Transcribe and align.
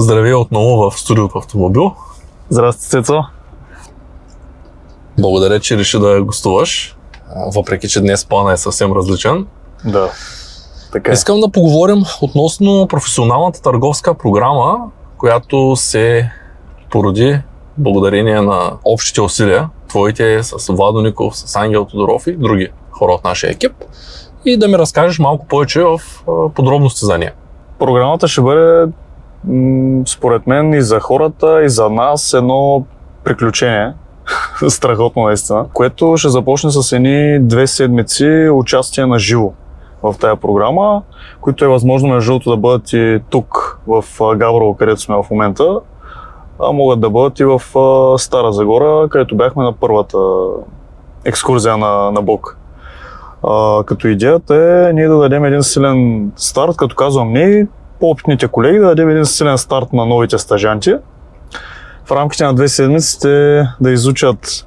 Здравей 0.00 0.34
отново 0.34 0.90
в 0.90 1.00
студиото 1.00 1.38
Автомобил. 1.38 1.92
Здрасти, 2.50 2.88
Цецо. 2.88 3.22
Благодаря, 5.18 5.60
че 5.60 5.78
реши 5.78 5.98
да 5.98 6.22
гостуваш, 6.22 6.96
въпреки 7.54 7.88
че 7.88 8.00
днес 8.00 8.24
плана 8.24 8.52
е 8.52 8.56
съвсем 8.56 8.92
различен. 8.92 9.46
Да. 9.84 10.10
Така 10.92 11.10
е. 11.10 11.14
Искам 11.14 11.40
да 11.40 11.50
поговорим 11.50 12.02
относно 12.22 12.86
професионалната 12.88 13.62
търговска 13.62 14.14
програма, 14.14 14.78
която 15.18 15.76
се 15.76 16.30
породи 16.90 17.40
благодарение 17.78 18.40
на 18.40 18.72
общите 18.84 19.20
усилия, 19.20 19.68
твоите 19.88 20.42
с 20.42 20.72
Владо 20.72 21.02
Ников, 21.02 21.36
с 21.36 21.56
Ангел 21.56 21.84
Тодоров 21.84 22.26
и 22.26 22.32
други 22.32 22.68
хора 22.90 23.12
от 23.12 23.24
нашия 23.24 23.50
екип 23.50 23.72
и 24.44 24.56
да 24.56 24.68
ми 24.68 24.78
разкажеш 24.78 25.18
малко 25.18 25.46
повече 25.46 25.82
в 25.82 26.00
подробности 26.54 27.04
за 27.04 27.18
нея. 27.18 27.32
Програмата 27.78 28.28
ще 28.28 28.40
бъде 28.40 28.92
според 30.06 30.46
мен 30.46 30.74
и 30.74 30.82
за 30.82 31.00
хората, 31.00 31.64
и 31.64 31.68
за 31.68 31.90
нас 31.90 32.34
едно 32.34 32.84
приключение. 33.24 33.92
Страхотно 34.68 35.22
наистина. 35.22 35.66
Което 35.72 36.16
ще 36.16 36.28
започне 36.28 36.70
с 36.70 36.92
едни 36.92 37.38
две 37.40 37.66
седмици 37.66 38.48
участие 38.52 39.06
на 39.06 39.18
живо 39.18 39.52
в 40.02 40.14
тази 40.20 40.40
програма, 40.40 41.02
които 41.40 41.64
е 41.64 41.68
възможно 41.68 42.08
между 42.08 42.30
другото 42.30 42.50
да 42.50 42.56
бъдат 42.56 42.92
и 42.92 43.20
тук 43.30 43.80
в 43.86 44.04
Гаврово, 44.36 44.74
където 44.74 45.00
сме 45.00 45.16
в 45.16 45.30
момента, 45.30 45.80
а 46.62 46.72
могат 46.72 47.00
да 47.00 47.10
бъдат 47.10 47.40
и 47.40 47.44
в 47.44 47.62
Стара 48.18 48.52
Загора, 48.52 49.08
където 49.08 49.36
бяхме 49.36 49.64
на 49.64 49.72
първата 49.72 50.18
екскурзия 51.24 51.76
на, 51.76 52.10
на 52.10 52.22
Бог. 52.22 52.56
А, 53.42 53.84
като 53.84 54.08
идеята 54.08 54.54
е 54.88 54.92
ние 54.92 55.08
да 55.08 55.18
дадем 55.18 55.44
един 55.44 55.62
силен 55.62 56.30
старт, 56.36 56.76
като 56.76 56.96
казвам 56.96 57.32
ние, 57.32 57.66
по-опитните 58.00 58.48
колеги, 58.48 58.78
да 58.78 58.86
дадем 58.86 59.08
един 59.08 59.24
силен 59.24 59.58
старт 59.58 59.92
на 59.92 60.06
новите 60.06 60.38
стажанти. 60.38 60.94
В 62.04 62.10
рамките 62.12 62.44
на 62.44 62.54
две 62.54 62.68
седмици 62.68 63.28
да 63.80 63.90
изучат 63.90 64.66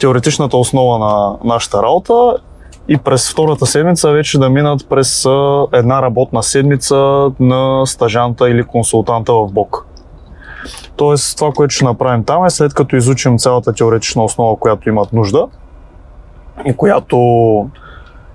теоретичната 0.00 0.56
основа 0.56 0.98
на 0.98 1.36
нашата 1.44 1.82
работа 1.82 2.36
и 2.88 2.98
през 2.98 3.32
втората 3.32 3.66
седмица 3.66 4.10
вече 4.10 4.38
да 4.38 4.50
минат 4.50 4.88
през 4.88 5.24
една 5.72 6.02
работна 6.02 6.42
седмица 6.42 7.30
на 7.40 7.86
стажанта 7.86 8.50
или 8.50 8.64
консултанта 8.64 9.32
в 9.32 9.48
БОК. 9.52 9.86
Тоест, 10.96 11.36
това, 11.38 11.52
което 11.52 11.74
ще 11.74 11.84
направим 11.84 12.24
там 12.24 12.44
е 12.44 12.50
след 12.50 12.74
като 12.74 12.96
изучим 12.96 13.38
цялата 13.38 13.72
теоретична 13.72 14.24
основа, 14.24 14.56
която 14.56 14.88
имат 14.88 15.12
нужда 15.12 15.46
и 16.66 16.76
която 16.76 17.16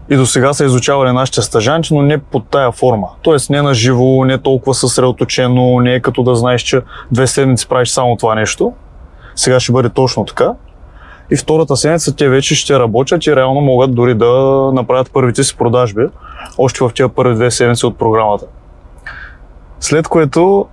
и 0.09 0.15
до 0.15 0.25
сега 0.25 0.53
са 0.53 0.65
изучавали 0.65 1.11
нашите 1.11 1.41
стажанти, 1.41 1.93
но 1.93 2.01
не 2.01 2.17
под 2.17 2.47
тая 2.47 2.71
форма. 2.71 3.07
Тоест 3.21 3.49
не 3.49 3.61
на 3.61 3.73
живо, 3.73 4.25
не 4.25 4.37
толкова 4.37 4.73
съсредоточено, 4.73 5.79
не 5.79 5.93
е 5.93 5.99
като 5.99 6.23
да 6.23 6.35
знаеш, 6.35 6.61
че 6.61 6.81
две 7.11 7.27
седмици 7.27 7.67
правиш 7.67 7.89
само 7.89 8.15
това 8.15 8.35
нещо. 8.35 8.73
Сега 9.35 9.59
ще 9.59 9.71
бъде 9.71 9.89
точно 9.89 10.25
така. 10.25 10.53
И 11.31 11.35
втората 11.35 11.75
седмица 11.75 12.15
те 12.15 12.29
вече 12.29 12.55
ще 12.55 12.79
работят 12.79 13.25
и 13.25 13.35
реално 13.35 13.61
могат 13.61 13.95
дори 13.95 14.15
да 14.15 14.31
направят 14.73 15.11
първите 15.13 15.43
си 15.43 15.57
продажби, 15.57 16.01
още 16.57 16.83
в 16.83 16.91
тези 16.95 17.09
първи 17.15 17.35
две 17.35 17.51
седмици 17.51 17.85
от 17.85 17.97
програмата. 17.97 18.45
След 19.79 20.07
което 20.07 20.65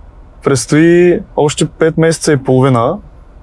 предстои 0.43 1.19
още 1.35 1.65
5 1.65 1.93
месеца 1.97 2.33
и 2.33 2.37
половина 2.37 2.97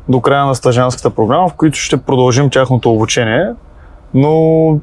до 0.09 0.21
края 0.21 0.47
на 0.47 0.55
стажанската 0.55 1.11
програма, 1.11 1.49
в 1.49 1.55
които 1.55 1.79
ще 1.79 1.97
продължим 1.97 2.51
тяхното 2.51 2.93
обучение, 2.93 3.47
но 4.15 4.79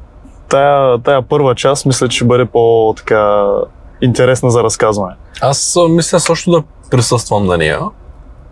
тая, 0.49 0.99
тая 0.99 1.21
първа 1.21 1.55
част 1.55 1.85
мисля, 1.85 2.09
че 2.09 2.15
ще 2.15 2.25
бъде 2.25 2.45
по-така 2.45 3.45
интересна 4.01 4.51
за 4.51 4.63
разказване. 4.63 5.15
Аз 5.41 5.77
мисля 5.89 6.19
също 6.19 6.51
да 6.51 6.63
присъствам 6.91 7.45
на 7.45 7.57
нея. 7.57 7.79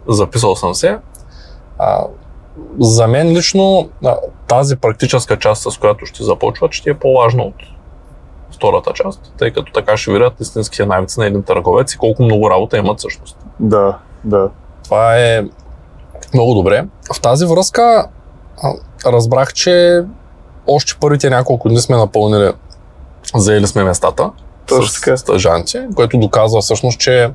Записал 0.07 0.55
съм 0.55 0.73
се. 0.73 0.97
А, 1.79 2.03
за 2.79 3.07
мен 3.07 3.29
лично 3.29 3.89
тази 4.47 4.75
практическа 4.75 5.39
част, 5.39 5.71
с 5.71 5.77
която 5.77 6.05
ще 6.05 6.23
започват, 6.23 6.71
ще 6.71 6.89
е 6.89 6.93
по-важна 6.93 7.43
от 7.43 7.55
втората 8.55 8.93
част, 8.93 9.33
тъй 9.37 9.51
като 9.51 9.71
така 9.71 9.97
ще 9.97 10.11
видят 10.11 10.39
истинския 10.39 10.85
навици 10.85 11.19
на 11.19 11.25
един 11.25 11.43
търговец 11.43 11.93
и 11.93 11.97
колко 11.97 12.23
много 12.23 12.49
работа 12.49 12.77
имат 12.77 12.99
всъщност. 12.99 13.37
Да, 13.59 13.97
да. 14.23 14.49
Това 14.83 15.17
е 15.17 15.43
много 16.33 16.53
добре. 16.53 16.85
В 17.15 17.21
тази 17.21 17.45
връзка 17.45 18.07
разбрах, 19.05 19.53
че 19.53 20.03
още 20.67 20.93
първите 20.99 21.29
няколко 21.29 21.69
дни 21.69 21.79
сме 21.79 21.97
напълнили, 21.97 22.51
заели 23.35 23.67
сме 23.67 23.83
местата 23.83 24.31
Точно 24.65 24.87
с 24.87 25.01
така. 25.01 25.17
стъжанти, 25.17 25.79
което 25.95 26.17
доказва 26.17 26.61
всъщност, 26.61 26.99
че 26.99 27.31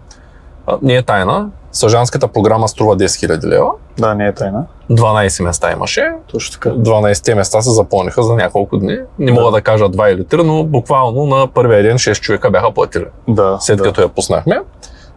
а, 0.66 0.78
не 0.82 0.94
е 0.94 1.02
тайна. 1.02 1.48
Стъжанската 1.72 2.28
програма 2.28 2.68
струва 2.68 2.96
10 2.96 3.04
000 3.04 3.44
лева. 3.44 3.68
Да, 3.98 4.14
не 4.14 4.26
е 4.26 4.32
тайна. 4.32 4.66
12 4.90 5.44
места 5.44 5.72
имаше. 5.72 6.12
Точно 6.32 6.52
така. 6.52 6.70
12 6.70 7.34
места 7.34 7.62
се 7.62 7.70
запълниха 7.70 8.22
за 8.22 8.34
няколко 8.34 8.78
дни. 8.78 8.98
Не 9.18 9.32
мога 9.32 9.44
да, 9.44 9.50
да 9.50 9.60
кажа 9.60 9.84
2 9.84 10.08
или 10.08 10.24
3, 10.24 10.42
но 10.42 10.64
буквално 10.64 11.26
на 11.26 11.46
първия 11.46 11.82
ден 11.82 11.98
6 11.98 12.20
човека 12.20 12.50
бяха 12.50 12.70
платили. 12.70 13.04
Да. 13.28 13.56
След 13.60 13.78
да. 13.78 13.84
като 13.84 14.00
я 14.00 14.08
пуснахме. 14.08 14.60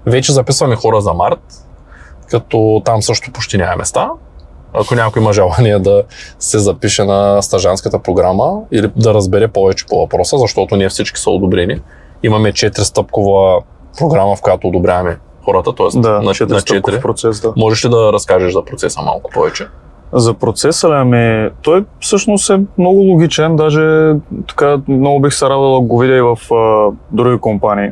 Вече 0.06 0.34
записваме 0.34 0.76
хора 0.76 1.02
за 1.02 1.14
март, 1.14 1.40
като 2.30 2.82
там 2.86 3.02
също 3.02 3.32
почти 3.32 3.58
няма 3.58 3.76
места 3.76 4.10
ако 4.74 4.96
някой 4.96 5.22
има 5.22 5.34
желание 5.34 5.80
да 5.80 6.04
се 6.40 6.60
запише 6.60 7.04
на 7.04 7.42
стажанската 7.42 8.00
програма 8.00 8.60
или 8.72 8.92
да 8.96 9.14
разбере 9.14 9.48
повече 9.48 9.86
по 9.86 10.00
въпроса, 10.00 10.38
защото 10.38 10.76
не 10.76 10.90
всички 10.90 11.20
са 11.20 11.30
одобрени. 11.30 11.82
Имаме 12.24 12.52
4-стъпкова 12.52 13.64
програма, 13.98 14.36
в 14.36 14.42
която 14.42 14.68
одобряваме 14.68 15.18
хората, 15.46 15.76
т.е. 15.76 16.00
Да, 16.00 16.10
на, 16.10 16.22
на 16.22 16.34
4 16.34 17.02
процес, 17.02 17.42
да. 17.42 17.54
Можеш 17.58 17.86
ли 17.86 17.90
да 17.90 18.14
разкажеш 18.14 18.54
за 18.54 18.66
процеса 18.66 19.02
малко 19.02 19.32
повече? 19.34 19.68
За 20.14 20.34
процеса, 20.34 20.88
ами, 20.92 21.50
той 21.62 21.86
всъщност 22.00 22.50
е 22.50 22.60
много 22.78 23.00
логичен, 23.00 23.56
даже 23.56 24.14
така 24.48 24.82
много 24.88 25.20
бих 25.20 25.34
се 25.34 25.46
радвал 25.46 25.74
да 25.74 25.88
го 25.88 26.00
видя 26.00 26.16
и 26.16 26.22
в 26.22 26.54
а, 26.54 26.92
други 27.12 27.40
компании 27.40 27.90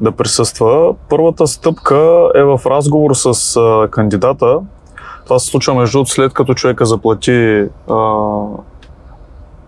да 0.00 0.12
присъства. 0.12 0.94
Първата 1.08 1.46
стъпка 1.46 2.30
е 2.34 2.42
в 2.42 2.60
разговор 2.66 3.10
с 3.14 3.56
а, 3.56 3.88
кандидата, 3.90 4.58
това 5.30 5.38
се 5.38 5.46
случва 5.46 5.74
между 5.74 5.98
другото 5.98 6.10
след 6.10 6.32
като 6.32 6.54
човека 6.54 6.86
заплати 6.86 7.64
а, 7.90 7.96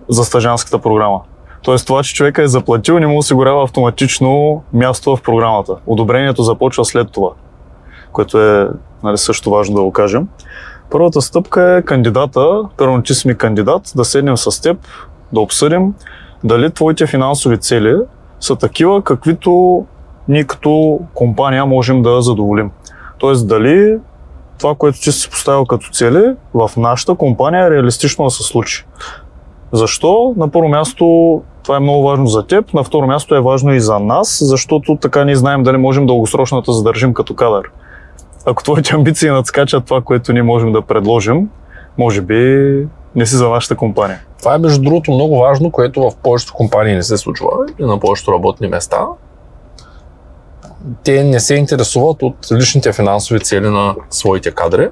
за 0.08 0.24
стажанската 0.24 0.78
програма. 0.78 1.20
Тоест 1.62 1.86
това, 1.86 2.02
че 2.02 2.14
човека 2.14 2.42
е 2.42 2.48
заплатил, 2.48 2.98
не 2.98 3.06
му 3.06 3.18
осигурява 3.18 3.64
автоматично 3.64 4.62
място 4.72 5.16
в 5.16 5.22
програмата. 5.22 5.76
Одобрението 5.86 6.42
започва 6.42 6.84
след 6.84 7.10
това, 7.10 7.30
което 8.12 8.40
е 8.40 8.68
нали, 9.02 9.18
също 9.18 9.50
важно 9.50 9.74
да 9.74 9.82
го 9.82 9.92
кажем. 9.92 10.28
Първата 10.90 11.20
стъпка 11.20 11.76
е 11.76 11.82
кандидата, 11.82 12.62
първо 12.76 13.02
ти 13.02 13.14
си 13.14 13.28
ми 13.28 13.34
кандидат, 13.34 13.92
да 13.96 14.04
седнем 14.04 14.36
с 14.36 14.62
теб, 14.62 14.76
да 15.32 15.40
обсъдим 15.40 15.94
дали 16.44 16.70
твоите 16.70 17.06
финансови 17.06 17.58
цели 17.58 17.94
са 18.40 18.56
такива, 18.56 19.02
каквито 19.02 19.84
ние 20.28 20.44
като 20.44 21.00
компания 21.14 21.66
можем 21.66 22.02
да 22.02 22.22
задоволим. 22.22 22.70
Тоест 23.18 23.48
дали 23.48 23.98
това, 24.62 24.74
което 24.74 25.00
ти 25.00 25.12
си 25.12 25.30
поставил 25.30 25.64
като 25.64 25.90
цели, 25.90 26.34
в 26.54 26.70
нашата 26.76 27.14
компания 27.14 27.70
реалистично 27.70 28.24
да 28.24 28.30
се 28.30 28.42
случи. 28.42 28.86
Защо? 29.72 30.34
На 30.36 30.48
първо 30.48 30.68
място 30.68 31.42
това 31.62 31.76
е 31.76 31.80
много 31.80 32.02
важно 32.02 32.26
за 32.26 32.46
теб, 32.46 32.74
на 32.74 32.84
второ 32.84 33.06
място 33.06 33.34
е 33.34 33.40
важно 33.40 33.74
и 33.74 33.80
за 33.80 33.98
нас, 33.98 34.38
защото 34.42 34.96
така 34.96 35.24
ние 35.24 35.36
знаем 35.36 35.62
дали 35.62 35.76
можем 35.76 36.06
дългосрочно 36.06 36.60
да 36.60 36.72
задържим 36.72 37.14
като 37.14 37.34
кадър. 37.34 37.70
Ако 38.46 38.62
твоите 38.62 38.94
амбиции 38.94 39.30
надскачат 39.30 39.84
това, 39.84 40.00
което 40.00 40.32
ние 40.32 40.42
можем 40.42 40.72
да 40.72 40.82
предложим, 40.82 41.48
може 41.98 42.20
би 42.20 42.86
не 43.14 43.26
си 43.26 43.36
за 43.36 43.48
нашата 43.48 43.76
компания. 43.76 44.20
Това 44.38 44.54
е 44.54 44.58
между 44.58 44.82
другото 44.82 45.12
много 45.12 45.38
важно, 45.38 45.70
което 45.70 46.10
в 46.10 46.16
повечето 46.22 46.54
компании 46.54 46.94
не 46.94 47.02
се 47.02 47.16
случва 47.16 47.48
и 47.78 47.84
на 47.84 48.00
повечето 48.00 48.32
работни 48.32 48.68
места 48.68 49.06
те 51.04 51.25
не 51.25 51.41
се 51.41 51.54
интересуват 51.54 52.22
от 52.22 52.34
личните 52.53 52.93
финансови 52.93 53.41
цели 53.41 53.69
на 53.69 53.94
своите 54.11 54.50
кадри. 54.50 54.88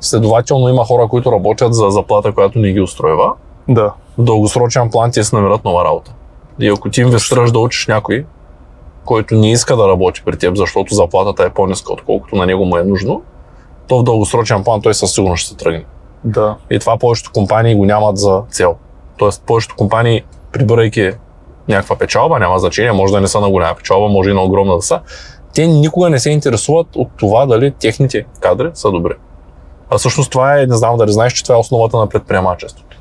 Следователно 0.00 0.68
има 0.68 0.84
хора, 0.84 1.08
които 1.08 1.32
работят 1.32 1.74
за 1.74 1.90
заплата, 1.90 2.32
която 2.32 2.58
не 2.58 2.72
ги 2.72 2.80
устроива. 2.80 3.32
Да. 3.68 3.92
В 4.18 4.22
дългосрочен 4.22 4.90
план 4.90 5.10
ти 5.10 5.24
се 5.24 5.36
намерят 5.36 5.64
нова 5.64 5.84
работа. 5.84 6.12
И 6.60 6.68
ако 6.68 6.90
ти 6.90 7.00
инвестираш 7.00 7.52
да 7.52 7.58
учиш 7.58 7.86
някой, 7.86 8.24
който 9.04 9.34
не 9.34 9.52
иска 9.52 9.76
да 9.76 9.88
работи 9.88 10.22
при 10.24 10.36
теб, 10.36 10.56
защото 10.56 10.94
заплатата 10.94 11.44
е 11.44 11.50
по-ниска, 11.50 11.92
отколкото 11.92 12.36
на 12.36 12.46
него 12.46 12.64
му 12.64 12.76
е 12.76 12.84
нужно, 12.84 13.22
то 13.88 13.98
в 13.98 14.02
дългосрочен 14.02 14.64
план 14.64 14.80
той 14.80 14.94
със 14.94 15.12
сигурност 15.12 15.42
ще 15.42 15.50
се 15.50 15.56
тръгне. 15.56 15.84
Да. 16.24 16.56
И 16.70 16.78
това 16.78 16.98
повечето 16.98 17.30
компании 17.34 17.74
го 17.74 17.84
нямат 17.84 18.18
за 18.18 18.42
цел. 18.50 18.76
Тоест, 19.16 19.42
повечето 19.46 19.76
компании, 19.76 20.22
прибирайки 20.52 21.12
някаква 21.68 21.96
печалба, 21.96 22.38
няма 22.38 22.58
значение, 22.58 22.92
може 22.92 23.12
да 23.12 23.20
не 23.20 23.28
са 23.28 23.40
на 23.40 23.50
голяма 23.50 23.74
печалба, 23.74 24.08
може 24.08 24.30
и 24.30 24.34
на 24.34 24.42
огромна 24.42 24.76
да 24.76 24.82
са. 24.82 25.00
Те 25.54 25.66
никога 25.66 26.10
не 26.10 26.18
се 26.18 26.30
интересуват 26.30 26.86
от 26.96 27.08
това 27.16 27.46
дали 27.46 27.70
техните 27.70 28.24
кадри 28.40 28.70
са 28.74 28.90
добри. 28.90 29.12
А 29.90 29.98
всъщност 29.98 30.30
това 30.30 30.60
е, 30.60 30.66
не 30.66 30.76
знам 30.76 30.96
дали 30.96 31.12
знаеш, 31.12 31.32
че 31.32 31.42
това 31.42 31.54
е 31.54 31.58
основата 31.58 31.96
на 31.96 32.08
предприемачеството. 32.08 32.96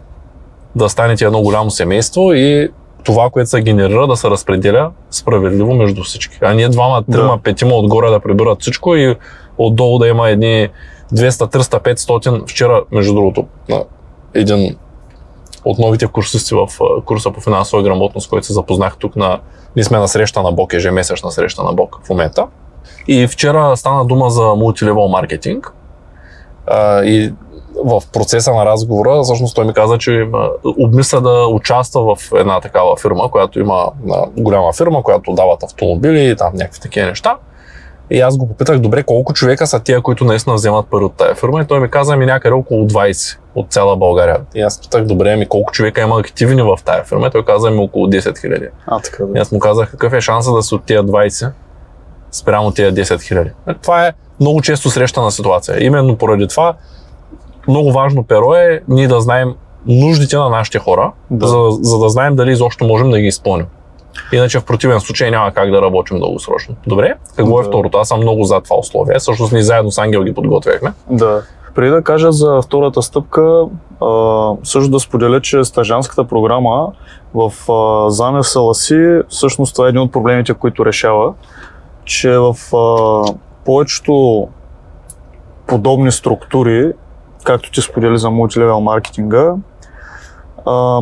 Да 0.76 0.90
станете 0.90 1.26
едно 1.26 1.42
голямо 1.42 1.72
семейство 1.72 2.34
и 2.34 2.70
това, 3.04 3.30
което 3.30 3.50
се 3.50 3.62
генерира, 3.62 4.08
да 4.08 4.16
се 4.16 4.30
разпределя 4.30 4.92
справедливо 5.12 5.74
между 5.74 6.04
всички. 6.04 6.38
А 6.42 6.54
ние 6.54 6.70
двама, 6.70 7.04
трима, 7.12 7.36
Да. 7.36 7.38
петима 7.44 7.76
отгоре 7.76 8.10
да 8.10 8.20
прибират 8.20 8.62
всичко 8.62 8.96
и 8.96 9.16
отдолу 9.58 10.00
да 10.00 10.08
има 10.08 10.30
едни 10.30 10.70
200, 11.14 11.30
300, 11.30 11.94
500. 11.96 12.50
Вчера, 12.50 12.84
между 12.92 13.14
другото, 13.14 13.48
на 13.70 13.84
един 14.34 14.76
от 15.66 15.80
новите 15.80 16.08
курсисти 16.08 16.56
в 16.56 16.68
курса 17.06 17.32
по 17.32 17.42
финансова 17.42 17.84
грамотност, 17.84 18.30
който 18.30 18.48
се 18.48 18.54
запознах 18.54 18.98
тук 18.98 19.16
на... 19.16 19.40
Ние 19.76 19.84
сме 19.84 19.98
на 19.98 20.08
среща 20.08 20.42
на 20.42 20.52
БОК, 20.52 20.74
ежемесечна 20.74 21.32
среща 21.32 21.64
на 21.64 21.74
БОК 21.74 22.00
в 22.04 22.10
момента. 22.10 22.48
И 23.08 23.28
вчера 23.28 23.78
стана 23.78 24.06
дума 24.06 24.30
за 24.30 24.44
мултилевел 24.44 25.08
маркетинг. 25.08 25.74
И 27.04 27.34
в 27.86 28.02
процеса 28.14 28.54
на 28.54 28.66
разговора, 28.66 29.24
всъщност 29.24 29.56
той 29.56 29.66
ми 29.66 29.74
каза, 29.74 29.98
че 29.98 30.28
обмисля 30.80 31.22
да 31.22 31.48
участва 31.48 32.16
в 32.16 32.32
една 32.36 32.60
такава 32.60 32.98
фирма, 32.98 33.32
която 33.32 33.60
има 33.60 33.92
голяма 34.38 34.74
фирма, 34.74 35.04
която 35.04 35.34
дават 35.34 35.64
автомобили 35.64 36.30
и 36.30 36.36
там 36.36 36.52
някакви 36.54 36.82
такива 36.82 37.08
неща. 37.08 37.38
И 38.12 38.22
аз 38.22 38.38
го 38.38 38.48
попитах, 38.48 38.80
добре, 38.80 39.04
колко 39.04 39.34
човека 39.34 39.68
са 39.68 39.80
тия, 39.80 40.02
които 40.02 40.26
наистина 40.26 40.56
вземат 40.56 40.88
пари 40.88 41.04
от 41.04 41.14
тая 41.14 41.36
фирма? 41.36 41.62
И 41.62 41.66
той 41.66 41.80
ми 41.80 41.90
каза, 41.90 42.16
ми 42.16 42.26
някъде 42.26 42.54
около 42.54 42.88
20 42.88 43.38
от 43.56 43.68
цяла 43.70 43.96
България. 43.96 44.38
И 44.56 44.62
аз 44.62 44.82
питах, 44.82 45.06
добре, 45.06 45.36
ми 45.36 45.46
колко 45.46 45.72
човека 45.72 46.02
има 46.02 46.20
активни 46.20 46.62
в 46.62 46.78
тая 46.86 47.04
фирма? 47.04 47.28
И 47.28 47.32
той 47.32 47.46
каза, 47.46 47.72
ми 47.72 47.78
около 47.78 48.08
10 48.08 48.42
хиляди. 48.42 48.68
А, 48.88 49.00
така 49.00 49.24
И 49.24 49.34
да. 49.34 49.40
аз 49.40 49.52
му 49.52 49.60
казах, 49.60 49.92
какъв 49.92 50.14
е 50.14 50.22
шанса 50.22 50.52
да 50.52 50.64
се 50.64 50.76
от 50.76 50.84
тия 50.84 51.04
20 51.04 51.52
спрямо 52.32 52.72
тия 52.72 52.94
10 52.94 53.22
хиляди. 53.22 53.50
Това 53.82 54.08
е 54.08 54.12
много 54.40 54.62
често 54.62 54.90
срещана 54.90 55.32
ситуация. 55.32 55.84
Именно 55.86 56.18
поради 56.18 56.48
това 56.48 56.74
много 57.68 57.92
важно 57.92 58.24
перо 58.24 58.54
е 58.54 58.82
ние 58.88 59.08
да 59.08 59.22
знаем 59.22 59.56
нуждите 59.86 60.38
на 60.38 60.50
нашите 60.50 60.80
хора, 60.80 61.12
Да. 61.32 61.48
за, 61.48 61.58
за 61.72 62.00
да 62.00 62.10
знаем 62.10 62.36
дали 62.36 62.52
изобщо 62.52 62.86
можем 62.86 63.12
да 63.12 63.20
ги 63.20 63.28
изпълним. 63.28 63.66
Иначе 64.34 64.60
в 64.60 64.66
противен 64.66 65.00
случай 65.00 65.32
няма 65.32 65.52
как 65.52 65.72
да 65.72 65.82
работим 65.82 66.20
дългосрочно. 66.20 66.76
Добре, 66.88 67.14
какво 67.38 67.60
е 67.60 67.64
Да. 67.64 67.70
второто? 67.70 67.98
Аз 67.98 68.08
съм 68.08 68.20
много 68.20 68.44
за 68.44 68.62
това 68.62 68.76
условие. 68.78 69.16
Всъщност 69.20 69.54
ние 69.54 69.62
заедно 69.62 69.92
с 69.92 69.98
Ангел 69.98 70.24
ги 70.24 70.34
подготвяхме. 70.34 70.94
Да. 71.10 71.42
Преди 71.76 71.92
да 71.92 72.02
кажа 72.02 72.32
за 72.32 72.62
втората 72.62 73.02
стъпка, 73.02 73.66
също 74.64 74.92
да 74.92 75.00
споделя, 75.00 75.42
че 75.42 75.64
стажанската 75.64 76.24
програма 76.24 76.88
в 77.34 77.72
а, 77.72 78.10
Замев 78.10 78.48
Саласи, 78.48 79.20
всъщност 79.30 79.76
това 79.76 79.86
е 79.86 79.90
един 79.90 80.02
от 80.02 80.12
проблемите, 80.12 80.54
които 80.54 80.86
решава, 80.86 81.34
че 82.06 82.38
в 82.38 82.56
повечето 83.66 84.48
подобни 85.68 86.12
структури, 86.12 86.92
както 87.44 87.72
ти 87.72 87.82
сподели 87.82 88.18
за 88.18 88.30
мултилевел 88.30 88.80
маркетинга, 88.80 89.54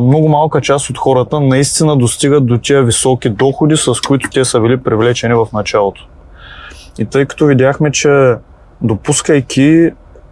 много 0.00 0.28
малка 0.28 0.60
част 0.60 0.90
от 0.90 0.98
хората 0.98 1.40
наистина 1.40 1.96
достигат 1.96 2.46
до 2.46 2.58
тия 2.58 2.82
високи 2.82 3.28
доходи, 3.28 3.76
с 3.76 3.94
които 4.08 4.30
те 4.30 4.44
са 4.44 4.60
били 4.60 4.82
привлечени 4.82 5.34
в 5.34 5.46
началото. 5.52 6.08
И 6.98 7.04
тъй 7.04 7.26
като 7.26 7.46
видяхме, 7.46 7.92
че 7.92 8.34
допускайки 8.82 9.90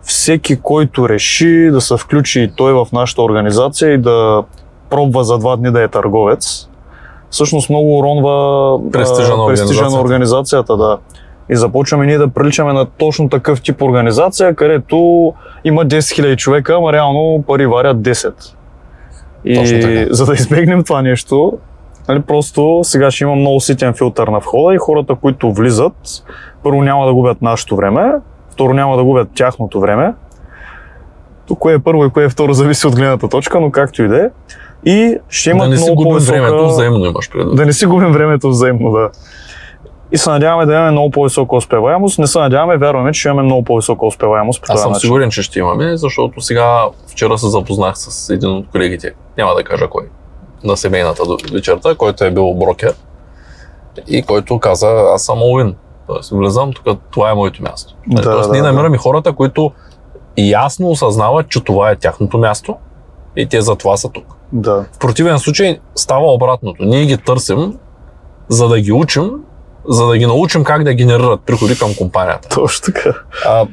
всеки, 0.09 0.61
който 0.61 1.09
реши 1.09 1.69
да 1.73 1.81
се 1.81 1.97
включи 1.97 2.41
и 2.41 2.51
той 2.57 2.73
в 2.73 2.87
нашата 2.93 3.23
организация 3.23 3.93
и 3.93 3.99
да 3.99 4.43
пробва 4.91 5.25
за 5.25 5.39
два 5.39 5.57
дни 5.57 5.71
да 5.71 5.83
е 5.83 5.89
търговец, 5.89 6.69
всъщност 7.31 7.71
много 7.71 7.99
уронва 7.99 8.91
Престижа 8.93 9.37
на 9.37 9.45
организацията. 9.45 10.01
организацията. 10.01 10.77
Да. 10.77 10.99
И 11.51 11.57
започваме 11.57 12.07
ние 12.07 12.19
да 12.19 12.29
приличаме 12.29 12.73
на 12.73 12.85
точно 12.85 13.29
такъв 13.29 13.63
тип 13.63 13.83
организация, 13.83 14.55
където 14.55 14.97
има 15.65 15.87
10 15.87 15.99
000 15.99 16.37
човека, 16.37 16.75
ама 16.75 16.93
реално 16.93 17.45
пари 17.47 17.67
варят 17.67 17.97
10. 17.97 18.33
И 19.45 20.07
за 20.11 20.27
да 20.27 20.35
избегнем 20.35 20.85
това 20.85 21.03
нещо, 21.03 21.59
нали, 22.09 22.23
просто 22.23 22.81
сега 22.83 23.11
ще 23.11 23.25
има 23.25 23.35
много 23.35 23.61
ситен 23.61 23.95
филтър 23.95 24.29
на 24.29 24.39
входа 24.39 24.75
и 24.75 24.79
хората, 24.79 25.15
които 25.15 25.53
влизат, 25.53 26.25
първо 26.63 26.83
няма 26.83 27.07
да 27.07 27.15
губят 27.15 27.43
нашето 27.43 27.77
време, 27.77 28.13
второ 28.59 28.75
няма 28.75 28.97
да 28.97 29.05
губят 29.05 29.29
тяхното 29.35 29.81
време. 29.81 30.15
Тук 31.47 31.59
кое 31.59 31.75
е 31.75 31.79
първо 31.79 32.05
и 32.05 32.11
кое 32.11 32.25
е 32.25 32.29
второ 32.29 32.53
зависи 32.53 32.87
от 32.87 32.97
гледната 32.97 33.29
точка, 33.29 33.61
но 33.61 33.71
както 33.71 34.03
и 34.03 34.09
да 34.09 34.25
е. 34.25 34.31
И 34.85 35.19
ще 35.29 35.51
имат 35.51 35.65
да 35.65 35.71
не 35.71 35.77
си 35.77 35.85
много 35.85 35.97
губим 35.97 36.13
по-висока... 36.13 36.41
времето, 36.41 36.69
взаимно 36.69 37.05
имаш 37.05 37.31
предвид. 37.31 37.57
Да 37.57 37.67
не 37.67 37.73
си 37.73 37.87
губим 37.87 38.13
времето 38.13 38.49
взаимно, 38.49 38.91
да. 38.91 39.11
И 40.13 40.19
се 40.19 40.31
надяваме 40.31 40.67
да 40.67 40.75
имаме 40.75 40.91
много 40.91 41.11
по-висока 41.11 41.57
успеваемост. 41.57 42.19
Не 42.19 42.27
се 42.27 42.39
надяваме, 42.39 42.77
вярваме, 42.77 43.13
че 43.13 43.29
имаме 43.29 43.43
много 43.43 43.65
по-висока 43.65 44.07
успеваемост 44.07 44.65
Аз 44.69 44.83
съм 44.83 44.93
начин. 44.93 45.07
сигурен, 45.07 45.31
че 45.31 45.43
ще 45.43 45.59
имаме, 45.59 45.97
защото 45.97 46.41
сега 46.41 46.85
вчера 47.07 47.39
се 47.39 47.49
запознах 47.49 47.99
с 47.99 48.31
един 48.31 48.51
от 48.51 48.69
колегите, 48.73 49.15
няма 49.37 49.55
да 49.55 49.65
кажа 49.65 49.89
кой, 49.89 50.05
на 50.65 50.77
семейната 50.77 51.23
вечерта, 51.53 51.95
който 51.95 52.25
е 52.25 52.31
бил 52.31 52.55
брокер 52.55 52.95
и 54.09 54.23
който 54.23 54.59
каза, 54.59 54.89
аз 55.15 55.25
съм 55.25 55.43
Олвин. 55.43 55.75
Тоест, 56.09 56.31
влезам 56.31 56.73
тук, 56.73 56.99
това 57.11 57.31
е 57.31 57.35
моето 57.35 57.63
място. 57.63 57.95
Да, 58.07 58.23
Тоест, 58.23 58.49
да, 58.49 58.53
ние 58.53 58.63
да. 58.63 58.69
намираме 58.69 58.99
хората, 58.99 59.33
които 59.33 59.73
ясно 60.37 60.89
осъзнават, 60.91 61.49
че 61.49 61.65
това 61.65 61.91
е 61.91 61.97
тяхното 61.97 62.39
място 62.39 62.77
и 63.37 63.47
те 63.47 63.61
за 63.61 63.77
това 63.77 63.97
са 63.97 64.09
тук. 64.09 64.25
Да. 64.53 64.85
В 64.93 64.99
противен 64.99 65.39
случай 65.39 65.79
става 65.95 66.33
обратното. 66.33 66.85
Ние 66.85 67.07
ги 67.07 67.17
търсим, 67.17 67.75
за 68.49 68.69
да 68.69 68.81
ги 68.81 68.93
учим, 68.93 69.31
за 69.89 70.07
да 70.07 70.19
ги 70.19 70.27
научим 70.27 70.65
как 70.65 70.85
да 70.85 70.95
генерират 70.95 71.41
приходи 71.41 71.79
към 71.79 71.95
компанията 71.95 72.49
Точно 72.49 72.93
така. 72.95 73.11
а, 73.47 73.67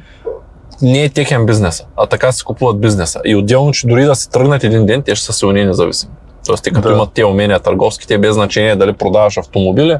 не 0.82 1.04
е 1.04 1.08
техен 1.08 1.46
бизнес, 1.46 1.84
а 1.96 2.06
така 2.06 2.32
се 2.32 2.44
купуват 2.44 2.80
бизнеса. 2.80 3.20
И 3.24 3.36
отделно, 3.36 3.72
че 3.72 3.86
дори 3.86 4.04
да 4.04 4.14
се 4.14 4.30
тръгнат 4.30 4.64
един 4.64 4.86
ден, 4.86 5.02
те 5.02 5.14
ще 5.14 5.26
са 5.26 5.32
силни 5.32 5.60
и 5.60 5.64
независими. 5.64 6.12
Тоест, 6.46 6.64
те 6.64 6.70
като 6.70 6.88
Да. 6.88 6.94
имат 6.94 7.12
тези 7.12 7.24
умения 7.24 7.60
търговски, 7.60 8.06
те 8.06 8.18
без 8.18 8.34
значение 8.34 8.76
дали 8.76 8.92
продаваш 8.92 9.36
автомобили, 9.36 9.96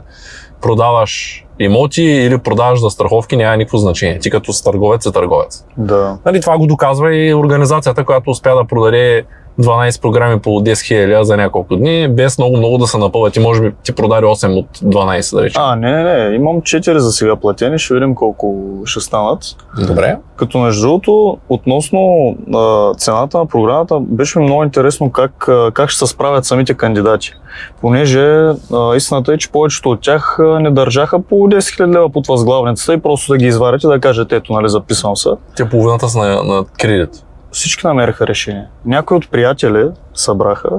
продаваш 0.60 1.44
имоти 1.58 2.02
или 2.02 2.38
продаваш 2.38 2.80
за 2.80 2.90
страховки, 2.90 3.36
няма 3.36 3.56
никакво 3.56 3.78
значение. 3.78 4.18
Ти 4.18 4.30
като 4.30 4.62
търговец 4.64 5.06
е 5.06 5.12
търговец. 5.12 5.64
Да. 5.76 6.18
Нали, 6.24 6.40
това 6.40 6.58
го 6.58 6.66
доказва 6.66 7.16
и 7.16 7.34
организацията, 7.34 8.04
която 8.04 8.30
успя 8.30 8.54
да 8.54 8.64
продаде 8.64 9.24
12 9.60 10.02
програми 10.02 10.40
по 10.40 10.50
10 10.50 10.72
000 10.72 11.22
за 11.22 11.36
няколко 11.36 11.76
дни, 11.76 12.08
без 12.08 12.38
много-много 12.38 12.78
да 12.78 12.86
се 12.86 12.98
напълват. 12.98 13.32
Ти 13.32 13.40
може 13.40 13.62
би 13.62 13.72
ти 13.82 13.92
продаде 13.92 14.26
8 14.26 14.58
от 14.58 14.78
12, 14.78 15.36
да 15.36 15.42
речем. 15.42 15.62
А, 15.62 15.76
не, 15.76 15.92
не, 15.92 16.28
не. 16.28 16.34
Имам 16.34 16.60
4 16.60 16.96
за 16.96 17.12
сега 17.12 17.36
платени. 17.36 17.78
Ще 17.78 17.94
видим 17.94 18.14
колко 18.14 18.64
ще 18.84 19.00
станат. 19.00 19.38
Добре. 19.86 20.16
Като 20.36 20.58
между 20.58 20.86
другото, 20.86 21.38
относно 21.48 22.34
а, 22.54 22.94
цената 22.94 23.38
на 23.38 23.46
програмата, 23.46 24.00
беше 24.00 24.38
ми 24.38 24.44
много 24.44 24.64
интересно 24.64 25.10
как, 25.10 25.48
а, 25.48 25.70
как 25.74 25.90
ще 25.90 25.98
се 25.98 26.12
справят 26.12 26.44
самите 26.44 26.74
кандидати. 26.74 27.32
Понеже 27.80 28.26
а, 28.72 28.96
истината 28.96 29.32
е, 29.32 29.38
че 29.38 29.52
повечето 29.52 29.90
от 29.90 30.00
тях 30.00 30.38
не 30.40 30.70
държаха 30.70 31.22
по 31.22 31.34
10 31.34 31.58
000 31.58 31.94
лева 31.94 32.10
под 32.10 32.26
възглавницата 32.26 32.94
и 32.94 33.00
просто 33.00 33.32
да 33.32 33.38
ги 33.38 33.46
изварят 33.46 33.84
и 33.84 33.86
да 33.86 34.00
кажат, 34.00 34.32
ето, 34.32 34.52
нали, 34.52 34.68
записвам 34.68 35.16
се. 35.16 35.30
Те 35.56 35.68
половината 35.68 36.08
са 36.08 36.18
на, 36.18 36.42
на 36.42 36.64
кредит. 36.80 37.25
Всички 37.56 37.86
намериха 37.86 38.26
решение. 38.26 38.66
Някои 38.84 39.16
от 39.16 39.30
приятели 39.30 39.88
събраха, 40.14 40.70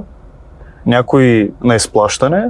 някои 0.85 1.51
на 1.63 1.75
изплащане, 1.75 2.45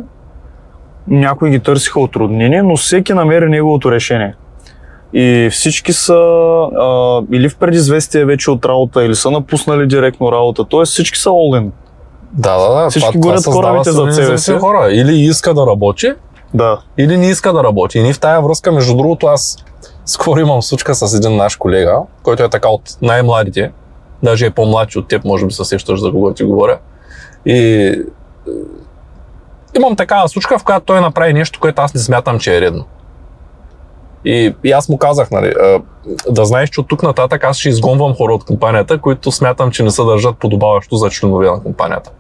някои 1.07 1.49
ги 1.49 1.59
търсиха 1.59 1.99
от 1.99 2.15
роднини, 2.15 2.61
но 2.61 2.77
всеки 2.77 3.13
намери 3.13 3.49
неговото 3.49 3.91
решение. 3.91 4.35
И 5.13 5.49
всички 5.51 5.93
са 5.93 6.13
а, 6.13 7.21
или 7.31 7.49
в 7.49 7.57
предизвестие 7.57 8.25
вече 8.25 8.51
от 8.51 8.65
работа, 8.65 9.03
или 9.03 9.15
са 9.15 9.31
напуснали 9.31 9.87
директно 9.87 10.31
работа. 10.31 10.63
Тоест 10.63 10.91
всички 10.91 11.19
са 11.19 11.29
in. 11.29 11.69
Да, 12.31 12.57
да, 12.57 12.81
да. 12.83 12.89
Всички 12.89 13.17
горят 13.17 13.45
корабите 13.45 13.91
силни 13.91 14.13
себе 14.13 14.37
си. 14.37 14.53
хора. 14.53 14.87
Или 14.91 15.13
иска 15.15 15.53
да 15.53 15.67
работи, 15.67 16.13
Да. 16.53 16.79
или 16.97 17.17
не 17.17 17.29
иска 17.29 17.53
да 17.53 17.63
работи. 17.63 17.99
И 17.99 18.03
ние 18.03 18.13
в 18.13 18.19
тая 18.19 18.41
връзка, 18.41 18.71
между 18.71 18.97
другото, 18.97 19.27
аз 19.27 19.57
скоро 20.05 20.39
имам 20.39 20.61
случка 20.61 20.95
с 20.95 21.13
един 21.13 21.35
наш 21.37 21.55
колега, 21.55 21.97
който 22.23 22.43
е 22.43 22.49
така 22.49 22.69
от 22.69 22.81
най-младите, 23.01 23.71
даже 24.23 24.45
е 24.45 24.51
по-младши 24.51 24.99
от 24.99 25.07
теб, 25.07 25.23
може 25.25 25.45
би 25.45 25.51
се 25.51 25.65
сещаш 25.65 25.99
за 25.99 26.11
кого 26.11 26.33
ти 26.33 26.43
говоря. 26.43 26.79
И 27.45 27.57
е, 27.57 27.95
имам 29.77 29.95
такава 29.95 30.29
случка, 30.29 30.59
в 30.59 30.63
която 30.63 30.85
той 30.85 31.01
направи 31.01 31.33
нещо, 31.33 31.59
което 31.59 31.81
аз 31.81 31.93
не 31.93 31.99
смятам, 31.99 32.39
че 32.39 32.57
е 32.57 32.61
редно. 32.61 32.85
И, 34.25 34.55
и 34.63 34.71
аз 34.71 34.89
му 34.89 34.97
казах, 34.97 35.31
нали, 35.31 35.53
да 36.29 36.45
знаеш, 36.45 36.69
че 36.69 36.81
от 36.81 36.87
тук 36.87 37.03
нататък 37.03 37.43
аз 37.43 37.57
ще 37.57 37.69
изгонвам 37.69 38.15
хора 38.15 38.33
от 38.33 38.43
компанията, 38.43 38.97
които 38.97 39.31
смятам, 39.31 39.71
че 39.71 39.83
не 39.83 39.91
се 39.91 40.03
държат 40.03 40.37
подобаващо 40.37 40.95
за 40.95 41.09
членове 41.09 41.51
на 41.51 41.63
компанията. 41.63 42.11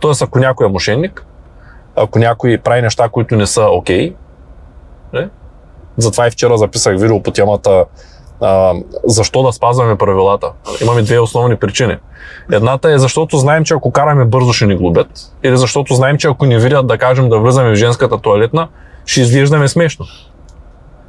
Тоест, 0.00 0.22
ако 0.22 0.38
някой 0.38 0.66
е 0.66 0.70
мошенник, 0.70 1.26
ако 1.96 2.18
някой 2.18 2.58
прави 2.58 2.82
неща, 2.82 3.08
които 3.08 3.36
не 3.36 3.46
са 3.46 3.62
окей, 3.62 4.14
okay, 5.14 5.28
затова 5.96 6.26
и 6.26 6.30
вчера 6.30 6.58
записах 6.58 7.00
видео 7.00 7.22
по 7.22 7.30
темата 7.30 7.84
а, 8.40 8.74
защо 9.04 9.42
да 9.42 9.52
спазваме 9.52 9.96
правилата. 9.96 10.52
Имаме 10.82 11.02
две 11.02 11.18
основни 11.18 11.56
причини. 11.56 11.96
Едната 12.52 12.92
е 12.92 12.98
защото 12.98 13.36
знаем, 13.36 13.64
че 13.64 13.74
ако 13.74 13.90
караме 13.90 14.24
бързо 14.24 14.52
ще 14.52 14.66
ни 14.66 14.76
глобят, 14.76 15.08
или 15.42 15.56
защото 15.56 15.94
знаем, 15.94 16.18
че 16.18 16.28
ако 16.28 16.46
ни 16.46 16.58
видят 16.58 16.86
да 16.86 16.98
кажем 16.98 17.28
да 17.28 17.38
влизаме 17.38 17.70
в 17.70 17.74
женската 17.74 18.18
туалетна, 18.18 18.68
ще 19.06 19.20
изглеждаме 19.20 19.68
смешно. 19.68 20.06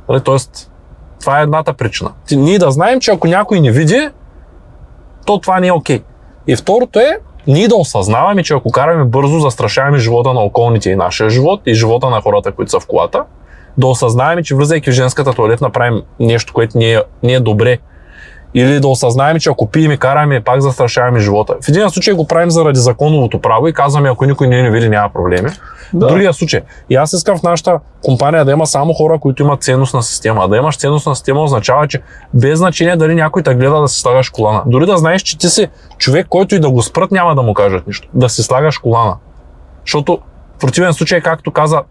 Нали, 0.09 0.21
Тоест, 0.21 0.71
това 1.19 1.39
е 1.39 1.43
едната 1.43 1.73
причина. 1.73 2.11
Ние 2.31 2.59
да 2.59 2.71
знаем, 2.71 2.99
че 2.99 3.11
ако 3.11 3.27
някой 3.27 3.59
ни 3.59 3.71
види, 3.71 4.09
то 5.25 5.39
това 5.39 5.59
не 5.59 5.67
е 5.67 5.71
окей. 5.71 6.03
И 6.47 6.55
второто 6.55 6.99
е, 6.99 7.17
ние 7.47 7.67
да 7.67 7.75
осъзнаваме, 7.75 8.43
че 8.43 8.53
ако 8.53 8.71
караме 8.71 9.03
бързо, 9.03 9.39
застрашаваме 9.39 9.97
живота 9.97 10.33
на 10.33 10.39
околните 10.39 10.89
и 10.89 10.95
нашия 10.95 11.29
живот 11.29 11.61
и 11.65 11.73
живота 11.73 12.09
на 12.09 12.21
хората, 12.21 12.51
които 12.51 12.71
са 12.71 12.79
в 12.79 12.87
колата, 12.87 13.23
да 13.79 13.87
осъзнаем, 13.87 14.43
че 14.43 14.55
влизайки 14.55 14.91
в 14.91 14.93
женската 14.93 15.33
туалетна 15.33 15.69
правим 15.69 16.01
нещо, 16.19 16.53
което 16.53 16.77
не 16.77 16.93
е, 16.93 17.01
не 17.23 17.33
е 17.33 17.39
добре. 17.39 17.77
Или 18.53 18.79
да 18.79 18.87
осъзнаем, 18.87 19.39
че 19.39 19.49
ако 19.49 19.67
пием 19.67 19.91
и 19.91 19.97
караме, 19.97 20.41
пак 20.41 20.61
застрашаваме 20.61 21.19
живота. 21.19 21.55
В 21.61 21.69
един 21.69 21.89
случай 21.89 22.13
го 22.13 22.27
правим 22.27 22.51
заради 22.51 22.79
законовото 22.79 23.41
право 23.41 23.67
и 23.67 23.73
казваме, 23.73 24.09
ако 24.09 24.25
никой 24.25 24.47
не 24.47 24.61
ни 24.61 24.69
види, 24.69 24.89
няма 24.89 25.09
проблеми. 25.09 25.49
Да. 25.93 26.05
В 26.05 26.09
другия 26.09 26.33
случай. 26.33 26.61
И 26.89 26.95
аз 26.95 27.13
искам 27.13 27.37
в 27.37 27.43
нашата 27.43 27.79
компания 28.03 28.45
да 28.45 28.51
има 28.51 28.67
само 28.67 28.93
хора, 28.93 29.19
които 29.19 29.43
имат 29.43 29.63
ценностна 29.63 30.03
система. 30.03 30.43
А 30.43 30.47
да 30.47 30.57
имаш 30.57 30.77
ценностна 30.77 31.15
система 31.15 31.41
означава, 31.41 31.87
че 31.87 32.01
без 32.33 32.59
значение 32.59 32.95
дали 32.95 33.15
някой 33.15 33.43
те 33.43 33.55
гледа 33.55 33.81
да 33.81 33.87
си 33.87 34.01
слагаш 34.01 34.29
колана. 34.29 34.63
Дори 34.65 34.85
да 34.85 34.97
знаеш, 34.97 35.21
че 35.21 35.37
ти 35.37 35.49
си 35.49 35.67
човек, 35.97 36.27
който 36.29 36.55
и 36.55 36.59
да 36.59 36.69
го 36.69 36.81
спрат, 36.81 37.11
няма 37.11 37.35
да 37.35 37.41
му 37.41 37.53
кажат 37.53 37.87
нищо. 37.87 38.07
Да 38.13 38.29
си 38.29 38.43
слагаш 38.43 38.77
колана. 38.77 39.15
Защото 39.85 40.19
в 40.57 40.59
противен 40.59 40.93
случай, 40.93 41.21
както 41.21 41.51
каза 41.51 41.81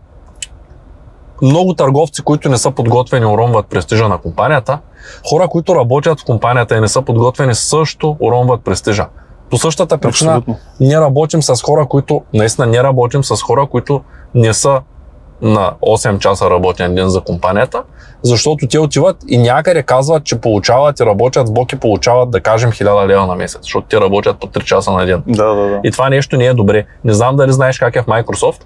много 1.43 1.75
търговци, 1.75 2.23
които 2.23 2.49
не 2.49 2.57
са 2.57 2.71
подготвени, 2.71 3.27
уронват 3.27 3.67
престижа 3.67 4.09
на 4.09 4.19
компанията. 4.19 4.79
Хора, 5.31 5.49
които 5.49 5.75
работят 5.75 6.21
в 6.21 6.25
компанията 6.25 6.77
и 6.77 6.81
не 6.81 6.89
са 6.89 7.03
подготвени, 7.03 7.55
също 7.55 8.17
уронват 8.21 8.65
престижа. 8.65 9.07
По 9.51 9.59
същата 9.59 9.99
причина 9.99 10.33
Абсолютно. 10.33 10.57
ние 10.81 11.01
работим 11.01 11.43
с 11.43 11.63
хора, 11.63 11.87
които, 11.87 12.23
наистина 12.35 12.67
не 12.67 12.83
работим 12.83 13.25
с 13.25 13.43
хора, 13.43 13.67
които 13.67 14.01
не 14.35 14.55
са 14.55 14.81
на 15.43 15.73
8 15.83 16.19
часа 16.19 16.51
работен 16.51 16.95
ден 16.95 17.09
за 17.09 17.21
компанията, 17.21 17.83
защото 18.23 18.67
те 18.67 18.79
отиват 18.79 19.17
и 19.29 19.39
някъде 19.39 19.83
казват, 19.83 20.25
че 20.25 20.41
получават 20.41 21.01
и 21.01 21.07
работят 21.07 21.49
в 21.49 21.53
Бог 21.53 21.73
и 21.73 21.77
получават, 21.77 22.31
да 22.31 22.41
кажем, 22.41 22.73
1000 22.73 23.07
лева 23.07 23.27
на 23.27 23.35
месец, 23.35 23.61
защото 23.63 23.87
те 23.89 24.01
работят 24.01 24.39
по 24.41 24.47
3 24.47 24.65
часа 24.65 24.93
на 24.93 25.07
ден. 25.07 25.23
Да, 25.27 25.55
да, 25.55 25.69
да. 25.69 25.81
И 25.85 25.91
това 25.91 26.09
нещо 26.09 26.37
не 26.37 26.47
е 26.47 26.55
добре. 26.55 26.87
Не 27.05 27.13
знам 27.13 27.37
дали 27.37 27.53
знаеш 27.53 27.79
как 27.79 27.97
е 27.97 28.03
в 28.03 28.07
Microsoft, 28.07 28.63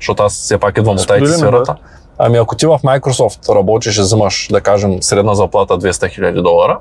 защото 0.00 0.22
аз 0.22 0.32
все 0.32 0.58
пак 0.58 0.78
идвам 0.78 0.94
от 0.94 1.00
IT 1.00 1.26
сферата. 1.26 1.76
Ами 2.18 2.38
ако 2.38 2.56
ти 2.56 2.66
в 2.66 2.78
Microsoft 2.84 3.54
работиш 3.54 3.98
и 3.98 4.00
взимаш, 4.00 4.48
да 4.50 4.60
кажем, 4.60 5.02
средна 5.02 5.34
заплата 5.34 5.78
200 5.78 6.20
000 6.20 6.42
долара, 6.42 6.78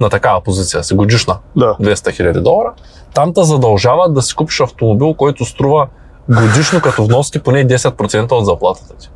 на 0.00 0.10
такава 0.10 0.40
позиция 0.40 0.84
си, 0.84 0.94
годишна, 0.94 1.38
да. 1.56 1.76
200 1.80 1.94
000 1.94 2.40
долара, 2.40 2.72
там 3.14 3.34
те 3.34 3.42
задължават 3.42 4.14
да 4.14 4.22
си 4.22 4.34
купиш 4.34 4.60
автомобил, 4.60 5.14
който 5.14 5.44
струва 5.44 5.86
годишно 6.28 6.80
като 6.80 7.04
вноски 7.04 7.38
поне 7.38 7.66
10% 7.66 8.32
от 8.32 8.46
заплатата 8.46 8.94
ти. 8.96 9.10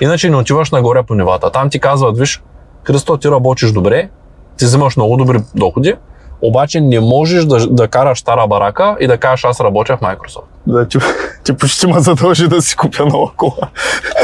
Иначе 0.00 0.30
не 0.30 0.36
отиваш 0.36 0.70
нагоре 0.70 1.02
по 1.02 1.14
нивата. 1.14 1.50
Там 1.50 1.70
ти 1.70 1.80
казват, 1.80 2.18
виж, 2.18 2.42
Христо, 2.84 3.16
ти 3.16 3.30
работиш 3.30 3.72
добре, 3.72 4.08
ти 4.56 4.64
взимаш 4.64 4.96
много 4.96 5.16
добри 5.16 5.40
доходи, 5.54 5.94
обаче 6.42 6.80
не 6.80 7.00
можеш 7.00 7.44
да, 7.44 7.66
да 7.66 7.88
караш 7.88 8.18
стара 8.18 8.46
барака 8.46 8.96
и 9.00 9.06
да 9.06 9.18
кажеш 9.18 9.44
аз 9.44 9.60
работя 9.60 9.96
в 9.96 10.00
Microsoft. 10.00 10.44
Да, 10.66 10.88
ти, 10.88 10.98
ти 11.44 11.56
почти 11.56 11.86
ме 11.86 12.00
задължи 12.00 12.48
да 12.48 12.62
си 12.62 12.76
купя 12.76 13.06
нова 13.06 13.32
кола. 13.36 13.68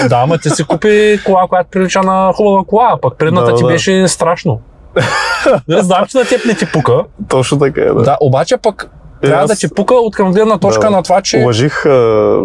Да, 0.09 0.17
ама 0.17 0.39
ти 0.39 0.51
си 0.51 0.65
купи 0.65 1.21
кола, 1.25 1.47
която 1.49 1.71
прилича 1.71 2.03
на 2.03 2.33
хубава 2.33 2.65
кола, 2.67 2.99
пък 3.03 3.19
предната 3.19 3.51
да, 3.51 3.57
ти 3.57 3.63
да. 3.63 3.69
беше 3.69 4.09
страшно. 4.09 4.61
Знам, 5.69 6.07
че 6.07 6.19
на 6.19 6.25
теб 6.25 6.45
не 6.45 6.55
ти 6.55 6.73
пука. 6.73 7.05
Точно 7.29 7.59
така 7.59 7.81
е, 7.81 7.85
да. 7.85 8.03
Да, 8.03 8.17
обаче 8.21 8.57
пък 8.57 8.91
трябва 9.23 9.45
аз... 9.45 9.51
да 9.51 9.57
ти 9.57 9.75
пука 9.75 9.95
от 9.95 10.17
към 10.17 10.33
гледна 10.33 10.59
точка 10.59 10.87
да, 10.87 10.91
на 10.91 11.03
това, 11.03 11.23
че... 11.23 11.39
Уважих 11.39 11.85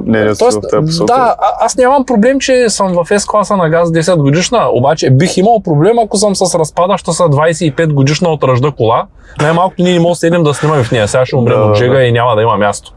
мнението 0.05 0.51
си 0.51 0.57
в 0.57 0.69
тази 0.72 0.86
посока. 0.86 1.13
Да, 1.13 1.36
а, 1.39 1.65
аз 1.65 1.77
нямам 1.77 2.05
проблем, 2.05 2.39
че 2.39 2.69
съм 2.69 2.88
в 2.93 3.05
S-класа 3.10 3.55
на 3.55 3.69
газ 3.69 3.89
10 3.89 4.17
годишна, 4.17 4.67
обаче 4.72 5.10
бих 5.10 5.38
имал 5.38 5.62
проблем, 5.63 6.00
ако 6.00 6.17
съм 6.17 6.36
с 6.36 6.60
разпадаща 6.60 7.13
са 7.13 7.24
25 7.24 7.93
годишна 7.93 8.29
от 8.29 8.43
ръжда 8.43 8.72
кола. 8.72 9.05
Най-малкото 9.41 9.84
ние 9.84 9.93
не 9.93 10.00
можем 10.00 10.12
да 10.12 10.15
седнем 10.15 10.43
да 10.43 10.53
снимаме 10.53 10.84
в 10.84 10.91
нея. 10.91 11.07
Сега 11.07 11.25
ще 11.25 11.36
умрем 11.36 11.60
да, 11.60 11.65
от 11.65 11.75
жега 11.75 11.93
да. 11.93 12.03
и 12.03 12.12
няма 12.12 12.36
да 12.36 12.41
има 12.41 12.57
място. 12.57 12.93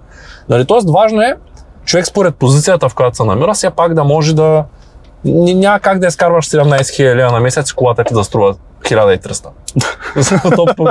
Нали, 0.48 0.64
тоест 0.64 0.90
важно 0.90 1.22
е 1.22 1.34
човек 1.84 2.06
според 2.06 2.34
позицията, 2.34 2.88
в 2.88 2.94
която 2.94 3.16
се 3.16 3.24
намира, 3.24 3.54
все 3.54 3.70
пак 3.70 3.94
да 3.94 4.04
може 4.04 4.34
да... 4.34 4.64
Няма 5.24 5.80
как 5.80 5.98
да 5.98 6.06
изкарваш 6.06 6.46
17 6.46 6.80
000 6.80 7.32
на 7.32 7.40
месец 7.40 7.70
и 7.70 7.74
колата 7.74 8.04
ти 8.04 8.14
да 8.14 8.24
струва 8.24 8.54
1300. 8.94 9.46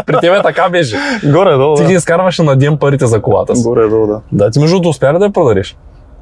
при 0.05 0.17
тебе 0.21 0.41
така 0.41 0.69
беше. 0.69 0.97
Горе-долу, 1.23 1.75
Ти 1.75 1.83
ги 1.83 1.93
изкарваше 1.93 2.43
на 2.43 2.55
ден 2.55 2.77
парите 2.77 3.07
за 3.07 3.21
колата 3.21 3.55
си. 3.55 3.63
Горе-долу, 3.63 4.07
да. 4.07 4.21
Да, 4.31 4.51
ти 4.51 4.59
между 4.59 4.75
другото 4.75 4.89
успя 4.89 5.13
ли 5.13 5.19
да 5.19 5.25
я 5.25 5.31
продадеш? 5.31 5.77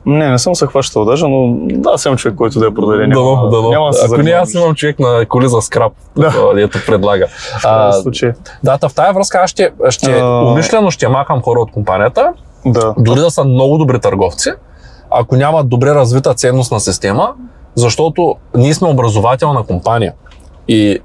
Не, 0.06 0.30
не 0.30 0.40
съм 0.40 0.56
се 0.56 0.68
хващал 0.68 1.06
даже, 1.06 1.28
но 1.28 1.58
да, 1.60 1.98
съм 1.98 2.18
човек, 2.18 2.38
който 2.38 2.60
да 2.60 2.66
я 2.66 2.74
продаде. 2.74 3.08
Няма, 3.08 3.50
да, 3.50 3.62
да, 3.62 3.70
няма 3.70 3.90
да 3.90 3.98
Ако 4.06 4.18
не, 4.18 4.32
аз 4.32 4.54
имам 4.54 4.76
човек 4.76 5.00
на 5.00 5.26
коли 5.30 5.48
за 5.48 5.62
скрап, 5.62 5.94
да. 6.18 6.54
ето 6.58 6.80
предлага. 6.88 7.28
А, 7.64 7.94
случай. 7.94 8.32
Да, 8.64 8.78
в 8.90 8.94
тази 8.96 9.14
връзка 9.14 9.40
аз 9.44 9.50
ще, 9.50 9.72
ще 9.90 10.12
а... 10.12 10.26
умишлено 10.26 10.92
ще 10.92 11.08
махам 11.08 11.42
хора 11.42 11.60
от 11.60 11.72
компанията, 11.72 12.34
да. 12.66 12.96
дори 12.98 13.20
да 13.20 13.32
са 13.32 13.44
много 13.44 13.78
добри 13.78 14.00
търговци, 14.00 14.50
ако 15.12 15.36
нямат 15.36 15.70
добре 15.70 15.96
развита 15.96 16.34
ценностна 16.34 16.80
система, 16.80 17.34
защото 17.76 18.36
ние 18.56 18.74
сме 18.74 18.88
образователна 18.88 19.64
компания. 19.64 20.14
И 20.68 21.00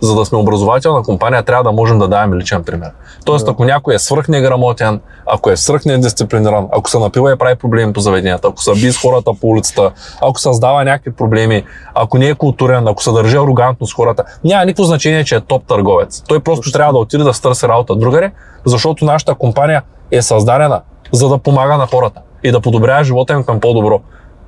за 0.00 0.14
да 0.14 0.24
сме 0.24 0.38
образователна 0.38 1.02
компания, 1.02 1.42
трябва 1.42 1.64
да 1.64 1.72
можем 1.72 1.98
да 1.98 2.08
даваме 2.08 2.36
личен 2.36 2.64
пример. 2.64 2.90
Тоест, 3.24 3.48
ако 3.48 3.64
някой 3.64 3.94
е 3.94 3.98
свръхнеграмотен, 3.98 5.00
ако 5.26 5.50
е 5.50 5.56
свръхнедисциплиниран, 5.56 6.68
ако 6.72 6.90
се 6.90 6.98
напива 6.98 7.32
и 7.32 7.36
прави 7.38 7.54
проблеми 7.54 7.92
по 7.92 8.00
заведенията, 8.00 8.48
ако 8.48 8.62
са 8.62 8.72
би 8.72 8.92
с 8.92 9.00
хората 9.02 9.30
по 9.40 9.46
улицата, 9.46 9.90
ако 10.22 10.40
създава 10.40 10.84
някакви 10.84 11.12
проблеми, 11.12 11.64
ако 11.94 12.18
не 12.18 12.28
е 12.28 12.34
културен, 12.34 12.88
ако 12.88 13.02
се 13.02 13.12
държи 13.12 13.36
арогантно 13.36 13.86
с 13.86 13.94
хората, 13.94 14.24
няма 14.44 14.64
никакво 14.64 14.84
значение, 14.84 15.24
че 15.24 15.36
е 15.36 15.40
топ 15.40 15.66
търговец. 15.66 16.22
Той 16.28 16.40
просто 16.40 16.72
трябва 16.72 16.92
да 16.92 16.98
отиде 16.98 17.24
да 17.24 17.34
стърси 17.34 17.68
работа 17.68 17.96
другаре, 17.96 18.32
защото 18.64 19.04
нашата 19.04 19.34
компания 19.34 19.82
е 20.10 20.22
създадена 20.22 20.80
за 21.12 21.28
да 21.28 21.38
помага 21.38 21.76
на 21.76 21.86
хората 21.86 22.20
и 22.44 22.52
да 22.52 22.60
подобрява 22.60 23.04
живота 23.04 23.32
им 23.32 23.44
към 23.44 23.60
по-добро 23.60 24.00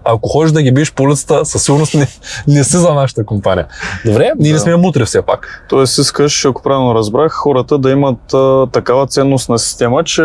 ако 0.04 0.28
ходиш 0.28 0.52
да 0.52 0.62
ги 0.62 0.72
биеш 0.72 0.92
по 0.92 1.02
улицата, 1.02 1.44
със 1.44 1.64
сигурност 1.64 1.94
не, 1.94 2.06
не 2.48 2.64
си 2.64 2.76
за 2.76 2.94
нашата 2.94 3.24
компания. 3.24 3.66
Добре, 4.04 4.32
ние 4.38 4.52
да. 4.52 4.54
не 4.54 4.58
сме 4.58 4.76
мутри 4.76 5.04
все 5.04 5.22
пак. 5.22 5.64
Тоест 5.68 5.98
искаш, 5.98 6.44
ако 6.44 6.62
правилно 6.62 6.94
разбрах, 6.94 7.32
хората 7.32 7.78
да 7.78 7.90
имат 7.90 8.34
а, 8.34 8.66
такава 8.72 9.06
ценност 9.06 9.48
на 9.48 9.58
система, 9.58 10.04
че 10.04 10.22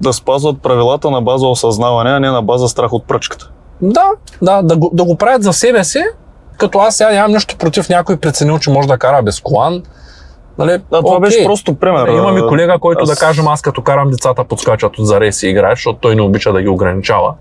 да 0.00 0.12
спазват 0.12 0.62
правилата 0.62 1.10
на 1.10 1.22
база 1.22 1.46
осъзнаване, 1.46 2.10
а 2.10 2.20
не 2.20 2.30
на 2.30 2.42
база 2.42 2.68
страх 2.68 2.92
от 2.92 3.04
пръчката. 3.04 3.50
Да, 3.82 4.04
да, 4.42 4.62
да 4.62 4.76
го, 4.76 4.90
да 4.92 5.04
го 5.04 5.16
правят 5.16 5.42
за 5.42 5.52
себе 5.52 5.84
си, 5.84 6.02
като 6.58 6.78
аз 6.78 6.96
сега 6.96 7.10
нямам 7.10 7.32
нищо 7.32 7.56
против 7.56 7.88
някой 7.88 8.16
преценил, 8.16 8.58
че 8.58 8.70
може 8.70 8.88
да 8.88 8.98
кара 8.98 9.22
без 9.22 9.40
колан. 9.40 9.82
Нали, 10.58 10.70
да, 10.70 11.02
това 11.02 11.16
okay. 11.16 11.20
беше 11.20 11.44
просто 11.44 11.74
пример. 11.74 12.08
Имаме 12.08 12.40
колега, 12.48 12.78
който 12.78 13.02
аз... 13.02 13.08
да 13.08 13.16
кажем, 13.16 13.48
аз 13.48 13.62
като 13.62 13.82
карам 13.82 14.10
децата 14.10 14.44
подскачат 14.44 14.98
от 14.98 15.06
зареси 15.06 15.46
и 15.46 15.50
играят, 15.50 15.76
защото 15.76 15.98
той 15.98 16.16
не 16.16 16.22
обича 16.22 16.52
да 16.52 16.62
ги 16.62 16.68
ограничава. 16.68 17.34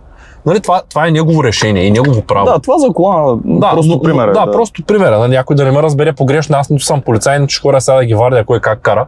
Нали, 0.47 0.59
това, 0.59 0.81
това 0.89 1.07
е 1.07 1.11
негово 1.11 1.43
решение 1.43 1.83
и 1.83 1.91
негово 1.91 2.21
право. 2.21 2.45
Да, 2.45 2.59
това 2.59 2.77
за 2.77 2.87
кола, 2.93 3.35
да, 3.45 3.71
просто 3.71 4.01
пример. 4.01 4.27
Да, 4.27 4.45
да, 4.45 4.51
просто 4.51 4.83
примера. 4.83 5.19
На 5.19 5.27
някой 5.27 5.55
да 5.55 5.65
не 5.65 5.71
ме 5.71 5.83
разбере 5.83 6.13
погрешно, 6.13 6.57
аз 6.57 6.69
нито 6.69 6.85
съм 6.85 7.01
полицай, 7.01 7.39
нито 7.39 7.61
хора 7.61 7.81
сега 7.81 7.97
да 7.97 8.05
ги 8.05 8.15
вардя 8.15 8.45
кой 8.45 8.59
как 8.59 8.81
кара. 8.81 9.07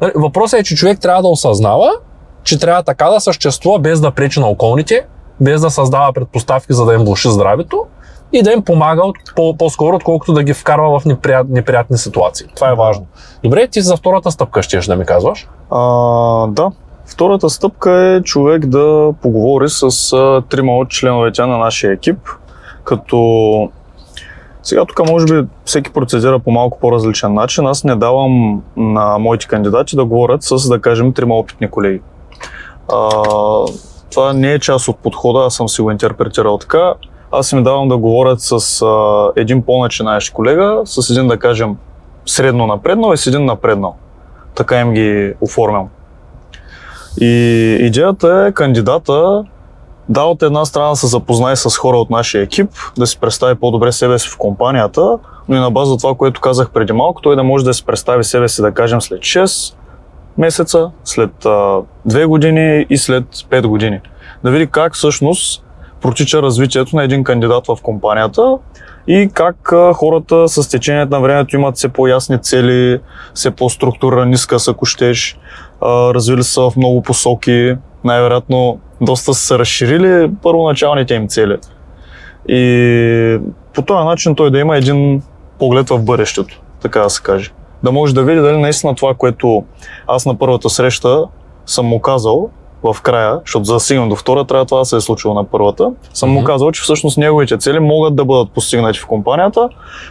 Нали, 0.00 0.12
въпросът 0.14 0.60
е, 0.60 0.62
че 0.62 0.76
човек 0.76 1.00
трябва 1.00 1.22
да 1.22 1.28
осъзнава, 1.28 1.90
че 2.44 2.58
трябва 2.58 2.82
така 2.82 3.08
да 3.08 3.20
съществува 3.20 3.78
без 3.78 4.00
да 4.00 4.10
пречи 4.10 4.40
на 4.40 4.46
околните, 4.46 5.06
без 5.40 5.60
да 5.60 5.70
създава 5.70 6.12
предпоставки 6.12 6.72
за 6.72 6.84
да 6.84 6.94
им 6.94 7.00
влуши 7.00 7.30
здравето 7.30 7.86
и 8.32 8.42
да 8.42 8.52
им 8.52 8.62
помага 8.62 9.02
от, 9.02 9.16
по, 9.36 9.56
по-скоро, 9.56 9.96
отколкото 9.96 10.32
да 10.32 10.42
ги 10.42 10.54
вкарва 10.54 11.00
в 11.00 11.04
неприят, 11.04 11.48
неприятни 11.48 11.98
ситуации. 11.98 12.46
Това 12.54 12.70
е 12.70 12.74
важно. 12.74 13.06
Добре, 13.44 13.66
ти 13.66 13.80
за 13.80 13.96
втората 13.96 14.30
стъпка 14.30 14.62
ще 14.62 14.78
да 14.78 14.96
ми 14.96 15.04
казваш? 15.04 15.48
А, 15.70 15.80
да, 16.46 16.70
Втората 17.12 17.50
стъпка 17.50 17.92
е 17.92 18.22
човек 18.22 18.66
да 18.66 19.12
поговори 19.22 19.68
с 19.68 19.88
трима 20.48 20.72
от 20.72 20.88
членовете 20.88 21.42
на 21.42 21.58
нашия 21.58 21.92
екип, 21.92 22.18
като 22.84 23.70
сега 24.62 24.84
тук 24.84 25.08
може 25.08 25.26
би 25.26 25.48
всеки 25.64 25.90
процедира 25.90 26.38
по 26.38 26.50
малко 26.50 26.78
по-различен 26.78 27.34
начин. 27.34 27.66
Аз 27.66 27.84
не 27.84 27.96
давам 27.96 28.62
на 28.76 29.18
моите 29.18 29.46
кандидати 29.46 29.96
да 29.96 30.04
говорят 30.04 30.42
с, 30.42 30.68
да 30.68 30.80
кажем, 30.80 31.12
трима 31.12 31.34
опитни 31.34 31.70
колеги. 31.70 32.00
А, 32.92 33.08
това 34.12 34.32
не 34.32 34.52
е 34.52 34.58
част 34.58 34.88
от 34.88 34.96
подхода, 34.98 35.46
аз 35.46 35.54
съм 35.54 35.68
си 35.68 35.82
го 35.82 35.90
интерпретирал 35.90 36.58
така. 36.58 36.94
Аз 37.32 37.52
им 37.52 37.62
давам 37.62 37.88
да 37.88 37.96
говорят 37.96 38.40
с 38.40 38.82
а, 38.82 39.30
един 39.36 39.62
по-начинаещ 39.62 40.32
колега, 40.32 40.80
с 40.84 41.10
един, 41.10 41.28
да 41.28 41.38
кажем, 41.38 41.76
средно 42.26 42.66
напреднал 42.66 43.12
и 43.12 43.16
с 43.16 43.26
един 43.26 43.44
напреднал. 43.44 43.96
Така 44.54 44.80
им 44.80 44.94
ги 44.94 45.34
оформям. 45.40 45.88
И 47.20 47.26
идеята 47.80 48.46
е 48.48 48.52
кандидата 48.52 49.44
да 50.08 50.22
от 50.22 50.42
една 50.42 50.64
страна 50.64 50.94
се 50.94 51.06
запознае 51.06 51.56
с 51.56 51.76
хора 51.76 51.96
от 51.96 52.10
нашия 52.10 52.42
екип, 52.42 52.70
да 52.98 53.06
си 53.06 53.20
представи 53.20 53.54
по-добре 53.54 53.92
себе 53.92 54.18
си 54.18 54.28
в 54.28 54.38
компанията, 54.38 55.18
но 55.48 55.56
и 55.56 55.60
на 55.60 55.70
база 55.70 55.96
това, 55.96 56.14
което 56.14 56.40
казах 56.40 56.70
преди 56.70 56.92
малко, 56.92 57.22
той 57.22 57.36
да 57.36 57.44
може 57.44 57.64
да 57.64 57.74
си 57.74 57.84
представи 57.84 58.24
себе 58.24 58.48
си, 58.48 58.62
да 58.62 58.72
кажем, 58.72 59.00
след 59.00 59.20
6 59.20 59.74
месеца, 60.38 60.90
след 61.04 61.30
2 61.44 62.26
години 62.26 62.86
и 62.90 62.98
след 62.98 63.24
5 63.24 63.66
години. 63.66 64.00
Да 64.44 64.50
види 64.50 64.66
как 64.66 64.94
всъщност 64.94 65.64
протича 66.00 66.42
развитието 66.42 66.96
на 66.96 67.04
един 67.04 67.24
кандидат 67.24 67.66
в 67.66 67.76
компанията 67.82 68.58
и 69.06 69.30
как 69.34 69.72
хората 69.94 70.48
с 70.48 70.68
течението 70.68 71.10
на 71.10 71.20
времето 71.20 71.56
имат 71.56 71.76
все 71.76 71.88
по-ясни 71.88 72.42
цели, 72.42 73.00
все 73.34 73.50
по-структура, 73.50 74.26
ниска, 74.26 74.56
ако 74.68 74.86
щеш, 74.86 75.38
а, 75.38 75.71
развили 75.84 76.42
са 76.42 76.70
в 76.70 76.76
много 76.76 77.02
посоки, 77.02 77.74
най-вероятно 78.04 78.78
доста 79.00 79.34
са 79.34 79.58
разширили 79.58 80.30
първоначалните 80.42 81.14
им 81.14 81.28
цели. 81.28 81.56
И 82.48 83.38
по 83.74 83.82
този 83.82 84.04
начин 84.04 84.34
той 84.34 84.50
да 84.50 84.58
има 84.58 84.76
един 84.76 85.22
поглед 85.58 85.88
в 85.88 86.04
бъдещето, 86.04 86.60
така 86.82 87.00
да 87.00 87.10
се 87.10 87.22
каже. 87.22 87.52
Да 87.82 87.92
може 87.92 88.14
да 88.14 88.22
види 88.22 88.40
дали 88.40 88.56
наистина 88.56 88.94
това, 88.94 89.14
което 89.14 89.64
аз 90.06 90.26
на 90.26 90.38
първата 90.38 90.70
среща 90.70 91.24
съм 91.66 91.86
му 91.86 92.00
казал 92.00 92.50
в 92.82 92.96
края, 93.02 93.40
защото 93.46 93.64
за 93.64 93.74
да 93.74 93.80
стигнем 93.80 94.08
до 94.08 94.16
втора, 94.16 94.44
трябва 94.44 94.64
това 94.64 94.78
да 94.78 94.84
се 94.84 94.96
е 94.96 95.00
случило 95.00 95.34
на 95.34 95.44
първата. 95.44 95.92
Съм 96.14 96.30
му 96.30 96.44
казал, 96.44 96.72
че 96.72 96.82
всъщност 96.82 97.18
неговите 97.18 97.58
цели 97.58 97.78
могат 97.78 98.16
да 98.16 98.24
бъдат 98.24 98.50
постигнати 98.50 98.98
в 98.98 99.06
компанията. 99.06 99.68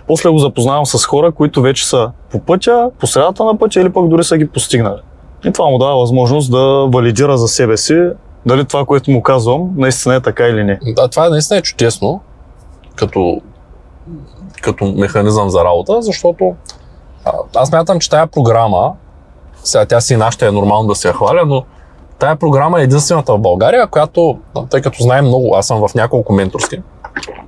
После 0.07 0.29
го 0.29 0.37
запознавам 0.37 0.85
с 0.85 1.05
хора, 1.05 1.31
които 1.31 1.61
вече 1.61 1.87
са 1.87 2.11
по 2.31 2.39
пътя, 2.39 2.89
по 2.99 3.07
средата 3.07 3.43
на 3.43 3.57
пътя 3.57 3.81
или 3.81 3.93
пък 3.93 4.07
дори 4.07 4.23
са 4.23 4.37
ги 4.37 4.47
постигнали. 4.47 5.01
И 5.45 5.51
това 5.51 5.69
му 5.69 5.77
дава 5.77 5.95
възможност 5.95 6.51
да 6.51 6.87
валидира 6.93 7.37
за 7.37 7.47
себе 7.47 7.77
си 7.77 8.09
дали 8.45 8.65
това, 8.65 8.85
което 8.85 9.11
му 9.11 9.23
казвам, 9.23 9.69
наистина 9.77 10.15
е 10.15 10.19
така 10.19 10.47
или 10.47 10.63
не. 10.63 10.79
Да, 10.95 11.07
това 11.07 11.25
е 11.25 11.29
наистина 11.29 11.57
е 11.57 11.61
чудесно, 11.61 12.21
като, 12.95 13.41
като 14.61 14.85
механизъм 14.85 15.49
за 15.49 15.63
работа, 15.65 16.01
защото 16.01 16.55
а, 17.25 17.31
аз 17.55 17.71
мятам, 17.71 17.99
че 17.99 18.09
тая 18.09 18.27
програма, 18.27 18.93
сега 19.63 19.85
тя 19.85 20.01
си 20.01 20.15
нашата 20.15 20.47
е 20.47 20.51
нормално 20.51 20.87
да 20.87 20.95
се 20.95 21.07
я 21.07 21.13
хваля, 21.13 21.43
но 21.45 21.63
тая 22.19 22.35
програма 22.35 22.79
е 22.79 22.83
единствената 22.83 23.33
в 23.33 23.39
България, 23.39 23.87
която, 23.87 24.37
тъй 24.69 24.81
като 24.81 25.03
знаем 25.03 25.25
много, 25.25 25.55
аз 25.55 25.67
съм 25.67 25.87
в 25.87 25.95
няколко 25.95 26.33
менторски, 26.33 26.81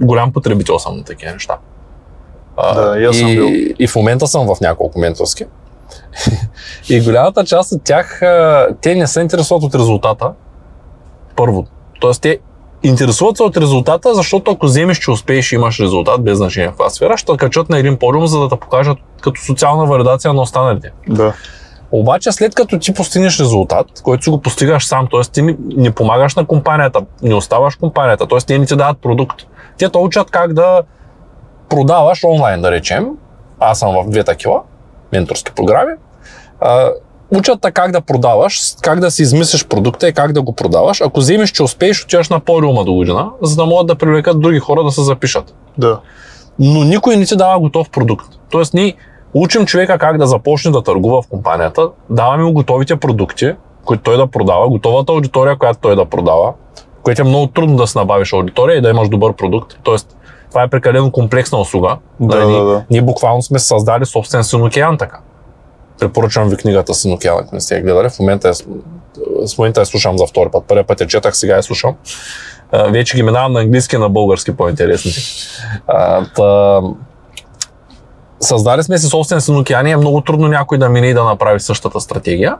голям 0.01 0.33
потребител 0.33 0.79
съм 0.79 0.97
на 0.97 1.03
такива 1.03 1.31
неща. 1.31 1.57
А, 2.57 2.81
Да, 2.81 2.99
и 2.99 3.13
съм 3.13 3.27
бил. 3.27 3.45
и 3.79 3.87
в 3.87 3.95
момента 3.95 4.27
съм 4.27 4.55
в 4.55 4.61
няколко 4.61 4.99
менторски. 4.99 5.45
И 6.89 7.01
голямата 7.01 7.43
част 7.43 7.71
от 7.71 7.83
тях, 7.83 8.19
те 8.81 8.95
не 8.95 9.07
се 9.07 9.21
интересуват 9.21 9.63
от 9.63 9.75
резултата. 9.75 10.31
Първо. 11.35 11.65
Тоест, 11.99 12.21
те 12.21 12.39
интересуват 12.83 13.37
се 13.37 13.43
от 13.43 13.57
резултата, 13.57 14.15
защото 14.15 14.51
ако 14.51 14.65
вземеш, 14.65 14.97
че 14.97 15.11
успееш 15.11 15.51
и 15.51 15.55
имаш 15.55 15.79
резултат, 15.79 16.23
без 16.23 16.37
значение 16.37 16.69
в 16.69 16.71
каква 16.71 16.89
сфера, 16.89 17.17
ще 17.17 17.37
качат 17.37 17.69
на 17.69 17.77
един 17.77 17.97
подиум, 17.97 18.27
за 18.27 18.39
да 18.39 18.49
те 18.49 18.55
покажат 18.55 18.97
като 19.21 19.41
социална 19.41 19.85
валидация 19.85 20.33
на 20.33 20.41
останалите. 20.41 20.91
Да. 21.07 21.33
Обаче 21.91 22.31
след 22.31 22.55
като 22.55 22.79
ти 22.79 22.93
постигнеш 22.93 23.39
резултат, 23.39 23.87
който 24.03 24.23
си 24.23 24.29
го 24.29 24.41
постигаш 24.41 24.85
сам, 24.85 25.07
т.е. 25.11 25.21
ти 25.21 25.55
не 25.59 25.91
помагаш 25.91 26.35
на 26.35 26.45
компанията, 26.45 27.01
не 27.21 27.35
оставаш 27.35 27.75
компанията, 27.75 28.27
т.е. 28.27 28.39
те 28.39 28.57
не 28.57 28.65
ти 28.65 28.75
дават 28.75 28.97
продукт. 28.97 29.41
Те 29.77 29.89
те 29.89 29.97
учат 29.97 30.31
как 30.31 30.53
да 30.53 30.81
продаваш 31.69 32.23
онлайн, 32.23 32.61
да 32.61 32.71
речем. 32.71 33.09
Аз 33.59 33.79
съм 33.79 33.95
в 33.95 34.09
две 34.09 34.23
такива 34.23 34.61
менторски 35.13 35.51
програми. 35.55 35.91
А, 36.65 36.91
учат 37.37 37.61
те 37.61 37.71
как 37.71 37.91
да 37.91 38.01
продаваш, 38.01 38.61
как 38.81 38.99
да 38.99 39.11
си 39.11 39.21
измислиш 39.21 39.65
продукта 39.67 40.07
и 40.07 40.13
как 40.13 40.31
да 40.33 40.41
го 40.41 40.53
продаваш. 40.53 41.01
Ако 41.01 41.19
вземеш, 41.19 41.49
че 41.51 41.63
успееш, 41.63 42.03
отиваш 42.03 42.29
на 42.29 42.39
подиума 42.39 42.83
до 42.85 42.93
година, 42.93 43.29
за 43.41 43.55
да 43.55 43.65
могат 43.65 43.87
да 43.87 43.95
привлекат 43.95 44.39
други 44.41 44.59
хора 44.59 44.83
да 44.83 44.91
се 44.91 45.01
запишат 45.03 45.53
Да. 45.77 45.99
но 46.59 46.83
никой 46.83 47.15
не 47.17 47.25
ти 47.25 47.35
дава 47.35 47.59
готов 47.59 47.89
продукт. 47.89 48.25
Тоест, 48.51 48.73
ние 48.73 48.95
учим 49.33 49.65
човека 49.65 49.97
как 49.97 50.17
да 50.17 50.27
започне 50.27 50.71
да 50.71 50.81
търгува 50.83 51.21
в 51.21 51.27
компанията, 51.27 51.89
даваме 52.09 52.43
му 52.43 52.53
готовите 52.53 52.95
продукти, 52.95 53.53
които 53.85 54.03
той 54.03 54.17
да 54.17 54.27
продава, 54.27 54.69
готовата 54.69 55.11
аудитория, 55.11 55.57
която 55.57 55.79
той 55.81 55.95
да 55.95 56.05
продава, 56.05 56.53
което 57.03 57.21
е 57.21 57.25
много 57.25 57.47
трудно 57.47 57.75
да 57.75 57.87
се 57.87 57.99
набавиш 57.99 58.33
аудитория 58.33 58.77
и 58.77 58.81
да 58.81 58.89
имаш 58.89 59.09
добър 59.09 59.33
продукт. 59.33 59.77
Тоест, 59.83 60.17
това 60.49 60.63
е 60.63 60.67
прекалено 60.67 61.11
комплексна 61.11 61.57
услуга. 61.59 61.97
Да, 62.19 62.35
Нали, 62.39 62.53
да, 62.53 62.63
да. 62.63 62.83
ние 62.91 63.01
буквално 63.01 63.41
сме 63.41 63.59
създали 63.59 64.05
собствен 64.05 64.43
синокеан 64.43 64.97
така. 64.97 65.19
Препоръчвам 65.99 66.49
ви 66.49 66.57
книгата 66.57 66.93
Синокеан, 66.93 67.37
ако 67.39 67.55
не 67.55 67.61
сте 67.61 67.75
я 67.75 67.81
гледали. 67.81 68.09
В 68.09 68.19
момента, 68.19 68.49
е, 68.49 68.53
в 69.47 69.57
момента 69.57 69.79
я 69.79 69.85
слушам 69.85 70.17
за 70.17 70.25
втори 70.25 70.49
път. 70.51 70.63
Първият 70.67 70.87
път 70.87 71.01
я 71.01 71.07
четах, 71.07 71.37
сега 71.37 71.55
я 71.55 71.63
слушам. 71.63 71.95
А, 72.71 72.83
вече 72.83 73.15
ги 73.15 73.23
минавам 73.23 73.53
на 73.53 73.59
английски 73.59 73.95
и 73.95 73.99
на 73.99 74.09
български 74.09 74.55
по-интересните. 74.55 75.21
А, 75.87 76.25
та, 76.35 76.81
създали 78.39 78.83
сме 78.83 78.97
си 78.97 79.07
собствен 79.07 79.41
синокеан 79.41 79.87
и 79.87 79.91
е 79.91 79.97
много 79.97 80.21
трудно 80.21 80.47
някой 80.47 80.77
да 80.77 80.89
мине 80.89 81.07
и 81.07 81.13
да 81.13 81.23
направи 81.23 81.59
същата 81.59 82.01
стратегия. 82.01 82.55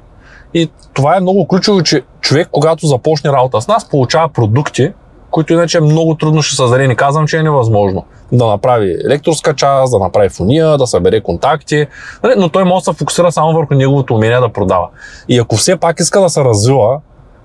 И 0.53 0.71
това 0.93 1.17
е 1.17 1.19
много 1.19 1.47
ключово, 1.47 1.83
че 1.83 2.01
човек, 2.21 2.47
когато 2.51 2.87
започне 2.87 3.31
работа 3.31 3.61
с 3.61 3.67
нас, 3.67 3.89
получава 3.89 4.29
продукти, 4.29 4.91
които 5.31 5.53
иначе 5.53 5.81
много 5.81 6.15
трудно 6.15 6.41
ще 6.41 6.55
създаде. 6.55 6.87
Не 6.87 6.95
казвам, 6.95 7.27
че 7.27 7.37
е 7.37 7.43
невъзможно. 7.43 8.05
Да 8.33 8.47
направи 8.47 8.97
лекторска 9.07 9.55
част, 9.55 9.91
да 9.91 9.99
направи 9.99 10.29
фония, 10.29 10.77
да 10.77 10.87
събере 10.87 11.21
контакти, 11.21 11.87
нали, 12.23 12.33
но 12.37 12.49
той 12.49 12.63
може 12.63 12.85
да 12.85 12.91
се 12.91 12.97
фокусира 12.97 13.31
само 13.31 13.53
върху 13.53 13.73
неговото 13.73 14.15
умение 14.15 14.39
да 14.39 14.49
продава. 14.49 14.87
И 15.29 15.39
ако 15.39 15.55
все 15.55 15.77
пак 15.77 15.99
иска 15.99 16.21
да 16.21 16.29
се 16.29 16.43
развива, 16.43 16.99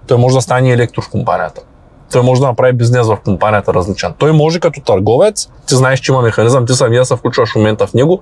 той 0.06 0.18
може 0.18 0.34
да 0.34 0.42
стане 0.42 0.70
и 0.70 0.76
лектор 0.76 1.02
в 1.02 1.10
компанията. 1.10 1.60
Той 2.12 2.22
може 2.22 2.40
да 2.40 2.46
направи 2.46 2.72
бизнес 2.72 3.06
в 3.06 3.18
компанията 3.24 3.74
различен. 3.74 4.14
Той 4.18 4.32
може 4.32 4.60
като 4.60 4.80
търговец, 4.80 5.48
ти 5.66 5.74
знаеш, 5.74 6.00
че 6.00 6.12
има 6.12 6.22
механизъм, 6.22 6.66
ти 6.66 6.72
самия 6.72 7.04
се 7.04 7.16
включваш 7.16 7.52
в 7.52 7.56
момента 7.56 7.86
в 7.86 7.94
него, 7.94 8.20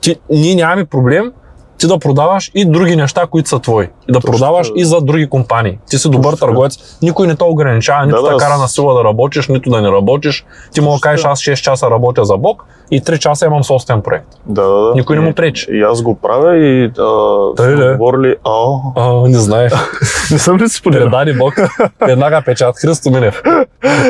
ти, 0.00 0.16
ние 0.30 0.54
нямаме 0.54 0.84
проблем 0.84 1.32
ти 1.78 1.86
да 1.86 1.98
продаваш 1.98 2.50
и 2.54 2.64
други 2.64 2.96
неща, 2.96 3.26
които 3.26 3.48
са 3.48 3.58
твои. 3.58 3.84
И 3.84 4.12
да 4.12 4.20
Точно 4.20 4.30
продаваш 4.30 4.70
и 4.76 4.84
за 4.84 5.00
други 5.00 5.28
компании. 5.28 5.78
Ти 5.90 5.98
си 5.98 6.10
добър 6.10 6.30
Точно 6.30 6.46
търговец, 6.46 6.78
никой 7.02 7.26
не 7.26 7.36
те 7.36 7.44
ограничава, 7.44 8.06
нито 8.06 8.16
Да, 8.16 8.22
да, 8.22 8.28
те 8.30 8.44
кара 8.44 8.58
на 8.58 8.68
сила 8.68 8.94
да 8.94 9.04
работиш, 9.04 9.48
нито 9.48 9.70
да 9.70 9.80
не 9.82 9.88
работиш. 9.88 10.44
Ти 10.72 10.80
Точно 10.80 11.00
кажеш, 11.00 11.24
аз 11.24 11.40
6 11.40 11.62
часа 11.62 11.90
работя 11.90 12.24
за 12.24 12.36
Бог 12.36 12.64
и 12.90 13.00
3 13.00 13.18
часа 13.18 13.46
имам 13.46 13.64
собствен 13.64 14.02
проект. 14.02 14.26
Да, 14.46 14.62
да, 14.64 14.80
да. 14.80 14.92
Никой 14.94 15.16
не 15.16 15.22
му 15.22 15.30
И- 15.30 15.32
пречи. 15.32 15.66
И 15.70 15.82
аз 15.82 16.02
го 16.02 16.14
правя 16.14 16.56
и 16.56 16.92
а, 16.98 17.54
Тъй 17.56 17.76
сме 17.76 17.94
говорили, 17.94 18.36
а, 18.44 18.66
А, 18.96 19.28
не 19.28 19.38
знаеш. 19.38 19.72
не 20.32 20.38
съм 20.38 20.56
ли 20.56 20.68
споделял? 20.68 21.04
Предаде 21.04 21.34
Бог. 21.34 21.54
Веднага 22.00 22.42
печат 22.44 22.76
Христо 22.76 23.10
Минев. 23.10 23.42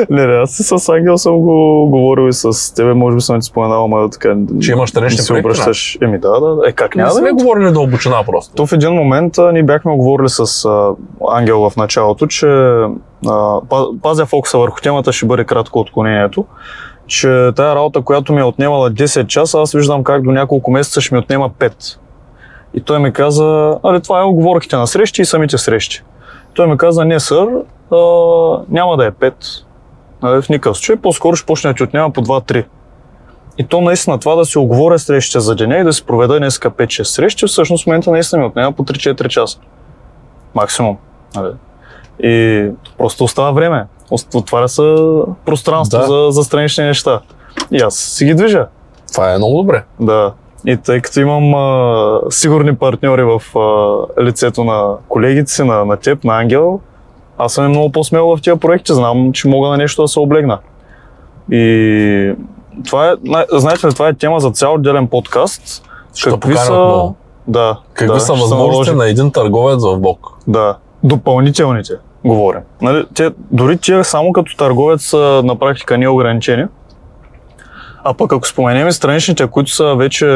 Не, 0.09 0.27
не, 0.27 0.33
аз 0.33 0.51
с 0.51 0.89
Ангел 0.89 1.17
съм 1.17 1.39
го 1.39 1.87
говорил 1.87 2.27
и 2.27 2.33
с 2.33 2.75
тебе, 2.75 2.93
може 2.93 3.15
би 3.15 3.21
съм 3.21 3.39
ти 3.39 3.45
споменал, 3.45 3.83
ама 3.83 4.09
така. 4.09 4.35
Че 4.61 4.71
имаш 4.71 4.89
странични 4.89 5.17
не 5.17 5.23
се 5.23 5.27
проекти, 5.27 5.45
обръщаш. 5.47 5.97
Еми 6.01 6.19
да, 6.19 6.31
да, 6.31 6.55
да. 6.55 6.69
Е, 6.69 6.71
как 6.71 6.95
Не 6.95 7.01
няма 7.01 7.13
да 7.13 7.19
сме 7.19 7.31
говорили 7.31 7.71
дълбочина 7.71 8.23
просто. 8.25 8.55
То 8.55 8.65
в 8.65 8.73
един 8.73 8.93
момент 8.93 9.37
а, 9.37 9.51
ние 9.51 9.63
бяхме 9.63 9.95
говорили 9.95 10.29
с 10.29 10.65
а, 10.65 10.89
Ангел 11.29 11.69
в 11.69 11.75
началото, 11.77 12.27
че 12.27 12.47
а, 13.27 13.59
па- 13.69 13.87
пазя 14.03 14.25
фокуса 14.25 14.57
върху 14.57 14.81
темата, 14.81 15.11
ще 15.13 15.25
бъде 15.25 15.43
кратко 15.43 15.79
отклонението, 15.79 16.45
че 17.07 17.51
тая 17.55 17.75
работа, 17.75 18.01
която 18.01 18.33
ми 18.33 18.39
е 18.39 18.43
отнемала 18.43 18.91
10 18.91 19.27
часа, 19.27 19.61
аз 19.61 19.71
виждам 19.71 20.03
как 20.03 20.23
до 20.23 20.31
няколко 20.31 20.71
месеца 20.71 21.01
ще 21.01 21.15
ми 21.15 21.19
отнема 21.19 21.49
5. 21.49 21.97
И 22.73 22.81
той 22.81 22.99
ми 22.99 23.13
каза, 23.13 23.77
али 23.83 24.01
това 24.01 24.19
е 24.19 24.23
оговорките 24.23 24.75
на 24.75 24.87
срещи 24.87 25.21
и 25.21 25.25
самите 25.25 25.57
срещи. 25.57 26.03
Той 26.53 26.67
ми 26.67 26.77
каза, 26.77 27.05
не 27.05 27.19
сър, 27.19 27.47
а, 27.91 27.97
няма 28.69 28.97
да 28.97 29.05
е 29.05 29.11
5. 29.11 29.33
Нали, 30.23 30.41
в 30.41 30.49
никакъв 30.49 30.77
случай, 30.77 30.95
по-скоро 30.95 31.35
ще 31.35 31.45
почне 31.45 31.69
да 31.69 31.75
ти 31.75 31.83
отнема 31.83 32.11
по 32.11 32.21
2-3. 32.21 32.65
И 33.57 33.63
то 33.63 33.81
наистина 33.81 34.19
това 34.19 34.35
да 34.35 34.45
си 34.45 34.57
оговоря 34.57 34.99
срещите 34.99 35.39
за 35.39 35.55
деня 35.55 35.77
и 35.77 35.83
да 35.83 35.93
си 35.93 36.05
проведа 36.05 36.37
днеска 36.37 36.71
5-6 36.71 37.03
срещи, 37.03 37.47
всъщност 37.47 37.83
в 37.83 37.87
момента 37.87 38.11
наистина 38.11 38.41
ми 38.41 38.47
отнема 38.47 38.71
по 38.71 38.83
3-4 38.83 39.27
часа. 39.27 39.59
Максимум. 40.55 40.97
Нали? 41.35 41.51
И 42.23 42.69
просто 42.97 43.23
остава 43.23 43.51
време. 43.51 43.85
Отваря 44.35 44.69
се 44.69 44.95
пространство 45.45 45.99
Да. 45.99 46.05
за, 46.07 46.27
за 46.29 46.43
странични 46.43 46.83
неща. 46.83 47.19
И 47.71 47.77
аз 47.77 47.95
си 47.95 48.25
ги 48.25 48.33
движа. 48.35 48.67
Това 49.13 49.33
е 49.33 49.37
много 49.37 49.57
добре. 49.57 49.83
Да. 49.99 50.33
И 50.65 50.77
тъй 50.77 51.01
като 51.01 51.19
имам 51.19 51.53
а, 51.55 52.19
сигурни 52.29 52.75
партньори 52.75 53.23
в 53.23 53.57
а, 53.59 54.23
лицето 54.23 54.63
на 54.63 54.95
колегите 55.09 55.51
си, 55.51 55.63
на, 55.63 55.85
на 55.85 55.97
теб, 55.97 56.23
на 56.23 56.39
Ангел, 56.39 56.79
аз 57.37 57.53
съм 57.53 57.69
много 57.69 57.91
по-смел 57.91 58.35
в 58.35 58.41
тия 58.41 58.55
проекти. 58.57 58.93
Знам, 58.93 59.31
че 59.33 59.47
мога 59.47 59.69
на 59.69 59.77
нещо 59.77 60.01
да 60.01 60.07
се 60.07 60.19
облегна. 60.19 60.59
И 61.51 62.33
това 62.85 63.09
е, 63.11 63.13
знаете 63.51 63.87
ли, 63.87 63.93
това 63.93 64.07
е 64.07 64.13
тема 64.13 64.39
за 64.39 64.51
цял 64.51 64.73
отделен 64.73 65.07
подкаст. 65.07 65.83
Ще 66.15 66.29
поканят 66.39 66.69
много. 66.69 67.15
Да. 67.47 67.79
Какви 67.93 68.13
да, 68.13 68.19
са 68.19 68.25
ще 68.25 68.35
се 68.35 68.41
възможности 68.41 68.71
наложи. 68.71 68.95
на 68.95 69.09
един 69.09 69.31
търговец 69.31 69.83
в 69.83 69.97
Бог? 69.99 70.37
Да. 70.47 70.77
Допълнителните, 71.03 71.93
говорим. 72.27 72.61
Нали, 72.81 73.05
те, 73.13 73.31
дори 73.51 73.77
тия 73.77 74.03
само 74.03 74.33
като 74.33 74.57
търговец 74.57 75.01
са 75.01 75.41
на 75.43 75.59
практика 75.59 75.97
неограничени. 75.97 76.65
А 78.03 78.13
пък 78.13 78.33
ако 78.33 78.47
споменем 78.47 78.91
страничните, 78.91 79.47
които 79.47 79.71
са 79.71 79.95
вече 79.95 80.27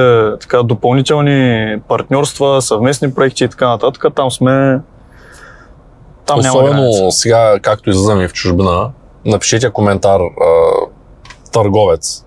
така, 0.41 0.63
допълнителни 0.63 1.75
партньорства, 1.87 2.61
съвместни 2.61 3.13
проекти 3.13 3.43
и 3.43 3.47
така 3.47 3.67
нататък, 3.67 4.05
там 4.15 4.31
сме... 4.31 4.79
Там 6.25 6.39
няма 6.39 6.59
Особено 6.59 6.81
граница. 6.81 7.11
сега, 7.11 7.59
както 7.61 7.89
излизаме 7.89 8.27
в 8.27 8.33
чужбина, 8.33 8.91
напишете 9.25 9.69
коментар 9.69 10.21
търговец, 11.51 12.25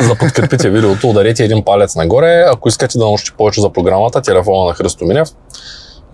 за 0.00 0.08
да 0.08 0.14
подкрепите 0.14 0.70
видеото, 0.70 1.10
ударете 1.10 1.44
един 1.44 1.64
палец 1.64 1.96
нагоре. 1.96 2.44
Ако 2.52 2.68
искате 2.68 2.98
да 2.98 3.04
научите 3.04 3.36
повече 3.36 3.60
за 3.60 3.70
програмата, 3.70 4.20
телефона 4.20 4.64
на 4.64 4.74
Христо 4.74 5.04
Минев 5.04 5.28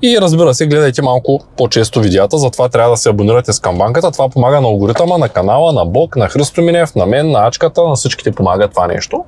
И 0.03 0.19
разбира 0.21 0.55
се, 0.55 0.67
гледайте 0.67 1.03
малко 1.03 1.41
по-често 1.57 2.01
видеята, 2.01 2.39
затова 2.39 2.69
трябва 2.69 2.91
да 2.91 2.97
се 2.97 3.09
абонирате 3.09 3.53
с 3.53 3.61
камбанката. 3.61 4.11
Това 4.11 4.29
помага 4.29 4.61
на 4.61 4.69
алгоритъма, 4.69 5.19
на 5.19 5.29
канала, 5.29 5.73
на 5.73 5.85
Бог, 5.85 6.17
на 6.17 6.29
Христо 6.29 6.63
Минев, 6.63 6.95
на 6.95 7.07
мен, 7.07 7.31
на 7.31 7.47
Ачката, 7.47 7.83
на 7.85 7.95
всичките 7.95 8.33
помага 8.33 8.69
това 8.69 8.87
нещо. 8.87 9.25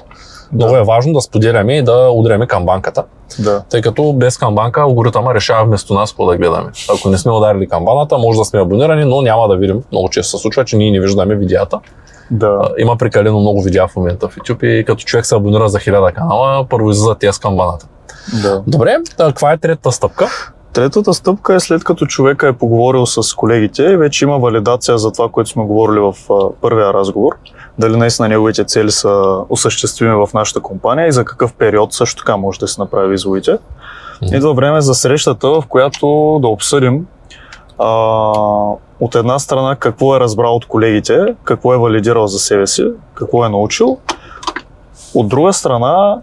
Много 0.53 0.77
е 0.77 0.83
важно 0.83 1.13
да 1.13 1.21
споделяме 1.21 1.77
и 1.79 1.83
да 1.83 2.11
удряме 2.11 2.47
камбанката, 2.47 3.05
Да. 3.39 3.63
тъй 3.71 3.83
като 3.83 4.13
без 4.13 4.39
камбанка 4.39 4.81
алгоритъма 4.81 5.35
решава 5.35 5.65
вместо 5.65 5.95
нас 5.95 6.11
какво 6.11 6.27
да 6.27 6.37
гледаме. 6.37 6.71
Ако 6.97 7.09
не 7.09 7.19
сме 7.19 7.33
ударили 7.33 7.69
камбаната, 7.69 8.19
може 8.19 8.39
да 8.39 8.45
сме 8.45 8.61
абонирани, 8.61 9.05
но 9.05 9.23
няма 9.23 9.49
да 9.49 9.57
видим. 9.57 9.83
Много 9.93 10.09
често 10.09 10.37
се 10.37 10.43
случва, 10.43 10.65
че 10.65 10.77
ние 10.77 10.91
не 10.91 11.01
виждаме 11.01 11.35
видеята. 11.35 11.81
Да. 12.31 12.61
Има 12.79 12.97
прекалено 12.97 13.41
много 13.41 13.63
видеа 13.63 13.89
в 13.89 13.97
момента 13.97 14.29
в 14.29 14.37
YouTube 14.37 14.65
и 14.65 14.85
като 14.85 15.05
човек 15.05 15.27
се 15.27 15.35
абонира 15.35 15.69
за 15.69 15.79
1000 15.79 16.13
канала, 16.13 16.67
първо 16.69 16.91
излиза 16.91 17.15
тия 17.15 17.33
с 17.33 17.39
камбаната. 17.39 17.87
да. 18.43 18.63
Добре, 18.67 18.97
каква 19.19 19.53
е 19.53 19.57
третата 19.57 19.93
стъпка? 19.93 20.27
Третата 20.73 21.15
стъпка 21.15 21.55
е 21.55 21.61
след 21.61 21.85
като 21.85 22.07
човека 22.07 22.49
е 22.49 22.53
поговорил 22.53 23.07
с 23.07 23.35
колегите 23.35 23.97
вече 23.97 24.25
има 24.25 24.39
валидация 24.39 24.99
за 24.99 25.13
това, 25.13 25.29
което 25.29 25.51
сме 25.51 25.65
говорили 25.65 26.01
в 26.01 26.15
първия 26.61 26.93
разговор. 26.93 27.33
Дали 27.79 27.97
наистина 27.97 28.29
неговите 28.29 28.65
цели 28.65 28.91
са 28.91 29.41
осъществими 29.49 30.15
в 30.15 30.29
нашата 30.35 30.61
компания 30.61 31.07
и 31.07 31.13
за 31.13 31.25
какъв 31.25 31.55
период 31.55 31.93
също 31.93 32.19
така 32.19 32.37
може 32.37 32.59
да 32.59 32.69
се 32.69 32.81
направи 32.81 33.15
изводите. 33.15 33.59
Идва 34.33 34.55
време 34.55 34.81
за 34.81 34.95
срещата, 34.95 35.49
в 35.49 35.63
която 35.69 36.39
да 36.43 36.49
обсъдим 36.49 37.07
а, 37.79 37.89
от 39.01 39.15
една 39.15 39.39
страна 39.39 39.77
какво 39.77 40.17
е 40.17 40.21
разбрал 40.21 40.57
от 40.57 40.67
колегите, 40.67 41.35
какво 41.45 41.75
е 41.75 41.79
валидирал 41.79 42.27
за 42.27 42.39
себе 42.39 42.67
си, 42.67 42.87
какво 43.15 43.45
е 43.45 43.49
научил. 43.49 43.99
От 45.15 45.29
друга 45.29 45.53
страна 45.53 46.21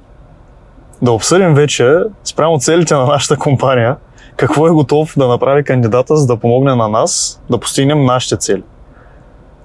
да 1.02 1.12
обсъдим 1.12 1.54
вече 1.54 1.98
спрямо 2.24 2.60
целите 2.60 2.94
на 2.94 3.06
нашата 3.06 3.38
компания, 3.38 3.96
какво 4.40 4.68
е 4.68 4.72
готов 4.72 5.14
да 5.18 5.28
направи 5.28 5.64
кандидата, 5.64 6.16
за 6.16 6.28
да 6.28 6.38
помогне 6.38 6.76
на 6.76 6.88
нас 6.88 7.42
да 7.50 7.58
постигнем 7.58 8.06
нашите 8.06 8.38
цели. 8.38 8.64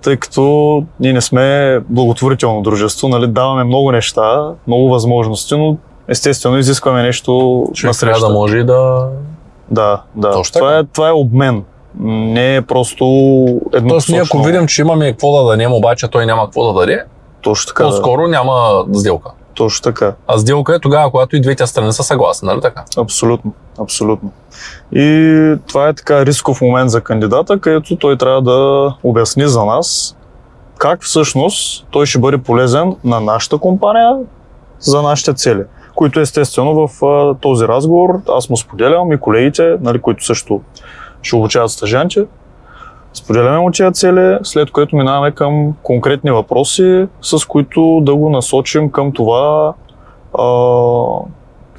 Тъй 0.02 0.16
като 0.16 0.84
ние 1.00 1.12
не 1.12 1.20
сме 1.20 1.78
благотворително 1.88 2.62
дружество, 2.62 3.08
нали, 3.08 3.26
даваме 3.26 3.64
много 3.64 3.92
неща, 3.92 4.52
много 4.66 4.88
възможности, 4.88 5.56
но 5.56 5.76
естествено 6.08 6.58
изискваме 6.58 7.02
нещо 7.02 7.32
на 7.68 7.74
Човек 7.74 7.96
трябва 8.00 8.14
среща. 8.14 8.28
да 8.28 8.32
може 8.34 8.58
и 8.58 8.64
да... 8.64 9.08
Да, 9.70 10.02
да. 10.14 10.30
Точно 10.30 10.58
Това 10.58 10.78
е, 10.78 10.84
това 10.84 11.08
е 11.08 11.12
обмен. 11.12 11.64
Не 12.00 12.56
е 12.56 12.62
просто 12.62 13.04
едно 13.72 13.88
Тоест 13.88 14.08
ние 14.08 14.20
ако 14.20 14.42
видим, 14.42 14.66
че 14.66 14.82
имаме 14.82 15.10
какво 15.10 15.42
да 15.42 15.50
дадем, 15.50 15.72
обаче 15.72 16.08
той 16.08 16.26
няма 16.26 16.44
какво 16.44 16.72
да 16.72 16.80
даде, 16.80 17.04
Точно 17.42 17.68
така. 17.68 17.84
Да. 17.84 17.90
по-скоро 17.90 18.26
няма 18.26 18.84
сделка. 18.92 19.30
Точно 19.54 19.82
така. 19.82 20.14
А 20.26 20.38
сделка 20.38 20.74
е 20.74 20.78
тогава, 20.78 21.10
когато 21.10 21.36
и 21.36 21.40
двете 21.40 21.66
страни 21.66 21.92
са 21.92 22.02
съгласни, 22.02 22.46
нали 22.46 22.60
така? 22.60 22.84
Абсолютно. 22.98 23.52
Абсолютно. 23.78 24.32
И 24.92 25.56
това 25.68 25.88
е 25.88 25.94
така 25.94 26.26
рисков 26.26 26.60
момент 26.60 26.90
за 26.90 27.00
кандидата, 27.00 27.60
където 27.60 27.96
той 27.96 28.18
трябва 28.18 28.42
да 28.42 28.90
обясни 29.02 29.48
за 29.48 29.64
нас 29.64 30.16
как 30.78 31.02
всъщност 31.02 31.86
той 31.90 32.06
ще 32.06 32.18
бъде 32.18 32.38
полезен 32.38 32.96
на 33.04 33.20
нашата 33.20 33.58
компания 33.58 34.16
за 34.78 35.02
нашите 35.02 35.34
цели. 35.34 35.62
Които 35.94 36.20
естествено 36.20 36.88
в 36.88 37.04
а, 37.06 37.34
този 37.34 37.68
разговор 37.68 38.20
аз 38.28 38.50
му 38.50 38.56
споделям 38.56 39.12
и 39.12 39.18
колегите, 39.20 39.76
нали, 39.80 40.00
които 40.00 40.24
също 40.24 40.60
ще 41.22 41.36
обучават 41.36 41.70
стажанти. 41.70 42.20
Споделяме 43.14 43.58
му 43.58 43.70
тия 43.70 43.92
цели, 43.92 44.38
след 44.42 44.70
което 44.70 44.96
минаваме 44.96 45.30
към 45.30 45.74
конкретни 45.82 46.30
въпроси, 46.30 47.06
с 47.22 47.46
които 47.48 48.00
да 48.02 48.14
го 48.14 48.30
насочим 48.30 48.90
към 48.90 49.12
това 49.12 49.74
а, 50.38 50.44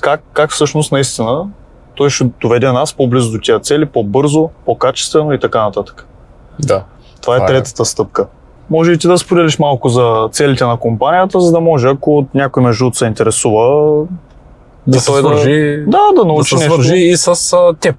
как, 0.01 0.21
как 0.33 0.51
всъщност 0.51 0.91
наистина 0.91 1.47
той 1.95 2.09
ще 2.09 2.23
доведе 2.41 2.71
нас 2.71 2.93
по-близо 2.93 3.31
до 3.31 3.37
тия 3.39 3.59
цели, 3.59 3.85
по-бързо, 3.85 4.49
по-качествено 4.65 5.33
и 5.33 5.39
така 5.39 5.63
нататък. 5.63 6.07
Да. 6.59 6.83
Това 7.21 7.35
е 7.35 7.39
е. 7.39 7.45
третата 7.45 7.85
стъпка. 7.85 8.27
Може 8.69 8.91
и 8.91 8.97
ти 8.97 9.07
да 9.07 9.17
споделиш 9.17 9.59
малко 9.59 9.89
за 9.89 10.29
целите 10.31 10.65
на 10.65 10.77
компанията, 10.77 11.41
за 11.41 11.51
да 11.51 11.59
може, 11.59 11.87
ако 11.87 12.25
някой 12.33 12.63
между 12.63 12.91
се 12.93 13.05
интересува, 13.05 14.03
Да 14.87 14.99
се 14.99 15.05
той 15.05 15.21
да- 15.21 15.27
свържи, 15.27 15.83
да, 15.87 15.97
да 16.15 16.21
да 16.21 16.25
научи 16.25 16.49
се 16.49 16.55
нещо. 16.55 16.73
свържи 16.73 16.95
и 16.95 17.17
с 17.17 17.53
а, 17.53 17.73
теб. 17.73 17.95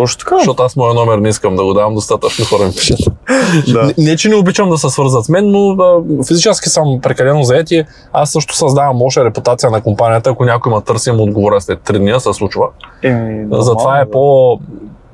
Точно 0.00 0.18
така. 0.18 0.36
Защото 0.38 0.62
аз 0.62 0.76
моя 0.76 0.94
номер 0.94 1.18
не 1.18 1.28
искам 1.28 1.56
да 1.56 1.64
го 1.64 1.74
давам, 1.74 1.94
достатъчно 1.94 2.44
хора 2.44 2.66
ми 2.66 2.72
пишат. 2.72 2.98
Да. 3.72 3.92
Не, 3.98 4.16
че 4.16 4.28
не 4.28 4.36
обичам 4.36 4.70
да 4.70 4.78
се 4.78 4.90
свързват 4.90 5.24
с 5.24 5.28
мен, 5.28 5.50
но 5.50 5.70
а, 5.70 6.02
физически 6.26 6.68
съм 6.68 7.00
прекалено 7.02 7.42
заед 7.42 7.70
и 7.70 7.84
аз 8.12 8.30
също 8.30 8.56
създавам 8.56 9.02
лоша 9.02 9.24
репутация 9.24 9.70
на 9.70 9.80
компанията, 9.80 10.30
ако 10.30 10.44
някой 10.44 10.72
ме 10.72 10.80
търси, 10.80 11.12
му 11.12 11.22
отговоря 11.22 11.60
след 11.60 11.78
3 11.78 11.98
дни, 11.98 12.20
се 12.20 12.32
случва. 12.32 12.66
Еми, 13.02 13.46
Затова 13.50 14.00
е 14.00 14.10
по, 14.10 14.58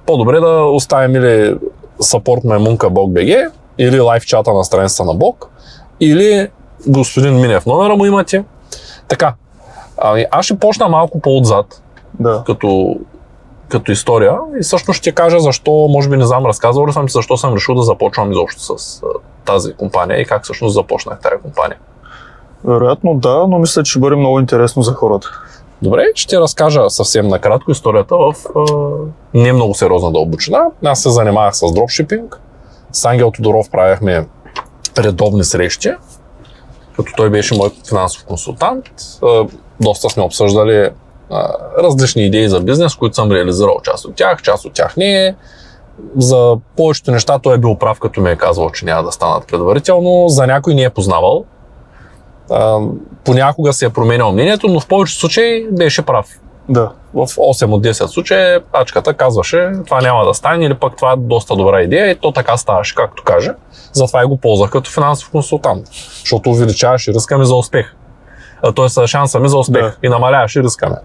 по-добре 0.07 0.41
да 0.41 0.65
оставим 0.65 1.17
или 1.17 1.55
support 2.03 2.45
мемунка 2.45 2.91
BogBG, 2.91 3.51
или 3.79 4.01
лайв 4.01 4.27
чата 4.27 4.53
на 4.53 4.65
страницата 4.65 5.05
на 5.05 5.15
Бог, 5.15 5.49
или 6.01 6.49
господин 6.87 7.35
Минев 7.35 7.67
номера 7.67 7.97
му 7.97 8.07
имате. 8.07 8.45
Така, 9.09 9.35
ами, 9.99 10.27
аз 10.31 10.45
ще 10.45 10.59
почна 10.59 10.89
малко 10.89 11.21
по-отзад, 11.21 11.83
Да. 12.21 12.43
като, 12.47 12.97
като 13.69 13.93
история 13.93 14.39
и 14.61 14.63
всъщност 14.63 14.99
ще 14.99 15.13
кажа 15.13 15.41
защо, 15.41 15.71
може 15.91 16.09
би 16.09 16.17
не 16.17 16.27
знам, 16.27 16.47
разказвал 16.47 16.87
ли 16.87 16.93
съм, 16.93 17.09
защо 17.09 17.37
съм 17.37 17.55
решил 17.55 17.75
да 17.75 17.83
започвам 17.83 18.33
изобщо 18.33 18.79
с 18.79 19.03
тази 19.45 19.75
компания 19.75 20.21
и 20.21 20.25
как 20.25 20.45
всъщност 20.45 20.75
започнах 20.75 21.21
тази 21.21 21.43
компания. 21.43 21.79
Вероятно 22.65 23.15
да, 23.15 23.47
но 23.49 23.59
мисля, 23.59 23.83
че 23.83 23.91
ще 23.91 23.99
бъде 23.99 24.17
много 24.17 24.41
интересно 24.41 24.83
за 24.83 24.93
хората. 24.93 25.29
Добре, 25.83 26.05
ще 26.15 26.41
разкажа 26.41 26.91
съвсем 26.91 27.29
накратко 27.29 27.71
историята 27.71 28.17
в 28.17 28.35
а, 28.57 28.65
не 29.35 29.53
много 29.53 29.75
сериозна 29.75 30.13
дълбочина. 30.13 30.67
Аз 30.85 31.03
се 31.03 31.11
занимавах 31.11 31.57
с 31.57 31.73
дропшипинг. 31.73 32.41
С 32.93 33.05
Ангел 33.05 33.31
Тодоров 33.31 33.71
правяхме 33.71 34.27
редовни 34.99 35.45
срещи, 35.45 35.93
като 36.97 37.13
той 37.17 37.31
беше 37.31 37.57
мой 37.57 37.71
финансов 37.89 38.25
консултант. 38.25 38.85
А, 39.23 39.47
доста 39.81 40.11
сме 40.11 40.23
обсъждали 40.23 40.91
а, 41.31 41.49
различни 41.83 42.27
идеи 42.27 42.49
за 42.49 42.61
бизнес, 42.61 42.95
които 42.95 43.15
съм 43.15 43.33
реализирал 43.33 43.81
част 43.85 44.05
от 44.05 44.15
тях, 44.15 44.43
част 44.43 44.65
от 44.65 44.73
тях 44.73 44.97
не. 44.97 45.37
За 46.17 46.57
повечето 46.77 47.11
неща 47.11 47.39
той 47.39 47.55
е 47.55 47.59
бил 47.59 47.75
прав, 47.75 48.01
като 48.01 48.21
ми 48.21 48.31
е 48.31 48.37
казвал, 48.37 48.71
че 48.71 48.85
няма 48.85 49.03
да 49.03 49.13
станат 49.13 49.47
предварително. 49.47 50.29
За 50.29 50.47
някой 50.47 50.75
не 50.75 50.83
е 50.83 50.91
познавал. 50.91 51.45
А, 52.51 52.79
понякога 53.25 53.73
се 53.73 53.85
е 53.85 53.91
променял 53.91 54.33
мнението, 54.33 54.69
но 54.69 54.81
в 54.81 54.87
повечето 54.87 55.21
случаи 55.21 55.67
беше 55.71 56.03
прав. 56.03 56.27
Да. 56.69 56.93
В 57.15 57.27
8 57.27 57.73
от 57.73 57.85
10 57.85 58.07
случаи 58.07 58.59
ачката 58.73 59.15
казваше, 59.15 59.73
това 59.87 60.01
няма 60.01 60.25
да 60.25 60.35
стане 60.35 60.65
или 60.65 60.75
пък 60.75 60.97
това 60.97 61.13
е 61.13 61.17
доста 61.17 61.57
добра 61.57 61.83
идея 61.83 62.11
и 62.11 62.15
то 62.15 62.33
така 62.33 62.57
ставаше, 62.57 62.95
както 62.95 63.23
каже. 63.23 63.51
Затова 63.93 64.23
и 64.23 64.27
го 64.27 64.37
ползвах 64.37 64.71
като 64.71 64.91
финансов 64.91 65.31
консултант, 65.31 65.87
защото 66.21 66.51
увеличаваше 66.51 67.13
риска 67.13 67.39
ми 67.39 67.47
за 67.47 67.55
успех. 67.55 67.95
Т.е. 68.73 69.07
шанса 69.07 69.41
ми 69.41 69.49
за 69.49 69.59
успех 69.59 69.83
Да. 69.83 69.97
и 70.03 70.09
намаляваше 70.09 70.63
риска 70.63 70.89
ми. 70.89 70.97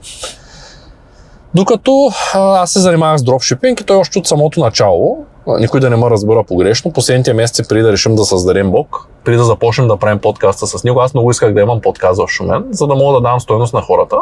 Докато 1.56 2.10
аз 2.34 2.72
се 2.72 2.80
занимавах 2.80 3.18
с 3.18 3.24
дропшипинг 3.24 3.82
и 3.82 3.84
той 3.84 3.98
още 3.98 4.20
от 4.20 4.28
самото 4.28 4.60
начало, 4.60 5.26
никой 5.60 5.80
да 5.80 5.90
не 5.90 5.96
ме 5.96 6.10
разбира 6.10 6.44
погрешно, 6.44 6.92
последните 6.92 7.34
месеци 7.34 7.68
преди 7.70 7.82
да 7.82 7.92
решим 7.92 8.16
да 8.16 8.24
създадем 8.26 8.72
блог, 8.72 9.08
преди 9.24 9.38
да 9.38 9.44
започнем 9.44 9.88
да 9.88 9.98
правим 9.98 10.20
подкаста 10.20 10.68
с 10.68 10.84
него, 10.84 11.02
аз 11.02 11.14
много 11.14 11.32
исках 11.32 11.54
да 11.54 11.62
имам 11.62 11.82
подкаст 11.82 12.22
в 12.22 12.28
Шумен, 12.28 12.66
за 12.72 12.88
да 12.88 12.96
мога 12.96 13.14
да 13.14 13.22
дам 13.22 13.40
стойност 13.40 13.74
на 13.74 13.82
хората, 13.82 14.18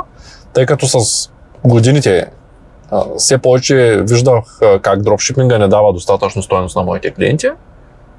тъй 0.53 0.65
като 0.65 0.87
с 0.87 1.29
годините 1.65 2.25
все 3.17 3.37
повече 3.37 4.03
виждах 4.09 4.43
как 4.81 5.01
дропшипинга 5.01 5.57
не 5.57 5.67
дава 5.67 5.93
достатъчно 5.93 6.41
стойност 6.43 6.75
на 6.75 6.83
моите 6.83 7.11
клиенти. 7.11 7.47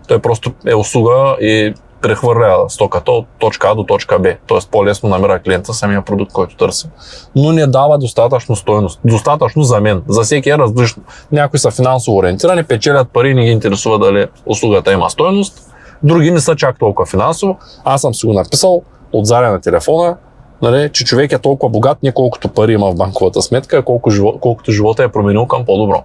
Той 0.09 0.19
просто 0.19 0.53
е 0.67 0.75
услуга 0.75 1.37
и 1.41 1.75
прехвърля 2.03 2.65
стоката 2.69 3.13
от 3.13 3.27
точка 3.39 3.69
А 3.69 3.75
до 3.75 3.85
точка 3.85 4.19
Б. 4.19 4.35
Тоест 4.47 4.71
по-лесно 4.71 5.09
намира 5.09 5.39
клиента 5.39 5.75
самия 5.75 6.03
продукт, 6.03 6.33
който 6.33 6.57
търси. 6.57 6.89
Но 7.37 7.53
не 7.53 7.67
дава 7.67 7.99
достатъчно 7.99 8.57
стойност. 8.57 9.01
Достатъчно 9.05 9.63
за 9.63 9.81
мен. 9.81 10.03
За 10.09 10.23
всеки 10.23 10.51
е 10.51 10.59
различно. 10.59 11.03
Някои 11.33 11.59
са 11.59 11.71
финансово 11.71 12.19
ориентирани, 12.19 12.65
печелят 12.65 13.09
пари 13.13 13.35
не 13.35 13.45
ги 13.45 13.51
интересува 13.51 13.99
дали 13.99 14.27
услугата 14.47 14.93
има 14.93 15.11
стойност. 15.11 15.71
Други 16.03 16.31
не 16.31 16.41
са 16.41 16.57
чак 16.57 16.79
толкова 16.79 17.07
финансово. 17.07 17.59
Аз 17.85 18.01
съм 18.01 18.15
си 18.15 18.27
го 18.27 18.33
написал 18.33 18.83
от 19.13 19.27
заря 19.27 19.51
на 19.51 19.61
телефона, 19.61 20.17
нали, 20.63 20.91
че 20.93 21.05
човек 21.05 21.33
е 21.33 21.39
толкова 21.39 21.71
богат, 21.71 22.03
не 22.03 22.13
колкото 22.13 22.49
пари 22.49 22.73
има 22.73 22.91
в 22.91 22.95
банковата 22.95 23.43
сметка, 23.43 23.85
колко 23.85 24.11
живо, 24.11 24.39
колкото 24.41 24.73
живота 24.73 25.05
е 25.05 25.09
променил 25.09 25.47
към 25.47 25.65
по-добро. 25.65 26.03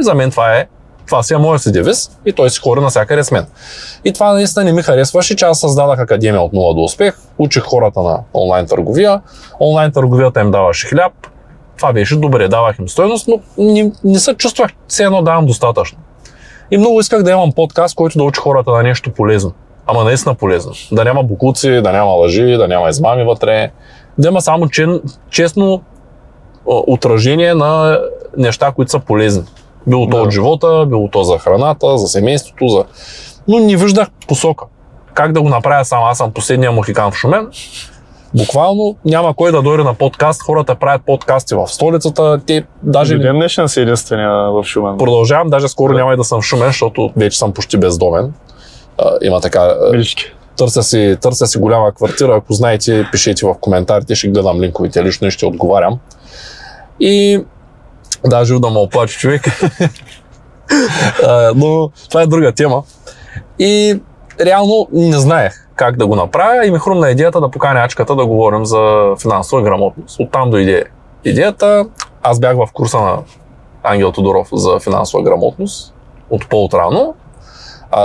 И 0.00 0.02
за 0.02 0.14
мен 0.14 0.30
това 0.30 0.56
е 0.56 0.66
това 1.10 1.22
си 1.22 1.34
е 1.34 1.36
моят 1.36 1.62
си 1.62 1.72
девиз 1.72 2.10
и 2.26 2.32
той 2.32 2.50
си 2.50 2.60
хори 2.60 2.80
навсякъде 2.80 3.24
с 3.24 3.30
мен. 3.30 3.46
И 4.04 4.12
това 4.12 4.32
наистина 4.32 4.64
не 4.64 4.72
ми 4.72 4.82
харесваше, 4.82 5.36
че 5.36 5.44
аз 5.44 5.60
създадах 5.60 6.00
академия 6.00 6.42
от 6.42 6.52
нула 6.52 6.74
до 6.74 6.80
успех, 6.80 7.14
учих 7.38 7.62
хората 7.62 8.00
на 8.00 8.18
онлайн 8.34 8.66
търговия, 8.66 9.20
онлайн 9.60 9.92
търговията 9.92 10.40
им 10.40 10.50
даваше 10.50 10.88
хляб, 10.88 11.12
това 11.76 11.92
беше 11.92 12.16
добре, 12.16 12.48
давах 12.48 12.78
им 12.78 12.88
стойност, 12.88 13.28
но 13.28 13.40
не, 13.58 13.92
не 14.04 14.18
се 14.18 14.34
чувствах 14.34 14.70
все 14.88 15.04
едно 15.04 15.22
давам 15.22 15.46
достатъчно. 15.46 15.98
И 16.70 16.78
много 16.78 17.00
исках 17.00 17.22
да 17.22 17.30
имам 17.30 17.52
подкаст, 17.52 17.94
който 17.94 18.18
да 18.18 18.24
учи 18.24 18.40
хората 18.40 18.70
на 18.70 18.82
нещо 18.82 19.12
полезно. 19.12 19.52
Ама 19.86 20.04
наистина 20.04 20.34
полезно. 20.34 20.72
Да 20.92 21.04
няма 21.04 21.22
букуци, 21.22 21.70
да 21.70 21.92
няма 21.92 22.10
лъжи, 22.10 22.56
да 22.56 22.68
няма 22.68 22.88
измами 22.88 23.24
вътре. 23.24 23.70
Да 24.18 24.28
има 24.28 24.40
само 24.40 24.68
чен, 24.68 25.00
честно 25.30 25.82
отражение 26.66 27.54
на 27.54 28.00
неща, 28.36 28.72
които 28.72 28.90
са 28.90 28.98
полезни. 28.98 29.44
Било 29.86 30.06
то 30.06 30.16
Да. 30.16 30.22
от 30.22 30.30
живота, 30.30 30.86
било 30.86 31.08
то 31.08 31.24
за 31.24 31.38
храната, 31.38 31.98
за 31.98 32.06
семейството, 32.08 32.68
за... 32.68 32.84
но 33.48 33.58
не 33.58 33.76
виждах 33.76 34.08
посока. 34.28 34.64
Как 35.14 35.32
да 35.32 35.42
го 35.42 35.48
направя 35.48 35.84
сам? 35.84 36.04
Аз 36.04 36.18
съм 36.18 36.32
последния 36.32 36.72
мухикан 36.72 37.10
в 37.10 37.14
Шумен. 37.14 37.48
Буквално 38.34 38.96
няма 39.04 39.34
кой 39.34 39.52
да 39.52 39.62
дойде 39.62 39.84
на 39.84 39.94
подкаст. 39.94 40.42
Хората 40.42 40.74
правят 40.74 41.02
подкасти 41.06 41.54
в 41.54 41.66
столицата. 41.68 42.40
Те 42.46 42.64
даже 42.82 43.14
До 43.16 43.22
ден 43.22 43.36
днешен 43.36 43.68
си 43.68 43.80
единствения 43.80 44.30
в 44.30 44.64
Шумен. 44.64 44.98
продължавам. 44.98 45.48
Даже 45.50 45.68
скоро 45.68 45.92
Да. 45.92 45.98
няма 45.98 46.12
и 46.12 46.16
да 46.16 46.24
съм 46.24 46.40
в 46.40 46.44
Шумен, 46.44 46.66
защото 46.66 47.12
вече 47.16 47.38
съм 47.38 47.52
почти 47.52 47.76
бездомен. 47.76 48.32
А, 48.98 49.10
има 49.22 49.40
така. 49.40 49.60
а, 49.60 49.90
Милички. 49.92 50.24
Търся 50.56 50.82
си, 50.82 51.16
търся 51.20 51.46
си 51.46 51.58
голяма 51.58 51.92
квартира. 51.92 52.36
Ако 52.36 52.52
знаете, 52.52 53.08
пишете 53.12 53.46
в 53.46 53.54
коментарите, 53.60 54.14
ще 54.14 54.28
гледам 54.28 54.60
линковете 54.60 55.04
лично 55.04 55.26
и 55.26 55.30
ще 55.30 55.46
отговарям. 55.46 55.98
И 57.00 57.44
даже 58.26 58.58
да 58.58 58.70
ме 58.70 58.78
оплаче 58.78 59.18
човек. 59.18 59.42
Но 61.54 61.90
това 62.08 62.22
е 62.22 62.26
друга 62.26 62.52
тема. 62.52 62.82
И 63.58 64.00
реално 64.40 64.88
не 64.92 65.18
знаех 65.18 65.66
как 65.80 65.96
да 65.96 66.06
го 66.06 66.16
направя 66.16 66.66
и 66.66 66.70
ми 66.70 66.78
хрумна 66.78 67.10
идеята 67.10 67.40
да 67.40 67.50
поканя 67.50 67.80
ачката 67.80 68.16
да 68.16 68.26
говорим 68.26 68.64
за 68.64 69.14
финансова 69.22 69.62
грамотност. 69.62 70.20
Оттам 70.20 70.50
дойде 70.50 70.84
идеята. 71.24 71.86
Аз 72.22 72.40
бях 72.40 72.56
в 72.56 72.68
курса 72.72 73.00
на 73.00 73.18
Ангел 73.82 74.12
Тодоров 74.12 74.48
за 74.52 74.78
финансова 74.80 75.22
грамотност 75.22 75.94
от 76.30 76.48
по-отрано. 76.48 77.14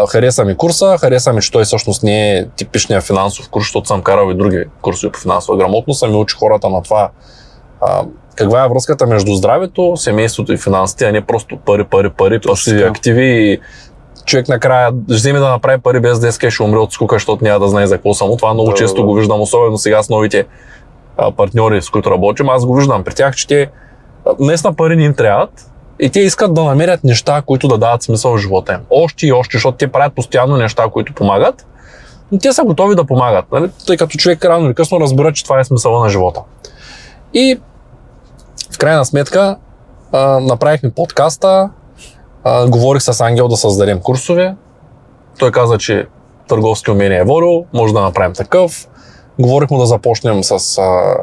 Хареса 0.09 0.45
ми 0.45 0.57
курса, 0.57 0.97
хареса 0.97 1.33
ми, 1.33 1.41
че 1.41 1.51
той 1.51 1.63
всъщност 1.63 2.03
не 2.03 2.37
е 2.37 2.47
типичния 2.49 3.01
финансов 3.01 3.49
курс, 3.49 3.65
защото 3.65 3.87
съм 3.87 4.01
карал 4.01 4.31
и 4.31 4.37
други 4.37 4.63
курсове 4.81 5.11
по 5.11 5.19
финансова 5.19 5.57
грамотност, 5.57 6.03
а 6.03 6.07
ми 6.07 6.15
учи 6.15 6.35
хората 6.39 6.69
на 6.69 6.83
това 6.83 7.09
каква 8.35 8.65
е 8.65 8.69
връзката 8.69 9.07
между 9.07 9.33
здравето, 9.33 9.93
семейството 9.95 10.53
и 10.53 10.57
финансите, 10.57 11.05
а 11.05 11.11
не 11.11 11.21
просто 11.21 11.57
пари, 11.57 11.83
пари, 11.83 12.09
пари, 12.09 12.39
пасиви, 12.39 12.83
активи 12.83 13.25
и 13.25 13.59
човек 14.25 14.47
накрая 14.47 14.91
вземе 15.09 15.39
да 15.39 15.49
направи 15.49 15.81
пари 15.81 15.99
без 15.99 16.19
да 16.19 16.27
иска 16.27 16.51
ще 16.51 16.63
умре 16.63 16.77
от 16.77 16.93
скука, 16.93 17.15
защото 17.15 17.43
няма 17.43 17.59
да 17.59 17.67
знае 17.67 17.87
за 17.87 17.95
какво 17.95 18.13
само. 18.13 18.37
Това 18.37 18.53
много 18.53 18.69
Да, 18.69 18.75
често 18.75 19.01
да. 19.01 19.07
го 19.07 19.13
виждам, 19.13 19.41
особено 19.41 19.77
сега 19.77 20.03
с 20.03 20.09
новите 20.09 20.45
а, 21.17 21.31
партньори, 21.31 21.81
с 21.81 21.89
които 21.89 22.11
работим. 22.11 22.49
Аз 22.49 22.65
го 22.65 22.75
виждам 22.75 23.03
при 23.03 23.13
тях, 23.13 23.35
че 23.35 23.47
те 23.47 23.69
наистина 24.39 24.73
пари 24.73 24.95
не 24.95 25.03
им 25.03 25.13
трябват, 25.13 25.71
и 25.99 26.09
те 26.09 26.19
искат 26.19 26.53
да 26.53 26.63
намерят 26.63 27.03
неща, 27.03 27.41
които 27.45 27.67
да 27.67 27.77
дават 27.77 28.03
смисъл 28.03 28.31
в 28.31 28.37
живота 28.37 28.73
им. 28.73 28.79
Още 28.89 29.27
и 29.27 29.31
още, 29.31 29.57
защото 29.57 29.77
те 29.77 29.87
правят 29.87 30.15
постоянно 30.15 30.57
неща, 30.57 30.83
които 30.93 31.13
помагат, 31.13 31.65
но 32.31 32.37
те 32.37 32.53
са 32.53 32.63
готови 32.63 32.95
да 32.95 33.03
помагат, 33.03 33.45
нали? 33.51 33.69
тъй 33.87 33.97
като 33.97 34.17
човек 34.17 34.45
рано 34.45 34.65
или 34.65 34.73
късно 34.73 34.99
разбира, 34.99 35.33
че 35.33 35.43
това 35.43 35.59
е 35.59 35.63
смисъла 35.63 35.99
на 35.99 36.09
живота. 36.09 36.41
И 37.33 37.59
в 38.75 38.77
крайна 38.77 39.05
сметка 39.05 39.57
а, 40.11 40.39
направихме 40.39 40.89
подкаста, 40.89 41.69
а, 42.43 42.67
говорих 42.67 43.01
с 43.01 43.21
Ангел 43.21 43.47
да 43.47 43.57
създадем 43.57 43.99
курсове. 43.99 44.55
Той 45.39 45.51
каза, 45.51 45.77
че 45.77 46.07
търговски 46.47 46.91
умения 46.91 47.21
е 47.21 47.25
волил, 47.25 47.65
може 47.73 47.93
да 47.93 48.01
направим 48.01 48.33
такъв. 48.33 48.87
Говорихме 49.39 49.77
да 49.77 49.85
започнем 49.85 50.43
с 50.43 50.77
а, 50.77 51.15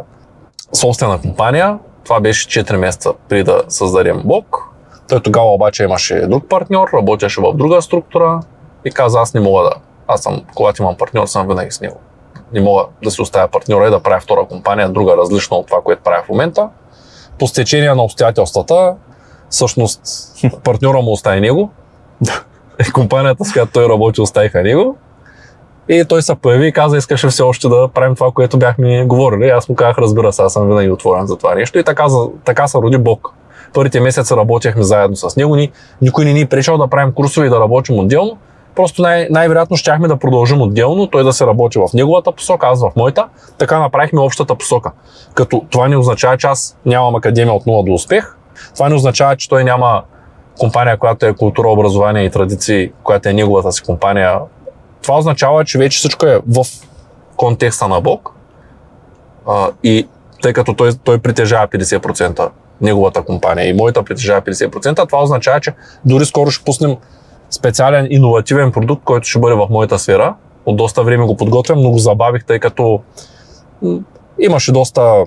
собствена 0.73 1.21
компания. 1.21 1.79
Това 2.05 2.21
беше 2.21 2.65
4 2.65 2.77
месеца 2.77 3.13
преди 3.29 3.43
да 3.43 3.63
създадем 3.69 4.23
блог. 4.25 4.59
Той 5.09 5.21
тогава 5.21 5.55
обаче 5.55 5.85
имаше 5.85 6.27
друг 6.27 6.49
партньор, 6.49 6.89
работеше 6.95 7.41
в 7.41 7.55
друга 7.55 7.83
структура 7.83 8.41
и 8.85 8.91
каза, 8.91 9.21
аз 9.21 9.35
не 9.35 9.41
мога 9.41 9.63
да. 9.63 9.75
Аз 10.07 10.23
съм, 10.23 10.43
когато 10.55 10.83
имам 10.83 10.97
партньор, 10.97 11.27
съм 11.27 11.49
винаги 11.49 11.71
с 11.71 11.81
него. 11.81 11.97
Не 12.53 12.61
мога 12.61 12.83
да 13.05 13.11
си 13.11 13.23
оставя 13.23 13.49
партньора 13.49 13.87
и 13.87 13.91
да 13.91 14.01
правя 14.01 14.21
втора 14.21 14.47
компания, 14.49 14.89
друга 14.89 15.17
различна 15.17 15.57
от 15.57 15.67
това, 15.67 15.81
което 15.85 16.03
правя 16.03 16.23
в 16.23 16.29
момента. 16.29 16.69
По 17.39 17.47
стечение 17.47 17.95
на 17.95 18.03
обстоятелствата, 18.03 18.95
всъщност 19.51 20.01
партньора 20.65 21.01
му 21.01 21.13
остави 21.13 21.41
него. 21.41 21.71
И 22.89 22.93
компанията, 22.93 23.45
с 23.45 23.53
която 23.53 23.73
той 23.73 23.89
работи, 23.89 24.21
оставиха 24.21 24.63
него. 24.63 24.97
И 25.89 26.05
той 26.09 26.23
се 26.23 26.35
появи 26.35 26.67
и 26.67 26.73
каза, 26.73 26.97
искаше 26.97 27.29
все 27.29 27.43
още 27.43 27.69
да 27.69 27.89
правим 27.95 28.15
това, 28.15 28.31
което 28.31 28.59
бяхме 28.59 29.05
говорили. 29.05 29.49
Аз 29.49 29.69
му 29.69 29.75
казах, 29.75 29.99
разбира 29.99 30.33
се, 30.33 30.43
аз 30.43 30.53
съм 30.53 30.69
винаги 30.69 30.91
отворен 30.91 31.27
за 31.27 31.37
това 31.37 31.55
нещо. 31.55 31.79
И 31.79 31.85
така, 31.85 32.07
така 32.45 32.69
се 32.69 32.79
роди 32.79 32.99
Бог. 32.99 33.35
Първите 33.75 34.01
месеци 34.01 34.35
работехме 34.37 34.83
заедно 34.83 35.17
с 35.17 35.37
него. 35.37 35.57
Ни, 35.57 35.73
никой 36.03 36.25
не 36.25 36.33
ни 36.33 36.41
е 36.41 36.47
пречал 36.47 36.79
да 36.79 36.89
правим 36.89 37.13
курсове 37.13 37.47
и 37.47 37.51
да 37.51 37.61
работим 37.61 37.99
отделно. 37.99 38.39
Просто 38.77 39.03
най- 39.03 39.27
най-вероятно 39.31 39.77
щяхме 39.77 40.09
да 40.09 40.17
продължим 40.17 40.63
отделно, 40.63 41.07
той 41.07 41.25
да 41.25 41.33
се 41.33 41.47
работи 41.47 41.79
в 41.79 41.89
неговата 41.95 42.33
посока, 42.33 42.67
аз 42.67 42.81
в 42.81 42.91
моята. 42.97 43.29
Така 43.59 43.79
направихме 43.81 44.21
общата 44.21 44.55
посока. 44.55 44.93
Като 45.35 45.65
това 45.71 45.89
не 45.89 45.97
означава, 45.97 46.37
че 46.37 46.47
аз 46.47 46.79
нямам 46.87 47.15
академия 47.15 47.55
от 47.55 47.67
нула 47.67 47.85
до 47.85 47.93
успех. 47.93 48.37
Това 48.75 48.89
не 48.89 48.95
означава, 48.95 49.37
че 49.37 49.49
той 49.49 49.65
няма 49.65 50.03
компания, 50.59 50.97
която 50.97 51.27
е 51.27 51.35
култура, 51.35 51.69
образование 51.69 52.25
и 52.25 52.31
традиции, 52.31 52.93
която 53.03 53.29
е 53.29 53.33
неговата 53.33 53.73
си 53.73 53.83
компания. 53.83 54.39
Това 55.03 55.19
означава, 55.19 55.65
че 55.65 55.79
вече 55.79 55.99
всичко 55.99 56.27
е 56.27 56.41
в 56.49 56.65
контекста 57.37 57.89
на 57.89 58.01
Бог. 58.01 58.35
А, 59.49 59.71
и 59.83 60.09
тъй 60.43 60.53
като 60.53 60.75
той, 60.75 60.93
той 61.05 61.19
притежава 61.19 61.69
50% 61.69 62.51
неговата 62.81 63.23
компания 63.23 63.69
и 63.69 63.73
моята 63.73 64.03
притежава 64.03 64.43
50%, 64.43 65.09
това 65.09 65.23
означава, 65.23 65.61
че 65.61 65.73
дори 66.05 66.25
скоро 66.25 66.51
ще 66.51 66.65
пуснем 66.65 66.97
специален 67.55 68.07
иновативен 68.11 68.73
продукт, 68.73 69.05
който 69.05 69.29
ще 69.29 69.39
бъде 69.39 69.55
в 69.55 69.67
моята 69.71 69.99
сфера. 69.99 70.35
От 70.67 70.77
доста 70.77 71.03
време 71.03 71.27
го 71.27 71.37
подготвям, 71.37 71.83
но 71.83 71.91
го 71.91 71.99
забавих, 71.99 72.45
тъй 72.45 72.59
като 72.59 73.01
имаше 74.39 74.73
доста 74.73 75.25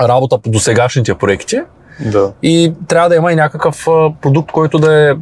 работа 0.00 0.38
по 0.38 0.50
досегашните 0.50 1.14
проекти 1.14 1.60
Да. 2.06 2.32
и 2.42 2.72
трябва 2.88 3.08
да 3.08 3.16
има 3.16 3.32
и 3.32 3.36
някакъв 3.36 3.84
продукт, 4.22 4.52
който 4.52 4.78
да 4.78 5.10
е... 5.10 5.14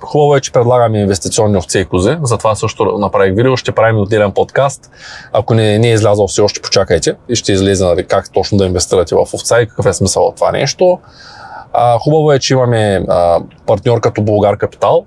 Хубаво 0.00 0.36
е, 0.36 0.40
че 0.40 0.52
предлагаме 0.52 1.00
инвестиционни 1.00 1.56
овце 1.56 1.78
и 1.78 1.84
кози. 1.84 2.16
Затова 2.22 2.54
също 2.54 2.84
направих 2.84 3.36
видео. 3.36 3.56
Ще 3.56 3.72
правим 3.72 3.98
отделен 3.98 4.32
подкаст. 4.32 4.90
Ако 5.32 5.54
не, 5.54 5.78
не 5.78 5.88
е 5.88 5.92
излязъл 5.92 6.26
все 6.26 6.40
още, 6.40 6.60
почакайте 6.60 7.14
и 7.28 7.36
ще 7.36 7.52
излезе 7.52 7.84
нали, 7.84 8.04
как 8.06 8.32
точно 8.32 8.58
да 8.58 8.66
инвестирате 8.66 9.14
в 9.14 9.34
овца 9.34 9.60
и 9.62 9.66
какъв 9.68 9.86
е 9.86 9.92
смисъл 9.92 10.22
от 10.22 10.36
това 10.36 10.52
нещо. 10.52 10.98
А, 11.72 11.98
хубаво 11.98 12.32
е, 12.32 12.38
че 12.38 12.54
имаме 12.54 13.04
а, 13.08 13.40
партньор 13.66 14.00
като 14.00 14.22
Българ 14.22 14.56
Капитал. 14.56 15.04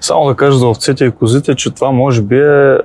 Само 0.00 0.26
да 0.26 0.34
кажа 0.34 0.58
за 0.58 0.68
овцете 0.68 1.04
и 1.04 1.10
козите, 1.10 1.54
че 1.54 1.70
това 1.70 1.90
може 1.90 2.22
би 2.22 2.38
е 2.38 2.78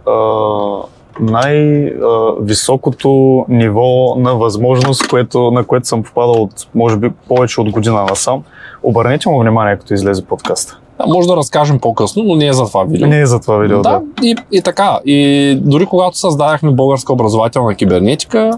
най-високото 1.19 3.09
ниво 3.49 4.15
на 4.17 4.35
възможност, 4.35 5.07
което, 5.07 5.51
на 5.51 5.63
което 5.63 5.87
съм 5.87 6.03
попадал 6.03 6.43
от, 6.43 6.67
може 6.75 6.97
би, 6.97 7.09
повече 7.27 7.61
от 7.61 7.71
година 7.71 8.03
насам. 8.09 8.43
Обърнете 8.83 9.29
му 9.29 9.39
внимание, 9.39 9.77
като 9.77 9.93
излезе 9.93 10.25
подкаста. 10.25 10.77
А, 10.97 11.07
може 11.07 11.27
да 11.27 11.35
разкажем 11.35 11.79
по-късно, 11.79 12.23
но 12.23 12.35
не 12.35 12.47
е 12.47 12.53
за 12.53 12.65
това 12.65 12.83
видео. 12.83 13.07
Не 13.07 13.19
е 13.19 13.25
за 13.25 13.39
това 13.39 13.57
видео, 13.57 13.81
да. 13.81 13.89
Да, 13.89 14.01
и, 14.23 14.35
и 14.51 14.61
така. 14.61 14.99
И 15.05 15.55
дори 15.61 15.85
когато 15.85 16.17
създадахме 16.17 16.71
българска 16.71 17.13
образователна 17.13 17.75
кибернетика, 17.75 18.51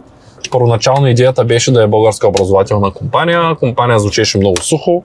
първоначално 0.51 1.07
идеята 1.07 1.45
беше 1.45 1.71
да 1.71 1.83
е 1.83 1.87
българска 1.87 2.27
образователна 2.27 2.91
компания. 2.91 3.55
Компания 3.55 3.99
звучеше 3.99 4.37
много 4.37 4.61
сухо. 4.61 5.03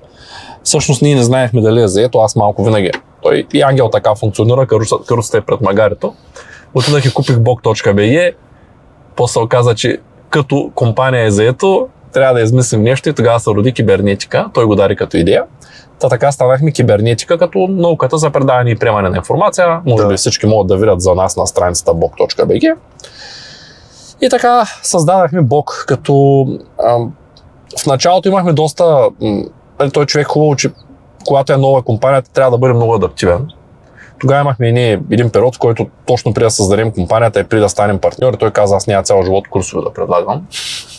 Всъщност 0.63 1.03
ние 1.03 1.15
не 1.15 1.23
знаехме 1.23 1.61
дали 1.61 1.83
е 1.83 1.89
заето, 1.89 2.19
аз 2.19 2.37
малко 2.37 2.65
винаги. 2.65 2.91
Той 3.29 3.47
и 3.53 3.63
Ангел 3.63 3.89
така 3.89 4.15
функционира, 4.15 4.67
каруцата 5.07 5.39
е 5.39 5.41
пред 5.41 5.61
магарето. 5.61 6.15
Отидах 6.75 7.05
и 7.05 7.15
купих 7.15 7.37
bog.bg, 7.37 8.35
после 9.17 9.33
се 9.33 9.39
оказа, 9.39 9.75
че 9.75 9.99
като 10.31 10.71
компания 10.75 11.25
е 11.25 11.31
заето, 11.31 11.89
трябва 12.13 12.35
да 12.35 12.41
измислим 12.41 12.83
нещо 12.83 13.09
и 13.09 13.13
тогава 13.13 13.41
се 13.41 13.51
роди 13.51 13.73
кибернетика. 13.73 14.51
Той 14.55 14.65
го 14.65 14.75
дари 14.75 14.97
като 14.97 15.17
идея. 15.17 15.45
Та 16.01 16.09
така 16.09 16.33
станахме 16.33 16.73
кибернетика 16.73 17.39
като 17.39 17.59
науката 17.71 18.19
за 18.19 18.31
предаване 18.31 18.71
и 18.71 18.77
приемане 18.79 19.09
на 19.09 19.17
информация. 19.17 19.81
Може 19.87 20.03
Да. 20.03 20.09
би 20.09 20.17
всички 20.17 20.47
могат 20.47 20.67
да 20.69 20.77
видят 20.77 21.01
за 21.01 21.15
нас 21.15 21.37
на 21.37 21.47
страницата 21.47 21.91
bog.bg. 21.91 22.75
И 24.21 24.29
така 24.29 24.65
създадахме 24.83 25.43
Бог, 25.43 25.85
като 25.89 26.47
ам, 26.89 27.13
в 27.83 27.87
началото 27.87 28.29
имахме 28.29 28.53
доста... 28.53 29.11
м, 29.21 29.43
нали, 29.81 29.91
той 29.91 30.07
човек 30.07 30.27
хубаво, 30.27 30.57
че 30.57 30.71
когато 31.27 31.53
е 31.53 31.57
нова 31.57 31.83
компанията, 31.83 32.33
трябва 32.33 32.51
да 32.51 32.59
бъде 32.59 32.75
много 32.75 32.95
адаптивен. 32.95 33.49
Тогава 34.21 34.41
имахме 34.41 34.69
едни, 34.69 34.99
един 35.11 35.31
период, 35.31 35.57
в 35.57 35.59
който 35.59 35.87
точно 36.07 36.35
преди 36.35 36.45
да 36.45 36.51
създадем 36.51 36.93
компанията 36.93 37.41
и 37.41 37.45
преди 37.45 37.61
да 37.61 37.69
станем 37.69 37.99
партньори, 37.99 38.37
той 38.37 38.51
каза, 38.51 38.77
аз 38.77 38.87
няма 38.87 39.03
цял 39.03 39.23
живот 39.23 39.49
курсове 39.49 39.83
да 39.83 39.93
предлагам, 39.93 40.47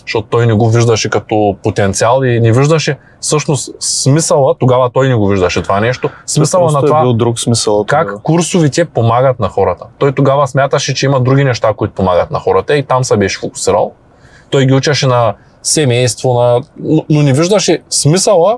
защото 0.01 0.27
той 0.29 0.47
не 0.47 0.53
го 0.53 0.69
виждаше 0.69 1.10
като 1.10 1.55
потенциал 1.63 2.23
и 2.23 2.39
не 2.39 2.51
виждаше 2.51 2.97
всъщност 3.19 3.69
смисъла, 3.79 4.55
тогава 4.60 4.89
той 4.89 5.08
не 5.08 5.15
го 5.15 5.27
виждаше 5.27 5.62
това 5.62 5.79
нещо, 5.79 6.10
смисъла 6.25 6.71
на 6.71 6.82
това 6.82 6.99
е 6.99 7.03
бил 7.03 7.13
друг 7.13 7.39
смисъл. 7.39 7.86
как 7.88 8.08
тогава. 8.08 8.23
курсовите 8.23 8.86
помагат 8.86 9.39
на 9.39 9.49
хората. 9.49 9.86
Той 9.97 10.12
тогава 10.12 10.47
смяташе, 10.47 10.93
че 10.93 11.05
има 11.05 11.21
други 11.21 11.43
неща, 11.43 11.73
които 11.73 11.93
помагат 11.93 12.32
на 12.32 12.39
хората 12.39 12.75
и 12.75 12.84
там 12.84 13.03
се 13.03 13.17
беше 13.17 13.39
фокусирал. 13.39 13.91
Той 14.49 14.65
ги 14.65 14.73
учеше 14.73 15.08
на 15.08 15.34
семейство, 15.63 16.34
на... 16.34 16.62
но, 16.79 17.05
но 17.10 17.21
не 17.21 17.34
виждаше 17.34 17.82
смисъла 17.89 18.58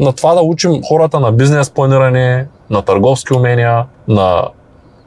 на 0.00 0.12
това 0.12 0.34
да 0.34 0.40
учим 0.40 0.82
хората 0.88 1.20
на 1.20 1.32
бизнес 1.32 1.70
планиране, 1.70 2.46
на 2.70 2.82
търговски 2.82 3.34
умения, 3.34 3.84
на 4.08 4.48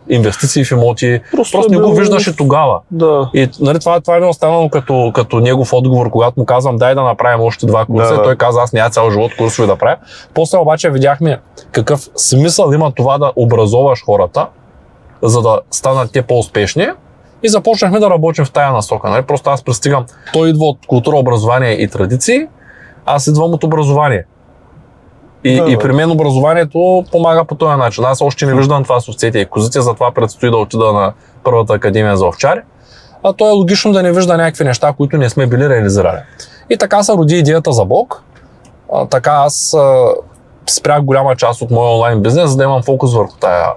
инвестиции 0.10 0.66
в 0.66 0.72
имоти. 0.72 1.22
Просто 1.32 1.58
Просто 1.58 1.74
е 1.74 1.76
не 1.76 1.82
го 1.82 1.88
било- 1.90 2.00
виждаше 2.00 2.36
тогава. 2.36 2.80
Да. 2.92 3.30
И 3.34 3.50
нали, 3.60 3.80
това, 3.80 4.00
това 4.00 4.20
ми 4.20 4.26
е 4.26 4.30
останало 4.30 4.70
като, 4.70 5.12
като 5.16 5.40
негов 5.40 5.74
отговор, 5.74 6.10
когато 6.10 6.40
му 6.40 6.46
казвам 6.46 6.78
дай 6.78 6.96
да 6.96 7.04
направим 7.04 7.42
още 7.42 7.66
два 7.66 7.86
курса. 7.86 8.16
Да. 8.16 8.24
той 8.24 8.36
каза 8.36 8.62
аз 8.62 8.74
няма 8.74 8.90
цял 8.90 9.12
живот 9.12 9.32
курсове 9.38 9.68
да 9.68 9.76
правя. 9.76 9.96
После 10.34 10.58
обаче 10.58 10.90
видяхме 10.90 11.40
какъв 11.72 12.10
смисъл 12.16 12.72
има 12.72 12.92
това 12.92 13.18
да 13.18 13.32
образоваш 13.36 14.04
хората, 14.06 14.48
за 15.24 15.42
да 15.42 15.60
станат 15.72 16.12
те 16.12 16.22
по-успешни. 16.22 16.88
И 17.44 17.50
започнахме 17.50 18.00
да 18.00 18.10
работим 18.10 18.46
в 18.46 18.52
тая 18.52 18.72
насока. 18.72 19.10
Нали? 19.10 19.22
Просто 19.22 19.50
аз 19.50 19.64
пристигам. 19.64 20.06
Той 20.34 20.50
идва 20.50 20.66
от 20.66 20.78
култура, 20.88 21.18
образование 21.18 21.72
и 21.72 21.88
традиции, 21.88 22.48
аз 23.06 23.28
идвам 23.28 23.54
от 23.54 23.64
образование. 23.64 24.26
И, 25.44 25.56
Да, 25.56 25.72
и 25.72 25.78
при 25.78 25.94
мен 25.94 26.12
образованието 26.12 27.04
помага 27.12 27.46
по 27.46 27.56
този 27.56 27.78
начин. 27.78 28.06
Аз 28.06 28.22
още 28.22 28.46
не 28.46 28.56
виждам 28.56 28.84
това 28.84 29.00
с 29.00 29.10
овцете 29.10 29.40
и 29.40 29.46
козите, 29.46 29.82
затова 29.82 30.12
предстои 30.12 30.52
да 30.52 30.58
отида 30.58 30.94
на 30.94 31.14
първата 31.44 31.74
академия 31.74 32.18
за 32.18 32.26
овчари. 32.26 32.60
А 33.24 33.34
то 33.34 33.50
е 33.50 33.52
логично 33.52 33.92
да 33.92 34.04
не 34.04 34.12
вижда 34.12 34.38
някакви 34.38 34.64
неща, 34.64 34.94
които 34.98 35.18
не 35.18 35.30
сме 35.30 35.48
били 35.48 35.70
реализирали. 35.70 36.20
И 36.70 36.78
така 36.78 37.04
се 37.04 37.14
роди 37.14 37.38
идеята 37.38 37.72
за 37.72 37.86
Бог. 37.86 38.24
А, 38.94 39.06
така 39.06 39.32
аз 39.32 39.74
а, 39.74 40.06
спрях 40.70 41.02
голяма 41.02 41.36
част 41.36 41.62
от 41.62 41.72
моя 41.72 41.92
онлайн 41.92 42.22
бизнес, 42.22 42.50
за 42.50 42.58
да 42.58 42.64
имам 42.64 42.84
фокус 42.84 43.14
върху 43.14 43.38
тая 43.38 43.68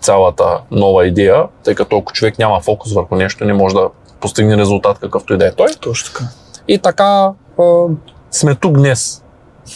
цялата 0.00 0.60
нова 0.70 1.06
идея, 1.06 1.44
тъй 1.64 1.74
като 1.74 1.98
ако 1.98 2.12
човек 2.12 2.38
няма 2.38 2.60
фокус 2.60 2.92
върху 2.94 3.14
нещо, 3.16 3.44
не 3.44 3.52
може 3.52 3.74
да 3.74 3.88
постигне 4.20 4.56
резултат 4.56 4.98
какъвто 4.98 5.34
и 5.34 5.36
да 5.36 5.46
е 5.46 5.52
той. 5.52 5.68
Точно 5.80 6.12
така. 6.12 6.24
И 6.68 6.78
така 6.78 7.30
а, 7.58 7.84
сме 8.30 8.54
тук 8.54 8.72
днес. 8.72 9.24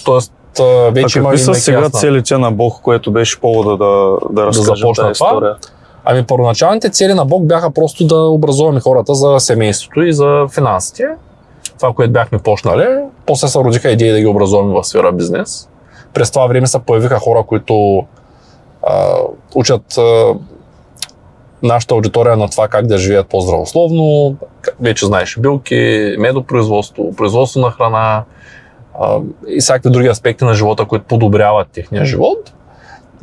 Тоест, 0.05 0.33
А 0.61 0.91
вече 0.91 1.19
има 1.19 1.29
какви 1.29 1.39
са 1.39 1.51
имайки 1.51 1.63
сега 1.63 1.81
ясна- 1.81 2.01
целите 2.01 2.39
на 2.39 2.51
Бог, 2.51 2.81
което 2.83 3.13
беше 3.13 3.41
повода 3.41 3.77
да, 3.77 4.17
да 4.33 4.47
разкажем 4.47 4.77
започна 4.77 5.05
тази 5.05 5.19
това? 5.19 5.29
история? 5.29 5.57
Ами 6.05 6.25
първоначалните 6.27 6.91
цели 6.91 7.15
на 7.15 7.25
Бог 7.25 7.47
бяха 7.47 7.71
просто 7.71 8.07
да 8.07 8.17
образуваме 8.17 8.81
хората 8.81 9.15
за 9.15 9.41
семейството 9.41 10.03
и 10.03 10.13
за 10.13 10.47
финансите. 10.55 11.05
Това, 11.77 11.93
което 11.93 12.13
бяхме 12.13 12.39
почнали. 12.39 12.87
После 13.27 13.49
се 13.49 13.59
родиха 13.59 13.91
идеи 13.91 14.13
да 14.13 14.21
ги 14.21 14.27
образуваме 14.27 14.75
в 14.75 14.85
сфера 14.85 15.13
бизнес. 15.13 15.69
През 16.15 16.31
това 16.31 16.47
време 16.47 16.67
се 16.67 16.79
появиха 16.79 17.19
хора, 17.19 17.43
които 17.43 18.05
а, 18.87 19.17
учат 19.55 19.99
а, 19.99 20.35
нашата 21.63 21.95
аудитория 21.95 22.37
на 22.37 22.49
това 22.49 22.69
как 22.69 22.87
да 22.87 22.99
живеят 22.99 23.29
по-здравословно. 23.29 24.37
Вече 24.81 25.07
знаеш 25.07 25.37
билки, 25.41 26.15
медопроизводство, 26.19 27.15
производство 27.17 27.61
на 27.61 27.71
храна 27.71 28.25
а, 29.01 29.21
и 29.49 29.61
всякакви 29.61 29.91
други 29.91 30.09
аспекти 30.09 30.45
на 30.45 30.55
живота, 30.55 30.85
които 30.85 31.05
подобряват 31.05 31.69
техния 31.69 32.05
живот. 32.05 32.53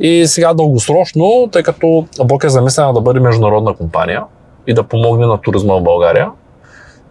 И 0.00 0.26
сега 0.26 0.54
дългосрочно, 0.54 1.48
тъй 1.52 1.62
като 1.62 2.06
Бог 2.24 2.44
е 2.44 2.48
замислена 2.48 2.92
да 2.92 3.00
бъде 3.00 3.20
международна 3.20 3.74
компания 3.74 4.24
и 4.66 4.74
да 4.74 4.82
помогне 4.82 5.26
на 5.26 5.40
туризма 5.40 5.74
в 5.74 5.82
България, 5.82 6.30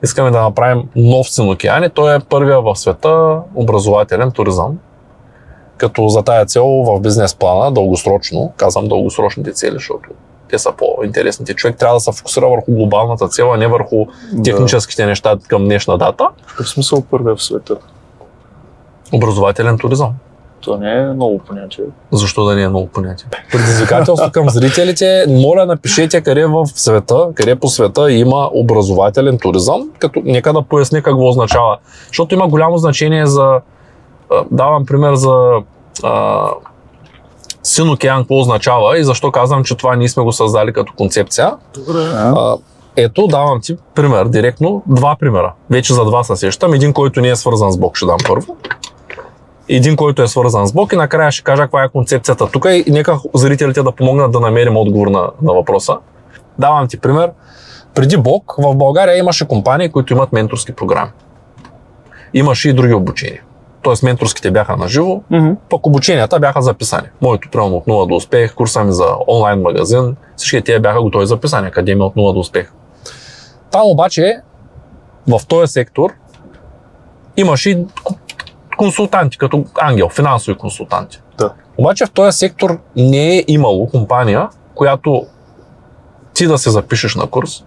искаме 0.04 0.32
да 0.32 0.42
направим 0.42 0.84
нов 0.96 1.30
Синокеан 1.30 1.84
и 1.84 1.90
той 1.90 2.16
е 2.16 2.20
първия 2.20 2.62
в 2.62 2.76
света 2.76 3.40
образователен 3.56 4.32
туризъм. 4.32 4.78
Като 5.78 6.08
за 6.08 6.22
тая 6.22 6.46
цел 6.46 6.66
в 6.66 7.00
бизнес 7.00 7.36
плана, 7.36 7.72
дългосрочно, 7.72 8.54
казвам 8.58 8.88
дългосрочните 8.88 9.52
цели, 9.52 9.74
защото 9.74 10.10
те 10.50 10.60
са 10.60 10.72
по-интересните. 10.72 11.54
Човек 11.54 11.78
трябва 11.78 11.96
да 11.96 12.00
се 12.00 12.12
фокусира 12.12 12.50
върху 12.50 12.72
глобалната 12.72 13.28
цел, 13.28 13.54
а 13.54 13.58
не 13.58 13.68
върху 13.68 14.06
техническите 14.44 15.06
неща 15.06 15.38
към 15.48 15.64
днешна 15.64 15.98
дата. 15.98 16.28
В 16.60 16.70
смисъл 16.70 17.04
първия 17.12 17.36
в 17.36 17.44
света? 17.44 17.76
Образователен 19.16 19.78
туризъм. 19.78 20.10
То 20.62 20.78
не 20.78 20.94
е 20.94 21.06
много 21.06 21.40
понятие. 21.40 21.84
Защо 22.12 22.46
да 22.46 22.56
не 22.56 22.62
е 22.62 22.70
много 22.70 22.88
понятие? 22.88 23.28
Предизвикателство 23.52 24.32
към 24.32 24.50
зрителите. 24.50 25.26
Моля, 25.30 25.66
напишете 25.66 26.22
къде 26.22 26.46
в 26.46 26.66
света, 26.66 27.28
къде 27.36 27.56
по 27.56 27.68
света 27.68 28.12
има 28.12 28.50
образователен 28.54 29.38
туризъм, 29.38 29.90
като 30.00 30.22
нека 30.26 30.54
да 30.54 30.62
поясня 30.62 31.02
какво 31.02 31.30
означава. 31.30 31.78
Защото 32.08 32.36
има 32.36 32.48
голямо 32.48 32.78
значение 32.78 33.26
за... 33.26 33.60
Давам 34.52 34.86
пример 34.86 35.16
за 35.16 35.52
а, 36.04 36.48
Син 37.64 37.90
океан, 37.90 38.22
какво 38.22 38.40
означава 38.40 39.00
и 39.00 39.04
защо 39.04 39.32
казвам, 39.32 39.64
че 39.64 39.76
това 39.76 39.96
ние 39.96 40.10
сме 40.10 40.24
го 40.24 40.32
създали 40.32 40.74
като 40.74 40.94
концепция. 40.98 41.56
Добре. 41.74 42.02
А, 42.14 42.58
ето, 42.96 43.28
давам 43.28 43.62
ти 43.62 43.76
пример, 43.96 44.26
директно, 44.26 44.84
два 44.88 45.16
примера. 45.20 45.54
Вече 45.70 45.94
за 45.94 46.06
два 46.06 46.24
се 46.24 46.36
сещам. 46.36 46.74
Един, 46.74 46.94
който 46.94 47.22
не 47.22 47.30
е 47.30 47.36
свързан 47.36 47.72
с 47.72 47.78
Бог, 47.78 47.98
ще 47.98 48.06
дам 48.06 48.18
първо. 48.28 48.58
Един, 49.70 49.96
който 49.96 50.22
е 50.22 50.28
свързан 50.28 50.68
с 50.68 50.74
Бог 50.74 50.94
и 50.94 50.96
накрая 50.96 51.32
ще 51.32 51.44
кажа 51.44 51.62
каква 51.64 51.84
е 51.84 51.90
концепцията 51.90 52.48
тук 52.52 52.66
и 52.70 52.92
нека 52.92 53.20
зрителите 53.34 53.84
да 53.84 53.92
помогнат 53.92 54.32
да 54.32 54.40
намерим 54.40 54.78
отговор 54.78 55.08
на, 55.08 55.30
на 55.42 55.54
въпроса. 55.54 55.98
Давам 56.60 56.88
ти 56.88 57.00
пример. 57.00 57.32
Преди 57.96 58.18
Бог 58.18 58.56
в 58.58 58.76
България 58.76 59.18
имаше 59.18 59.48
компании, 59.48 59.90
които 59.90 60.14
имат 60.14 60.34
менторски 60.34 60.72
програми. 60.72 61.12
Имаше 62.34 62.70
и 62.70 62.74
други 62.74 62.94
обучения. 62.94 63.42
Тоест 63.82 64.04
менторските 64.04 64.52
бяха 64.52 64.78
на 64.78 64.88
живо, 64.88 65.22
Мгм. 65.30 65.52
пък 65.70 65.88
обученията 65.88 66.40
бяха 66.40 66.62
записани. 66.62 67.08
Моето 67.22 67.50
примерно 67.52 67.76
от 67.76 67.86
0 67.86 68.08
до 68.08 68.16
успех, 68.16 68.56
курса 68.56 68.84
ми 68.84 68.92
за 68.92 69.06
онлайн 69.28 69.62
магазин, 69.62 70.16
всички 70.36 70.62
тия 70.62 70.80
бяха 70.80 71.02
готови 71.02 71.26
записани, 71.26 71.68
академия 71.68 72.06
от 72.06 72.16
0 72.16 72.34
до 72.34 72.40
успех. 72.40 72.72
Там 73.72 73.82
обаче, 73.86 74.38
в 75.28 75.42
този 75.48 75.72
сектор, 75.72 76.14
имаше 77.38 77.70
и 77.70 77.86
консултанти, 78.76 79.38
като 79.38 79.66
ангел, 79.82 80.10
финансови 80.10 80.58
консултанти. 80.58 81.22
Да. 81.38 81.54
Обаче 81.78 82.06
в 82.06 82.12
този 82.12 82.38
сектор 82.38 82.80
не 82.96 83.38
е 83.38 83.44
имало 83.48 83.88
компания, 83.88 84.50
която 84.76 85.26
ти 86.34 86.48
да 86.48 86.58
се 86.58 86.70
запишеш 86.70 87.16
на 87.16 87.28
курс, 87.28 87.64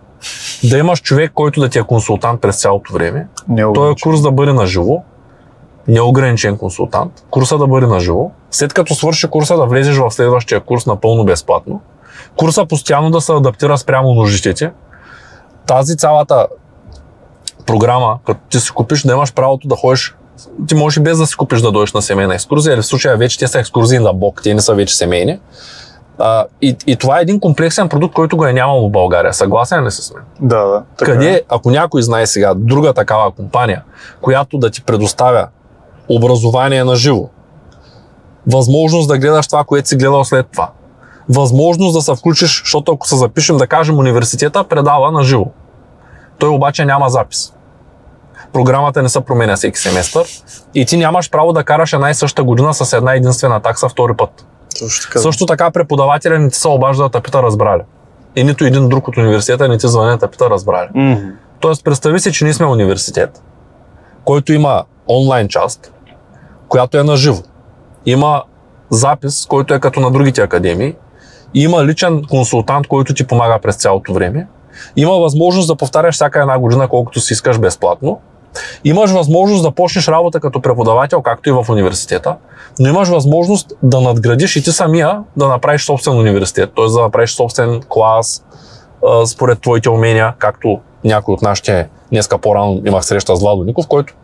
да 0.64 0.78
имаш 0.78 1.02
човек, 1.02 1.32
който 1.34 1.60
да 1.60 1.68
ти 1.68 1.78
е 1.78 1.82
консултант 1.82 2.40
през 2.40 2.60
цялото 2.60 2.92
време, 2.92 3.26
този 3.74 4.02
курс 4.02 4.22
да 4.22 4.30
бъде 4.30 4.52
на 4.52 4.66
живо, 4.66 5.02
неограничен 5.88 6.58
консултант, 6.58 7.24
курса 7.30 7.58
да 7.58 7.66
бъде 7.66 7.86
на 7.86 8.00
живо, 8.00 8.30
след 8.50 8.74
като 8.74 8.94
свърши 8.94 9.28
курса 9.28 9.56
да 9.56 9.66
влезеш 9.66 9.96
в 9.96 10.10
следващия 10.10 10.60
курс 10.60 10.86
напълно 10.86 11.24
безплатно, 11.24 11.80
курса 12.36 12.66
постоянно 12.66 13.10
да 13.10 13.20
се 13.20 13.32
адаптира 13.32 13.78
спрямо 13.78 14.14
нуждите. 14.14 14.54
Ти, 14.54 14.68
тази 15.66 15.96
цялата 15.96 16.46
програма, 17.66 18.18
като 18.26 18.40
ти 18.50 18.60
си 18.60 18.70
купиш, 18.70 19.02
да 19.02 19.12
имаш 19.12 19.34
правото 19.34 19.68
да 19.68 19.76
ходиш 19.76 20.16
ти 20.66 20.74
можеш 20.74 20.96
и 20.96 21.00
без 21.00 21.18
да 21.18 21.26
си 21.26 21.36
купиш 21.36 21.60
да 21.60 21.72
дойдеш 21.72 21.92
на 21.92 22.02
семейна 22.02 22.34
екскурзия, 22.34 22.74
или 22.74 22.82
в 22.82 22.86
случая 22.86 23.16
вече 23.16 23.38
те 23.38 23.48
са 23.48 23.58
екскурзии 23.58 23.98
на 23.98 24.12
Бог, 24.12 24.40
те 24.42 24.54
не 24.54 24.60
са 24.60 24.74
вече 24.74 24.96
семейни. 24.96 25.38
А, 26.18 26.44
и, 26.62 26.76
и 26.86 26.96
това 26.96 27.18
е 27.18 27.22
един 27.22 27.40
комплексен 27.40 27.88
продукт, 27.88 28.14
който 28.14 28.36
го 28.36 28.46
е 28.46 28.52
нямало 28.52 28.88
в 28.88 28.92
България. 28.92 29.34
Съгласен 29.34 29.86
ли 29.86 29.90
си 29.90 30.02
с 30.02 30.14
мен? 30.14 30.22
Да, 30.40 30.64
да. 30.64 30.82
Така 30.98 31.12
Къде, 31.12 31.30
е. 31.30 31.42
ако 31.48 31.70
някой 31.70 32.02
знае 32.02 32.26
сега 32.26 32.54
друга 32.54 32.92
такава 32.92 33.30
компания, 33.30 33.82
която 34.20 34.58
да 34.58 34.70
ти 34.70 34.82
предоставя 34.82 35.48
образование 36.08 36.84
на 36.84 36.96
живо, 36.96 37.28
възможност 38.46 39.08
да 39.08 39.18
гледаш 39.18 39.46
това, 39.46 39.64
което 39.64 39.88
си 39.88 39.96
гледал 39.96 40.24
след 40.24 40.46
това, 40.52 40.70
възможност 41.28 41.94
да 41.94 42.02
се 42.02 42.14
включиш, 42.14 42.62
защото 42.62 42.92
ако 42.92 43.06
се 43.06 43.16
запишем, 43.16 43.56
да 43.56 43.66
кажем, 43.66 43.98
университета 43.98 44.64
предава 44.64 45.10
на 45.12 45.22
живо. 45.22 45.46
Той 46.38 46.48
обаче 46.48 46.84
няма 46.84 47.08
запис. 47.08 47.52
Програмата 48.52 49.02
не 49.02 49.08
се 49.08 49.20
променя 49.20 49.56
всеки 49.56 49.78
семестър 49.78 50.26
и 50.74 50.86
ти 50.86 50.96
нямаш 50.96 51.30
право 51.30 51.52
да 51.52 51.64
караш 51.64 51.92
една 51.92 52.10
и 52.10 52.14
съща 52.14 52.44
година 52.44 52.74
с 52.74 52.92
една 52.92 53.14
единствена 53.14 53.60
такса 53.60 53.88
втори 53.88 54.14
път. 54.14 54.46
Точно 54.78 55.08
така. 55.08 55.18
Също 55.18 55.46
така 55.46 55.70
преподавателя 55.70 56.38
не 56.38 56.50
ти 56.50 56.58
се 56.58 56.68
обажда 56.68 57.02
да 57.02 57.08
те 57.08 57.20
пита 57.20 57.42
разбрали. 57.42 57.82
И 58.36 58.44
нито 58.44 58.64
един 58.64 58.88
друг 58.88 59.08
от 59.08 59.16
университета 59.16 59.68
не 59.68 59.78
ти 59.78 59.88
звъни 59.88 60.10
да 60.10 60.18
те 60.18 60.26
пита 60.26 60.50
разбрали. 60.50 60.88
Мгм. 60.94 61.26
Тоест, 61.60 61.84
представи 61.84 62.20
си, 62.20 62.32
че 62.32 62.44
ние 62.44 62.54
сме 62.54 62.66
университет, 62.66 63.42
който 64.24 64.52
има 64.52 64.84
онлайн 65.08 65.48
част, 65.48 65.92
която 66.68 66.98
е 66.98 67.02
на 67.02 67.16
живо. 67.16 67.42
Има 68.06 68.42
запис, 68.90 69.46
който 69.46 69.74
е 69.74 69.80
като 69.80 70.00
на 70.00 70.10
другите 70.10 70.42
академии. 70.42 70.94
Има 71.54 71.84
личен 71.84 72.24
консултант, 72.30 72.86
който 72.86 73.14
ти 73.14 73.26
помага 73.26 73.58
през 73.62 73.76
цялото 73.76 74.12
време. 74.12 74.46
Има 74.96 75.12
възможност 75.12 75.68
да 75.68 75.76
повтаряш 75.76 76.14
всяка 76.14 76.40
една 76.40 76.58
година, 76.58 76.88
колкото 76.88 77.20
си 77.20 77.32
искаш 77.32 77.58
безплатно. 77.58 78.20
Имаш 78.84 79.10
възможност 79.10 79.62
да 79.62 79.70
почнеш 79.70 80.08
работа 80.08 80.40
като 80.40 80.62
преподавател, 80.62 81.22
както 81.22 81.48
и 81.48 81.52
в 81.52 81.66
университета, 81.68 82.36
но 82.78 82.88
имаш 82.88 83.08
възможност 83.08 83.72
да 83.82 84.00
надградиш 84.00 84.56
и 84.56 84.62
ти 84.62 84.72
самия 84.72 85.20
да 85.36 85.48
направиш 85.48 85.84
собствен 85.84 86.18
университет, 86.18 86.70
т.е. 86.76 86.92
да 86.92 87.00
направиш 87.00 87.30
собствен 87.30 87.80
клас, 87.88 88.44
а, 89.06 89.26
според 89.26 89.60
твоите 89.60 89.90
умения, 89.90 90.34
както 90.38 90.80
някой 91.04 91.34
от 91.34 91.42
нашите, 91.42 91.88
днеска 92.10 92.38
по-рано 92.38 92.82
имах 92.86 93.04
среща 93.04 93.36
с 93.36 93.40
Владо 93.40 93.64
Ников, 93.64 93.88
който 93.88 94.14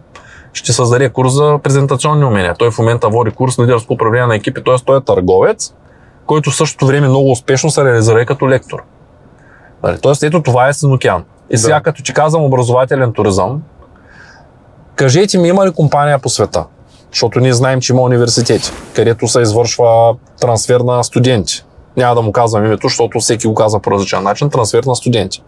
ще 0.52 0.72
създаде 0.72 1.08
курс 1.08 1.32
за 1.32 1.58
презентационни 1.62 2.24
умения. 2.24 2.54
Той 2.58 2.70
в 2.70 2.78
момента 2.78 3.08
води 3.08 3.30
курс 3.30 3.58
лидерско 3.58 3.92
управление 3.92 4.26
на 4.26 4.36
екипи, 4.36 4.64
т.е. 4.64 4.74
той 4.84 4.98
е 4.98 5.00
търговец, 5.00 5.74
който 6.26 6.50
в 6.50 6.56
същото 6.56 6.86
време 6.86 7.08
много 7.08 7.30
успешно 7.30 7.70
се 7.70 7.84
реализира 7.84 8.22
и 8.22 8.26
като 8.26 8.48
лектор. 8.48 8.82
Нали, 9.82 9.98
Тоест, 10.00 10.22
ето 10.22 10.42
това 10.42 10.68
е 10.68 10.72
Синокеан. 10.72 11.24
И 11.50 11.58
сега, 11.58 11.74
Да. 11.74 11.82
като 11.82 12.02
ти 12.02 12.12
казвам 12.12 12.42
образователен 12.42 13.12
туризъм, 13.12 13.62
кажете 14.94 15.38
ми, 15.38 15.48
има 15.48 15.66
ли 15.66 15.72
компания 15.72 16.18
по 16.18 16.28
света? 16.28 16.64
Защото 17.12 17.40
ние 17.40 17.52
знаем, 17.52 17.80
че 17.80 17.92
има 17.92 18.02
университети, 18.02 18.72
където 18.94 19.28
се 19.28 19.40
извършва 19.40 20.16
трансфер 20.40 20.80
на 20.80 21.04
студенти. 21.04 21.64
няма 21.96 22.14
да 22.14 22.22
му 22.22 22.32
казвам 22.32 22.64
името, 22.64 22.88
защото 22.88 23.20
всеки 23.20 23.46
го 23.46 23.54
казва 23.54 23.80
по 23.80 23.90
различен 23.90 24.22
начин, 24.22 24.50
трансфер 24.50 24.84
на 24.84 24.96
студенти. 24.96 25.42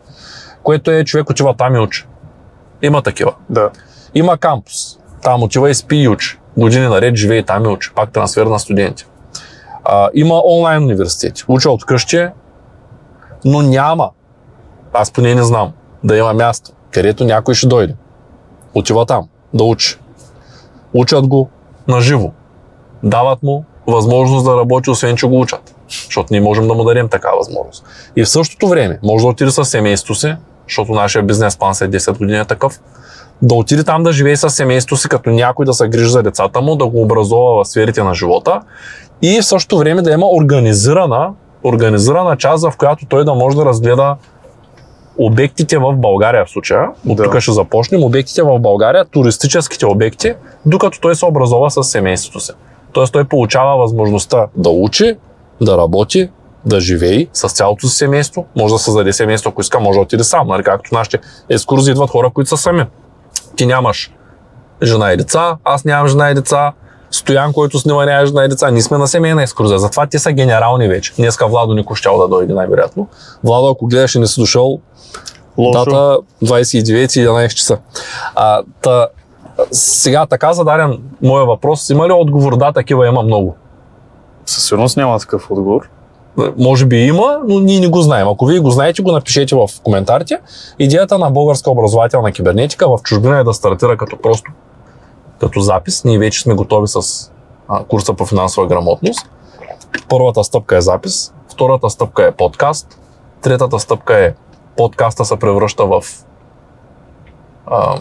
Което 0.62 0.90
е 0.90 1.05
човек 1.05 1.30
отива 1.30 1.55
там 1.55 1.74
и 1.76 1.78
учи. 1.78 2.07
Има 2.82 3.03
такива. 3.03 3.34
Да. 3.51 3.70
Има 4.14 4.38
кампус. 4.38 4.99
Там 5.22 5.42
отива 5.42 5.70
и 5.70 5.74
спи 5.74 5.97
и 5.97 6.09
учи. 6.09 6.38
Години 6.57 6.88
наред 6.88 7.16
живее 7.16 7.42
там 7.42 7.64
и 7.64 7.68
учи. 7.68 7.90
Пак 7.94 8.12
трансфер 8.12 8.47
на 8.47 8.59
студенти. 8.59 9.07
А, 9.84 10.09
има 10.14 10.42
онлайн 10.44 10.82
университети. 10.82 11.44
Уча 11.49 11.70
от 11.70 11.84
къщи, 11.84 12.28
но 13.44 13.62
няма. 13.62 14.11
Аз 14.92 15.11
поне 15.11 15.34
не 15.34 15.42
знам 15.42 15.72
да 16.05 16.16
има 16.16 16.34
място, 16.34 16.70
където 16.92 17.24
някой 17.24 17.55
ще 17.55 17.66
дойде. 17.66 17.94
Отива 18.74 19.07
там 19.07 19.28
да 19.57 19.65
учи. 19.65 19.99
Учат 20.95 21.27
го 21.27 21.49
на 21.89 22.01
живо. 22.01 22.31
Дават 23.03 23.43
му 23.43 23.65
възможност 23.87 24.45
да 24.45 24.57
работи, 24.57 24.91
освен 24.91 25.17
че 25.17 25.27
го 25.27 25.41
учат. 25.41 25.75
Защото 25.89 26.29
ние 26.31 26.41
можем 26.41 26.69
да 26.69 26.75
му 26.75 26.85
дадем 26.85 27.09
такава 27.09 27.37
възможност. 27.37 27.85
И 28.17 28.25
в 28.25 28.29
същото 28.29 28.69
време 28.69 28.99
може 29.03 29.23
да 29.23 29.29
отиде 29.29 29.51
с 29.51 29.65
семейството 29.65 30.15
си, 30.15 30.37
защото 30.69 30.93
нашия 30.93 31.23
бизнес 31.23 31.57
план 31.57 31.75
след 31.75 31.91
10 31.91 32.19
години 32.19 32.39
е 32.39 32.45
такъв, 32.45 32.81
да 33.43 33.55
отиде 33.55 33.85
там 33.85 34.03
да 34.03 34.13
живее 34.13 34.37
с 34.37 34.51
семейството 34.51 34.97
си, 34.97 35.09
като 35.09 35.31
някой 35.31 35.67
да 35.67 35.73
се 35.73 35.89
грижи 35.89 36.11
за 36.11 36.23
децата 36.23 36.61
му, 36.61 36.77
да 36.77 36.87
го 36.87 37.03
образова 37.03 37.65
в 37.65 37.69
сферите 37.69 38.03
на 38.03 38.15
живота 38.15 38.61
и 39.23 39.41
в 39.41 39.47
същото 39.47 39.79
време 39.79 40.03
да 40.03 40.11
има 40.11 40.27
организирана, 40.31 41.31
организирана 41.65 42.37
част, 42.37 42.65
в 42.65 42.77
която 42.77 43.07
той 43.07 43.25
да 43.25 43.35
може 43.35 43.57
да 43.57 43.65
разгледа 43.65 44.17
обектите 45.19 45.79
в 45.79 45.93
България 45.97 46.45
в 46.45 46.51
случая, 46.51 46.89
от 47.09 47.17
Да. 47.17 47.23
тук 47.23 47.39
ще 47.39 47.53
започнем, 47.53 48.05
обектите 48.05 48.43
в 48.43 48.59
България, 48.59 49.05
туристическите 49.05 49.87
обекти, 49.87 50.35
докато 50.67 51.01
той 51.01 51.14
се 51.14 51.27
образова 51.27 51.71
с 51.71 51.83
семейството 51.83 52.41
си. 52.41 52.53
Тоест 52.93 53.12
той 53.12 53.25
получава 53.25 53.77
възможността 53.77 54.47
да 54.57 54.71
учи, 54.71 55.17
да 55.61 55.79
работи, 55.79 56.31
да 56.67 56.81
живее 56.81 57.27
с 57.33 57.49
цялото 57.49 57.87
си 57.87 57.97
семейство. 57.97 58.47
Може 58.57 58.75
да 58.75 58.79
създаде 58.79 59.12
семейство, 59.12 59.51
ако 59.51 59.61
иска, 59.61 59.81
може 59.81 59.97
да 59.97 60.03
отиде 60.03 60.25
сам. 60.25 60.49
Нали? 60.49 60.62
Както 60.62 60.95
нашите 60.95 61.19
екскурзии 61.51 61.91
идват 61.91 62.11
хора, 62.11 62.31
които 62.31 62.49
са 62.49 62.57
сами. 62.57 62.85
Ти 63.57 63.67
нямаш 63.67 64.12
жена 64.83 65.12
и 65.12 65.17
деца, 65.17 65.57
аз 65.64 65.85
нямам 65.85 66.09
жена 66.09 66.31
и 66.31 66.35
деца, 66.35 66.73
Стоян, 67.11 67.53
който 67.53 67.79
снима 67.79 68.27
жена 68.27 68.45
и 68.45 68.49
деца. 68.49 68.71
Ние 68.71 68.83
сме 68.83 68.99
на 68.99 69.09
семейна 69.09 69.43
екскурзия. 69.43 69.79
Затова 69.79 70.07
те 70.07 70.19
са 70.19 70.33
генерални 70.33 70.89
вече. 70.89 71.13
Днеска 71.17 71.47
Владо 71.47 71.75
никой 71.75 71.97
щял 71.97 72.19
да 72.19 72.29
дойде 72.29 72.55
най-вероятно. 72.55 73.09
Владо, 73.45 73.69
ако 73.69 73.87
гледаш 73.87 74.15
и 74.15 74.19
не 74.19 74.27
си 74.27 74.41
дошъл, 74.41 74.81
Лошо. 75.59 75.85
Дата 75.85 76.19
29-11 76.45 77.55
часа. 77.55 77.79
А, 78.35 78.63
та, 78.83 79.09
сега 79.71 80.27
така 80.27 80.53
зададен 80.53 80.99
моя 81.23 81.45
въпрос, 81.45 81.91
има 81.91 82.09
ли 82.09 82.13
отговор? 82.13 82.57
Да, 82.57 82.73
такива 82.73 83.07
има 83.07 83.23
много. 83.23 83.57
Със 84.47 84.65
сигурност 84.65 84.97
няма 84.97 85.19
такъв 85.19 85.51
отговор. 85.51 85.89
Може 86.59 86.87
би 86.87 86.97
има, 86.97 87.39
но 87.49 87.61
ние 87.61 87.81
не 87.81 87.89
го 87.89 88.03
знаем. 88.03 88.29
Ако 88.29 88.47
вие 88.47 88.59
го 88.59 88.71
знаете, 88.71 89.03
го 89.03 89.13
напишете 89.13 89.55
в 89.55 89.69
коментарите. 89.83 90.39
Идеята 90.79 91.19
на 91.19 91.31
българска 91.31 91.71
образователна 91.71 92.33
кибернетика 92.33 92.89
в 92.89 92.99
чужбина 93.03 93.39
е 93.39 93.45
да 93.45 93.55
стартира 93.55 93.97
като 93.97 94.17
просто 94.17 94.51
като 95.41 95.61
запис. 95.61 96.05
Ние 96.05 96.18
вече 96.18 96.41
сме 96.41 96.55
готови 96.55 96.89
с 96.89 97.01
а, 97.68 97.84
курса 97.84 98.14
по 98.14 98.26
финансова 98.26 98.66
грамотност. 98.66 99.30
Първата 100.09 100.45
стъпка 100.45 100.76
е 100.76 100.80
запис, 100.80 101.34
втората 101.49 101.91
стъпка 101.91 102.24
е 102.24 102.32
подкаст, 102.32 102.99
третата 103.43 103.78
стъпка 103.78 104.16
е 104.16 104.34
подкаста 104.76 105.24
се 105.24 105.37
превръща 105.37 105.87
в 105.87 106.03
а, 107.66 107.99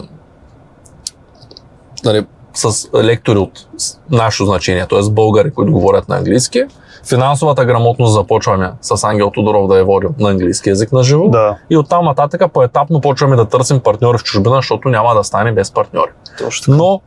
нали, 2.04 2.26
с 2.54 2.88
лектори 2.94 3.38
от 3.38 3.50
с- 3.76 4.00
наше 4.10 4.44
значение, 4.44 4.86
т.е. 4.86 5.10
българи, 5.10 5.50
които 5.50 5.72
говорят 5.72 6.08
на 6.08 6.16
английски. 6.16 6.64
Финансовата 7.04 7.64
грамотност 7.64 8.12
започваме 8.12 8.72
с 8.80 9.04
Ангел 9.04 9.30
Тодоров 9.30 9.68
да 9.68 9.78
я 9.78 9.84
водим 9.84 10.10
на 10.18 10.30
английски 10.30 10.68
язик 10.68 10.92
на 10.92 11.02
живо. 11.02 11.28
Да, 11.28 11.58
И 11.70 11.76
оттам 11.76 12.04
нататък 12.04 12.52
поетапно 12.52 13.00
почваме 13.00 13.36
да 13.36 13.44
търсим 13.44 13.80
партньори 13.80 14.18
в 14.18 14.22
чужбина, 14.22 14.56
защото 14.56 14.88
няма 14.88 15.14
да 15.14 15.24
стане 15.24 15.52
без 15.52 15.70
партньори. 15.70 16.10
точно. 16.38 16.76
Но 16.76 17.00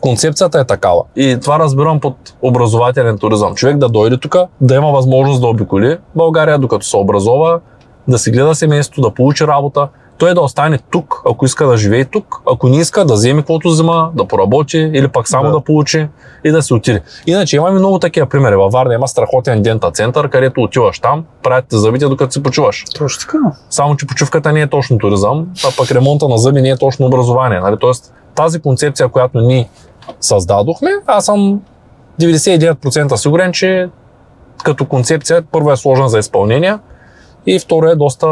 концепцията 0.00 0.60
е 0.60 0.64
такава. 0.64 1.02
И 1.16 1.38
това 1.42 1.58
разбирам 1.58 2.00
под 2.00 2.16
образователен 2.42 3.18
туризъм. 3.18 3.54
Човек 3.54 3.76
да 3.76 3.88
дойде 3.88 4.16
тук, 4.16 4.36
да 4.60 4.74
има 4.74 4.92
възможност 4.92 5.40
да 5.40 5.46
обиколи 5.46 5.98
България, 6.16 6.58
докато 6.58 6.86
се 6.86 6.96
образова, 6.96 7.60
да 8.08 8.18
си 8.18 8.30
гледа 8.30 8.54
семейството, 8.54 9.00
да 9.00 9.14
получи 9.14 9.46
работа, 9.46 9.88
той 10.18 10.34
да 10.34 10.40
остане 10.40 10.78
тук, 10.90 11.22
ако 11.30 11.44
иска 11.44 11.66
да 11.66 11.76
живее 11.76 12.04
тук, 12.04 12.42
ако 12.52 12.68
не 12.68 12.76
иска 12.76 13.04
да 13.04 13.14
вземе 13.14 13.40
каквото 13.40 13.68
взема, 13.68 14.10
да 14.14 14.24
поработи 14.24 14.78
или 14.78 15.08
пак 15.08 15.28
само 15.28 15.44
Да. 15.44 15.50
да, 15.50 15.60
получи 15.60 16.08
и 16.44 16.50
да 16.50 16.62
си 16.62 16.74
отиде. 16.74 17.02
Иначе 17.26 17.56
имаме 17.56 17.78
много 17.78 17.98
такива 17.98 18.26
примери. 18.26 18.56
Във 18.56 18.72
Варна 18.72 18.94
има 18.94 19.08
страхотен 19.08 19.62
дента 19.62 19.90
център, 19.90 20.28
където 20.28 20.62
отиваш 20.62 20.98
там, 21.00 21.24
правят 21.42 21.64
те 21.68 21.76
зъбите 21.76 22.06
докато 22.06 22.32
си 22.32 22.42
почуваш. 22.42 22.84
Точно 22.98 23.20
така. 23.20 23.38
Само, 23.70 23.96
че 23.96 24.06
почивката 24.06 24.52
не 24.52 24.60
е 24.60 24.66
точно 24.66 24.98
туризъм, 24.98 25.46
а 25.64 25.68
пък 25.76 25.90
ремонта 25.90 26.28
на 26.28 26.38
зъби 26.38 26.62
не 26.62 26.68
е 26.68 26.76
точно 26.76 27.06
образование. 27.06 27.60
Нали? 27.60 27.76
Тоест, 27.80 28.14
тази 28.34 28.60
концепция, 28.60 29.08
която 29.08 29.40
ние 29.40 29.68
създадохме, 30.20 30.90
аз 31.06 31.24
съм 31.24 31.60
99% 32.20 33.14
сигурен, 33.14 33.52
че 33.52 33.88
като 34.64 34.84
концепция 34.84 35.42
първо 35.52 35.72
е 35.72 35.76
сложна 35.76 36.08
за 36.08 36.18
изпълнение 36.18 36.78
и 37.46 37.58
второ 37.58 37.86
е 37.86 37.96
доста... 37.96 38.28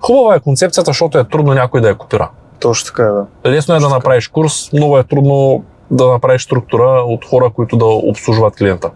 Хубава 0.00 0.34
е 0.34 0.40
концепцията, 0.40 0.88
защото 0.88 1.18
е 1.18 1.28
трудно 1.28 1.54
някой 1.54 1.80
да 1.80 1.88
я 1.88 1.94
копира. 1.94 2.30
Точно 2.60 2.86
така, 2.86 3.02
е, 3.02 3.10
да. 3.10 3.26
Лесно 3.46 3.74
е 3.74 3.78
да 3.78 3.88
направиш 3.88 4.28
курс, 4.28 4.72
много 4.72 4.98
е 4.98 5.04
трудно 5.04 5.64
да 5.90 6.10
направиш 6.10 6.42
структура 6.42 7.02
от 7.06 7.24
хора, 7.24 7.50
които 7.54 7.76
да 7.76 7.86
обслужват 7.86 8.56
клиента. 8.56 8.90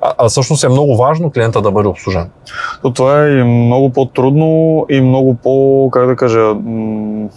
А, 0.00 0.12
а 0.18 0.28
всъщност 0.28 0.64
е 0.64 0.68
много 0.68 0.96
важно 0.96 1.30
клиента 1.30 1.62
да 1.62 1.70
бъде 1.70 1.88
обслужен. 1.88 2.30
То 2.82 2.92
това 2.92 3.24
е 3.24 3.30
и 3.30 3.42
много 3.42 3.90
по-трудно 3.90 4.86
и 4.90 5.00
много 5.00 5.34
по, 5.34 5.88
как 5.92 6.06
да 6.06 6.16
кажа, 6.16 6.54
м, 6.54 7.28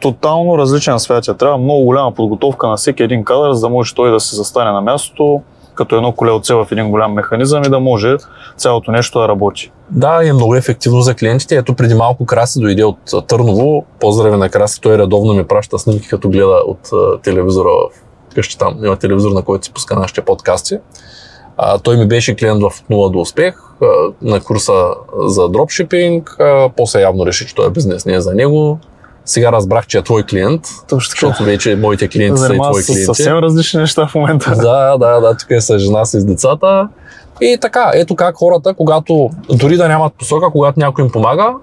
тотално 0.00 0.58
различен 0.58 0.98
свят. 0.98 1.24
Трябва 1.38 1.58
много 1.58 1.84
голяма 1.84 2.14
подготовка 2.14 2.68
на 2.68 2.76
всеки 2.76 3.02
един 3.02 3.24
кадър, 3.24 3.52
за 3.52 3.60
да 3.60 3.68
може 3.68 3.94
той 3.94 4.10
да 4.10 4.20
се 4.20 4.36
застане 4.36 4.70
на 4.70 4.80
мястото, 4.80 5.42
като 5.74 5.96
едно 5.96 6.12
колелце 6.12 6.54
в 6.54 6.66
един 6.70 6.90
голям 6.90 7.12
механизъм 7.12 7.64
и 7.64 7.68
да 7.68 7.80
може 7.80 8.16
цялото 8.56 8.90
нещо 8.90 9.18
да 9.18 9.28
работи. 9.28 9.72
Да, 9.90 10.20
е 10.28 10.32
много 10.32 10.54
ефективно 10.54 11.00
за 11.00 11.14
клиентите. 11.14 11.56
Ето 11.56 11.74
преди 11.74 11.94
малко 11.94 12.26
Краси 12.26 12.60
дойде 12.60 12.84
от 12.84 12.98
Търново. 13.26 13.84
Поздрави 14.00 14.36
на 14.36 14.48
Краси, 14.48 14.80
той 14.80 14.98
редовно 14.98 15.34
ми 15.34 15.44
праща 15.44 15.78
снимки, 15.78 16.08
като 16.08 16.28
гледа 16.28 16.62
от 16.66 16.90
телевизора 17.22 17.68
в 17.68 18.34
къщи 18.34 18.58
там. 18.58 18.84
Има 18.84 18.96
телевизор, 18.96 19.30
на 19.30 19.42
който 19.42 19.64
си 19.64 19.72
пуска 19.72 19.96
нашите 19.96 20.20
подкасти. 20.20 20.78
А, 21.56 21.78
той 21.78 21.96
ми 21.96 22.08
беше 22.08 22.36
клиент 22.36 22.62
в 22.62 22.70
нула 22.90 23.10
до 23.10 23.20
успех 23.20 23.54
а, 23.82 23.86
на 24.22 24.40
курса 24.40 24.72
за 25.26 25.48
дропшипинг. 25.48 26.36
А, 26.40 26.70
после 26.76 27.00
явно 27.00 27.26
реши, 27.26 27.46
че 27.46 27.54
този 27.54 27.70
бизнес 27.70 28.06
не 28.06 28.14
е 28.14 28.20
за 28.20 28.34
него. 28.34 28.78
Сега 29.28 29.52
разбрах, 29.52 29.86
че 29.86 29.98
е 29.98 30.02
твой 30.02 30.22
клиент, 30.22 30.62
Точно 30.88 31.10
защото 31.10 31.44
вече 31.44 31.76
моите 31.76 32.08
клиенти 32.08 32.38
са 32.38 32.44
и 32.44 32.48
Занимава 32.48 32.70
твои 32.70 32.84
клиенти. 32.84 33.04
съвсем 33.04 33.38
различни 33.38 33.80
неща 33.80 34.06
в 34.06 34.14
момента. 34.14 34.50
Да, 34.56 34.96
да, 34.98 35.20
да, 35.20 35.36
тук 35.36 35.50
е 35.50 35.60
с 35.60 35.78
жена 35.78 36.04
си 36.04 36.20
с 36.20 36.24
децата. 36.24 36.88
И 37.40 37.58
така, 37.60 37.90
ето 37.94 38.16
как 38.16 38.36
хората, 38.36 38.74
когато 38.74 39.30
дори 39.50 39.76
да 39.76 39.88
нямат 39.88 40.12
посока, 40.18 40.50
когато 40.52 40.80
някой 40.80 41.04
им 41.04 41.10
помага, 41.10 41.54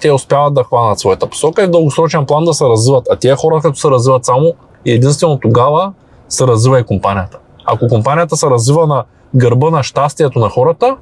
те 0.00 0.12
успяват 0.12 0.54
да 0.54 0.64
хванат 0.64 0.98
своята 0.98 1.26
посока 1.26 1.62
и 1.62 1.66
в 1.66 1.70
дългосрочен 1.70 2.26
план 2.26 2.44
да 2.44 2.54
се 2.54 2.64
развиват. 2.64 3.06
А 3.10 3.16
тия 3.16 3.36
хора, 3.36 3.60
като 3.62 3.78
се 3.78 3.90
развиват 3.90 4.24
само, 4.24 4.54
единствено 4.86 5.38
тогава 5.38 5.92
се 6.28 6.46
развива 6.46 6.80
и 6.80 6.84
компанията. 6.84 7.38
Ако 7.64 7.88
компанията 7.88 8.36
се 8.36 8.46
развива 8.46 8.86
на 8.86 9.04
гърба 9.34 9.70
на 9.70 9.82
щастието 9.82 10.38
на 10.38 10.48
хората, 10.48 10.96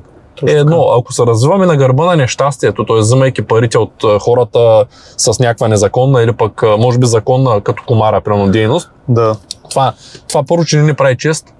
е 0.47 0.51
едно. 0.51 0.87
Ако 0.99 1.12
се 1.12 1.26
развиваме 1.26 1.66
на 1.66 1.76
гърба 1.76 2.05
на 2.05 2.16
нещастието, 2.16 2.85
т.е. 2.85 2.99
вземайки 2.99 3.43
парите 3.43 3.78
от 3.78 4.05
а, 4.05 4.18
хората 4.18 4.85
с 5.16 5.39
някаква 5.39 5.68
незаконна 5.68 6.22
или 6.22 6.33
пък 6.33 6.62
а, 6.62 6.76
може 6.76 6.99
би 6.99 7.07
законна 7.07 7.61
като 7.61 7.83
комара, 7.87 8.20
примерно 8.20 8.51
дейност, 8.51 8.91
Да. 9.09 9.37
това, 9.70 9.93
това 10.28 10.43
първо, 10.43 10.64
че 10.64 10.76
не 10.76 10.83
ни 10.83 10.95
прави 10.95 11.16
чест. 11.16 11.55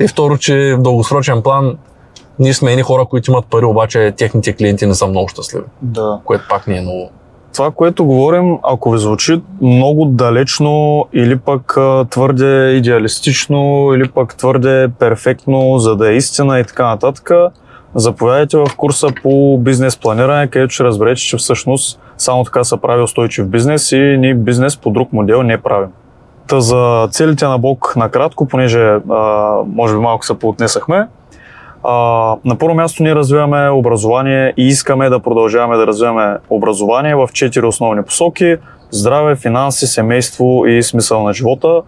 И 0.00 0.08
второ, 0.08 0.38
че 0.38 0.74
в 0.78 0.82
дългосрочен 0.82 1.42
план 1.42 1.76
ние 2.38 2.54
сме 2.54 2.70
едни 2.70 2.82
хора, 2.82 3.04
които 3.04 3.30
имат 3.30 3.46
пари, 3.46 3.64
обаче 3.64 4.14
техните 4.16 4.52
клиенти 4.52 4.86
не 4.86 4.94
са 4.94 5.06
много 5.06 5.28
щастливи, 5.28 5.64
да. 5.82 6.18
което 6.24 6.44
пак 6.50 6.66
не 6.66 6.78
е 6.78 6.80
много. 6.80 7.10
Това, 7.52 7.70
което 7.70 8.04
говорим, 8.04 8.58
ако 8.62 8.90
ви 8.90 8.98
звучи 8.98 9.42
много 9.62 10.04
далечно 10.04 11.04
или 11.12 11.38
пък 11.38 11.76
а, 11.76 12.04
твърде 12.10 12.70
идеалистично, 12.70 13.90
или 13.94 14.08
пък 14.08 14.36
твърде 14.36 14.88
перфектно, 14.98 15.78
за 15.78 15.96
да 15.96 16.12
е 16.12 16.16
истина 16.16 16.60
и 16.60 16.64
така 16.64 16.86
нататък, 16.86 17.30
заповядайте 17.94 18.56
в 18.56 18.66
курса 18.76 19.08
по 19.22 19.58
бизнес 19.58 19.96
планиране, 19.96 20.46
където 20.46 20.74
ще 20.74 20.84
разберете, 20.84 21.20
че 21.20 21.36
всъщност 21.36 22.00
само 22.18 22.44
така 22.44 22.64
се 22.64 22.76
прави 22.76 23.02
устойчив 23.02 23.46
бизнес 23.46 23.92
и 23.92 24.16
ние 24.18 24.34
бизнес 24.34 24.76
по 24.76 24.90
друг 24.90 25.12
модел 25.12 25.42
не 25.42 25.58
правим. 25.58 25.88
Та 26.48 26.60
за 26.60 27.08
целите 27.10 27.46
на 27.46 27.58
Бог 27.58 27.92
накратко, 27.96 28.48
понеже 28.48 28.98
а, 29.10 29.56
може 29.66 29.94
би 29.94 30.00
малко 30.00 30.26
се 30.26 30.38
поотнесахме, 30.38 31.08
а, 31.84 31.92
на 32.44 32.58
първо 32.58 32.74
място 32.74 33.02
ние 33.02 33.14
развиваме 33.14 33.70
образование 33.70 34.54
и 34.56 34.66
искаме 34.66 35.08
да 35.08 35.20
продължаваме 35.20 35.76
да 35.76 35.86
развиваме 35.86 36.36
образование 36.50 37.14
в 37.14 37.28
четири 37.32 37.66
основни 37.66 38.02
посоки 38.02 38.56
здраве, 38.90 39.36
финанси, 39.36 39.86
семейство 39.86 40.66
и 40.66 40.82
смисъл 40.82 41.22
на 41.22 41.32
живота, 41.32 41.82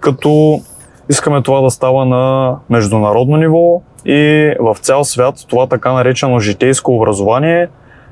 като 0.00 0.60
искаме 1.08 1.42
това 1.42 1.60
да 1.60 1.70
става 1.70 2.06
на 2.06 2.56
международно 2.70 3.36
ниво, 3.36 3.82
и 4.04 4.52
в 4.60 4.76
цял 4.80 5.04
свят 5.04 5.34
това 5.48 5.66
така 5.66 5.92
наречено 5.92 6.40
житейско 6.40 6.96
образование 6.96 7.68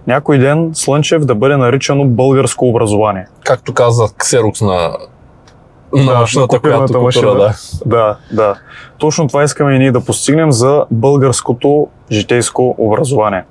някой 0.07 0.38
ден 0.38 0.70
Слънчев 0.74 1.24
да 1.24 1.34
бъде 1.34 1.57
наричано 1.57 2.05
българско 2.05 2.68
образование. 2.68 3.26
Както 3.45 3.74
каза 3.74 4.05
Ксерокс 4.18 4.61
на, 4.61 4.97
на 5.93 6.12
Да, 6.12 6.18
машината, 6.18 6.61
която 6.61 6.84
купира, 6.84 7.03
машина. 7.03 7.34
да. 7.34 7.55
Да, 7.86 8.16
да. 8.32 8.55
Точно 8.99 9.28
това 9.28 9.43
искаме 9.43 9.74
и 9.74 9.78
ние 9.78 9.93
да 9.93 10.05
постигнем 10.05 10.53
за 10.53 10.84
българското 10.90 11.88
житейско 12.11 12.74
образование. 12.78 13.45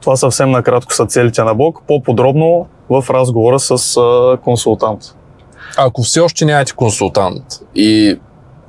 Това 0.00 0.16
съвсем 0.16 0.50
накратко 0.50 0.94
са 0.94 1.06
целите 1.06 1.42
на 1.42 1.54
Бог, 1.54 1.82
по-подробно 1.88 2.66
в 2.90 3.04
разговора 3.10 3.58
с 3.58 3.96
а, 3.96 4.36
консултант. 4.44 5.00
Ако 5.78 6.02
все 6.02 6.20
още 6.20 6.44
нямате 6.44 6.72
консултант 6.72 7.42
и 7.74 8.18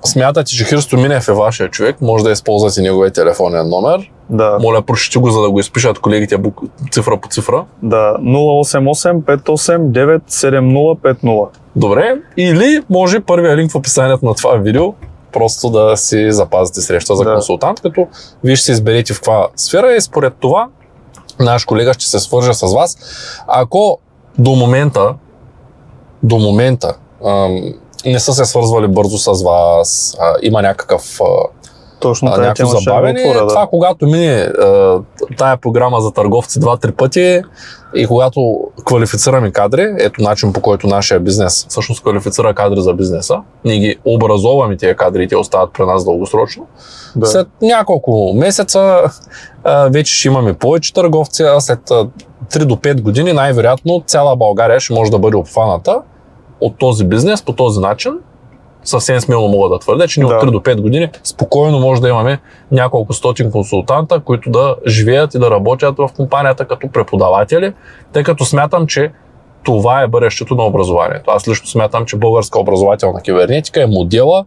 смятате, 0.08 0.51
че 0.51 0.64
Христо 0.64 0.97
Минев 0.97 1.28
е 1.28 1.32
вашия 1.32 1.70
човек, 1.70 2.01
може 2.01 2.24
да 2.24 2.32
използвате 2.32 2.82
неговия 2.82 3.12
телефонен 3.12 3.70
номер. 3.70 4.12
Да, 4.30 4.58
Моля, 4.62 4.82
прочети 4.82 5.18
го, 5.18 5.30
за 5.30 5.41
да 5.41 5.49
го 5.51 5.60
изпишат 5.60 5.99
колегите 5.99 6.38
бук... 6.38 6.62
цифра 6.91 7.18
по 7.18 7.30
цифра. 7.30 7.66
да 7.84 8.16
088 8.20 9.22
589 9.38 10.22
7050. 10.28 11.47
Добре. 11.76 12.16
Или 12.38 12.82
може 12.89 13.20
първия 13.20 13.58
линк 13.58 13.72
в 13.72 13.76
описанието 13.76 14.26
на 14.26 14.34
това 14.34 14.55
видео 14.55 14.93
просто 15.34 15.70
да 15.70 15.97
си 15.97 16.32
запазите 16.32 16.82
среща 16.82 17.16
за 17.16 17.24
Да. 17.24 17.34
консултант, 17.34 17.82
като 17.82 18.08
вие 18.43 18.55
ще 18.55 18.66
се 18.66 18.72
изберете 18.72 19.14
в 19.14 19.18
каква 19.18 19.47
сфера 19.55 19.93
и 19.95 20.01
според 20.01 20.34
това 20.39 20.68
наш 21.39 21.66
колега 21.66 21.93
ще 21.93 22.05
се 22.05 22.20
свърже 22.20 22.53
с 22.53 22.74
вас. 22.74 22.97
Ако 23.47 23.97
до 24.38 24.51
момента, 24.51 25.14
до 26.24 26.38
момента 26.38 26.95
ам, 27.26 27.74
не 28.12 28.20
са 28.20 28.34
се 28.34 28.45
свързвали 28.45 28.88
бързо 28.88 29.18
с 29.18 29.43
вас, 29.43 30.18
а, 30.20 30.34
има 30.41 30.62
някакъв 30.62 31.20
Точно 31.99 32.32
а, 32.34 32.38
някакво 32.38 32.66
забавене. 32.66 33.20
отворя, 33.20 33.41
да. 33.41 33.47
Това, 33.47 33.68
когато 33.68 34.05
мине 34.05 34.36
а, 34.36 34.99
тая 35.38 35.58
програма 35.58 36.01
за 36.01 36.12
търговци 36.12 36.60
два-три 36.60 36.91
пъти 36.91 37.41
и 37.95 38.08
когато 38.08 38.60
квалифицираме 38.86 39.51
кадри, 39.51 39.95
ето 39.99 40.22
начин 40.22 40.53
по 40.53 40.62
който 40.62 40.88
нашия 40.88 41.20
бизнес 41.20 41.66
всъщност 41.70 42.01
квалифицира 42.01 42.53
кадри 42.53 42.82
за 42.82 42.93
бизнеса, 42.93 43.41
ние 43.66 43.80
ги 43.80 43.95
образоваме 44.05 44.78
тия 44.78 44.95
кадри 44.95 45.24
и 45.24 45.28
те 45.28 45.36
остават 45.36 45.74
при 45.74 45.86
нас 45.86 46.05
дългосрочно. 46.05 46.68
да. 47.16 47.26
След 47.26 47.47
няколко 47.62 48.34
месеца 48.36 49.01
а, 49.64 49.89
вече 49.89 50.14
ще 50.14 50.28
имаме 50.28 50.53
повече 50.53 50.93
търговци, 50.93 51.43
а 51.43 51.60
след 51.62 51.91
а, 51.91 52.08
3 52.51 52.66
до 52.66 52.76
5 52.76 53.01
години 53.01 53.34
най-вероятно 53.34 54.03
цяла 54.08 54.36
България 54.36 54.80
ще 54.80 54.93
може 54.93 55.12
да 55.12 55.20
бъде 55.20 55.38
обхваната 55.38 56.01
от 56.62 56.78
този 56.78 57.05
бизнес 57.05 57.41
по 57.41 57.53
този 57.53 57.80
начин. 57.80 58.14
Съвсем 58.84 59.20
смело 59.20 59.47
мога 59.47 59.70
да 59.70 59.80
твърдя, 59.80 60.08
че 60.08 60.20
ние 60.20 60.30
Да. 60.30 60.36
от 60.36 60.43
3 60.43 60.51
до 60.51 60.60
5 60.60 60.82
години 60.82 61.10
спокойно 61.24 61.80
може 61.80 62.01
да 62.01 62.10
имаме 62.10 62.39
няколко 62.72 63.14
стотин 63.14 63.51
консултанта, 63.51 64.20
които 64.20 64.49
да 64.49 64.76
живеят 64.88 65.34
и 65.34 65.39
да 65.39 65.51
работят 65.51 65.97
в 65.97 66.10
компанията 66.16 66.66
като 66.66 66.88
преподаватели, 66.91 67.74
тъй 68.14 68.24
като 68.24 68.45
смятам, 68.45 68.88
че 68.88 69.12
това 69.64 70.01
е 70.01 70.08
бъдещето 70.08 70.55
на 70.55 70.64
образованието. 70.64 71.32
Аз 71.32 71.47
лично 71.47 71.68
смятам, 71.68 72.05
че 72.05 72.18
българска 72.18 72.60
образователна 72.60 73.22
кибернетика 73.22 73.82
е 73.82 73.88
модела, 73.88 74.45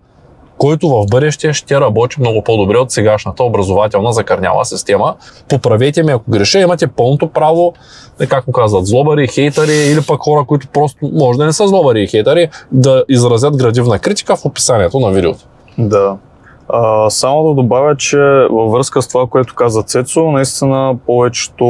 който 0.61 0.89
в 0.89 1.07
бъдеще 1.11 1.53
ще 1.53 1.81
работи 1.81 2.21
много 2.21 2.43
по-добре 2.43 2.79
от 2.79 2.91
сегашната 2.91 3.45
образователна 3.45 4.13
закърняла 4.13 4.65
система. 4.65 5.15
Поправете 5.49 6.03
ме, 6.03 6.13
ако 6.13 6.31
греша, 6.31 6.61
имате 6.61 6.87
пълното 6.87 7.29
право, 7.29 7.73
е, 8.21 8.27
как 8.27 8.47
му 8.47 8.53
казват, 8.53 8.87
злобари, 8.87 9.29
хейтъри 9.29 9.93
или 9.93 10.01
пък 10.09 10.21
хора, 10.21 10.45
които 10.45 10.69
просто 10.69 11.11
може 11.13 11.39
да 11.39 11.47
не 11.47 11.53
са 11.53 11.69
злобари 11.69 12.03
и 12.03 12.07
хейтъри, 12.07 12.49
да 12.73 13.05
изразят 13.09 13.57
градивна 13.57 13.99
критика 13.99 14.37
в 14.37 14.45
описанието 14.45 15.01
на 15.01 15.11
видеото. 15.11 15.45
Да. 15.79 16.17
А, 16.69 17.11
само 17.11 17.49
да 17.49 17.55
добавя, 17.55 17.97
че 17.97 18.19
във 18.51 18.73
връзка 18.73 19.03
с 19.03 19.09
това, 19.09 19.27
което 19.27 19.55
каза 19.55 19.83
Цецо, 19.83 20.31
наистина 20.31 20.97
повечето 21.07 21.67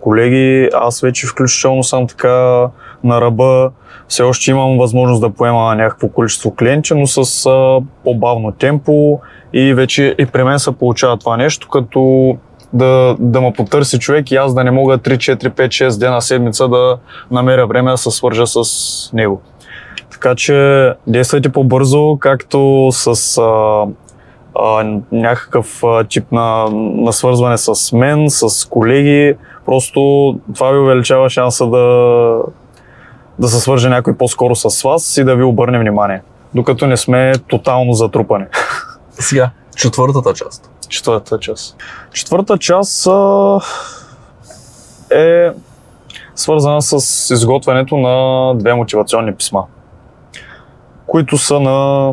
колеги, 0.00 0.68
аз 0.74 1.00
вече 1.00 1.26
включително 1.26 1.84
съм 1.84 2.06
така 2.06 2.68
на 3.04 3.20
ръба, 3.20 3.70
все 4.08 4.22
още 4.22 4.50
имам 4.50 4.78
възможност 4.78 5.20
да 5.20 5.30
поема 5.30 5.74
някакво 5.74 6.08
количество 6.08 6.54
клиенти, 6.54 6.94
но 6.94 7.06
с 7.06 7.46
а, 7.46 7.80
по-бавно 8.04 8.52
темпо 8.52 9.20
и 9.52 9.74
вече 9.74 10.14
и 10.18 10.26
при 10.26 10.44
мен 10.44 10.58
се 10.58 10.72
получава 10.72 11.16
това 11.16 11.36
нещо, 11.36 11.68
като 11.68 12.36
да, 12.72 13.16
да 13.18 13.40
ме 13.40 13.52
потърси 13.52 13.98
човек 13.98 14.30
и 14.30 14.36
аз 14.36 14.54
да 14.54 14.64
не 14.64 14.70
мога 14.70 14.98
3, 14.98 15.16
4, 15.16 15.48
5, 15.48 15.66
6 15.66 15.98
дена 15.98 16.22
седмица 16.22 16.68
да 16.68 16.98
намеря 17.30 17.66
време 17.66 17.90
да 17.90 17.96
се 17.96 18.10
свържа 18.10 18.46
с 18.46 18.62
него. 19.12 19.40
Така 20.10 20.34
че 20.34 20.88
действайте 21.06 21.48
по-бързо, 21.48 22.16
както 22.20 22.88
с 22.92 23.38
а, 23.38 23.84
а, 24.54 24.84
някакъв 25.12 25.84
а, 25.84 26.04
тип 26.04 26.32
на, 26.32 26.66
на 26.74 27.12
свързване 27.12 27.58
с 27.58 27.96
мен, 27.96 28.30
с 28.30 28.68
колеги. 28.68 29.34
Просто 29.66 30.00
това 30.54 30.70
ви 30.70 30.78
увеличава 30.78 31.30
шанса 31.30 31.66
да, 31.66 32.36
да 33.38 33.48
се 33.48 33.60
свърже 33.60 33.88
някой 33.88 34.16
по-скоро 34.16 34.56
с 34.56 34.82
вас 34.82 35.16
и 35.16 35.24
да 35.24 35.36
ви 35.36 35.42
обърне 35.42 35.78
внимание. 35.78 36.22
Докато 36.54 36.86
не 36.86 36.96
сме 36.96 37.32
тотално 37.48 37.92
затрупани. 37.92 38.44
Сега, 39.10 39.50
четвъртата 39.76 40.34
част. 40.34 40.70
Четвъртата 40.88 41.38
част. 41.38 41.76
Четвърта 42.12 42.58
част 42.58 43.06
а, 43.06 43.60
е 45.10 45.50
свързана 46.34 46.82
с 46.82 47.30
изготвянето 47.34 47.96
на 47.96 48.54
две 48.54 48.74
мотивационни 48.74 49.34
писма, 49.34 49.64
които 51.06 51.38
са 51.38 51.60
на 51.60 52.08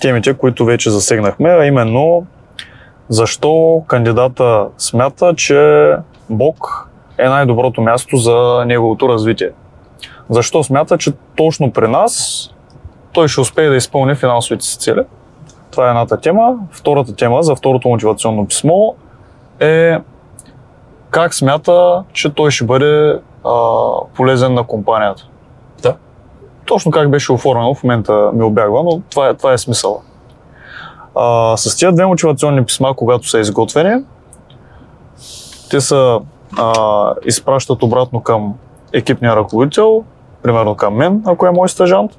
темите, 0.00 0.34
които 0.34 0.64
вече 0.64 0.90
засегнахме, 0.90 1.50
а 1.50 1.64
именно 1.64 2.26
защо 3.08 3.82
кандидата 3.86 4.66
смята, 4.78 5.34
че 5.34 5.90
Бог 6.30 6.88
е 7.18 7.28
най-доброто 7.28 7.80
място 7.80 8.16
за 8.16 8.64
неговото 8.66 9.08
развитие. 9.08 9.50
Защо 10.30 10.64
смята, 10.64 10.98
че 10.98 11.12
точно 11.36 11.72
при 11.72 11.88
нас 11.88 12.46
той 13.12 13.28
ще 13.28 13.40
успее 13.40 13.68
да 13.68 13.76
изпълни 13.76 14.14
финансовите 14.14 14.64
си 14.64 14.78
цели. 14.78 15.00
Това 15.70 15.86
е 15.86 15.88
едната 15.88 16.20
тема. 16.20 16.56
Втората 16.70 17.16
тема 17.16 17.42
за 17.42 17.56
второто 17.56 17.88
мотивационно 17.88 18.46
писмо 18.46 18.94
е 19.60 19.98
как 21.10 21.34
смята, 21.34 22.04
че 22.12 22.34
той 22.34 22.50
ще 22.50 22.64
бъде 22.64 23.20
а, 23.44 23.80
полезен 24.14 24.54
на 24.54 24.64
компанията. 24.64 25.26
Да. 25.82 25.96
Точно 26.64 26.90
как 26.90 27.10
беше 27.10 27.32
оформено, 27.32 27.74
в 27.74 27.82
момента 27.82 28.30
ми 28.34 28.42
обягва, 28.42 28.82
но 28.82 29.00
това 29.10 29.28
е, 29.28 29.34
това 29.34 29.52
е 29.52 29.58
смисъла. 29.58 29.98
А, 31.14 31.56
с 31.56 31.76
тези 31.76 31.94
две 31.94 32.06
мотивационни 32.06 32.64
писма, 32.64 32.94
когато 32.96 33.28
са 33.28 33.38
изготвени, 33.38 34.04
те 35.70 35.80
са 35.80 36.20
а, 36.58 37.14
изпращат 37.24 37.82
обратно 37.82 38.20
към 38.20 38.54
екипния 38.92 39.36
ръководител, 39.36 40.04
примерно 40.42 40.74
към 40.74 40.94
мен, 40.94 41.22
ако 41.26 41.46
е 41.46 41.50
мой 41.50 41.68
стажант, 41.68 42.10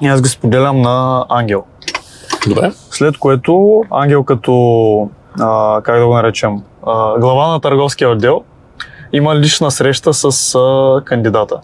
и 0.00 0.06
аз 0.06 0.22
ги 0.22 0.28
споделям 0.28 0.82
на 0.82 1.26
Ангел. 1.28 1.64
Добре. 2.48 2.72
След 2.90 3.18
което 3.18 3.82
Ангел 3.90 4.24
като, 4.24 5.08
а, 5.40 5.80
как 5.82 5.98
да 5.98 6.06
го 6.06 6.14
наречем, 6.14 6.62
а, 6.86 7.18
глава 7.18 7.48
на 7.48 7.60
търговския 7.60 8.10
отдел, 8.10 8.42
има 9.12 9.36
лична 9.36 9.70
среща 9.70 10.14
с 10.14 10.54
а, 10.54 11.02
кандидата, 11.04 11.60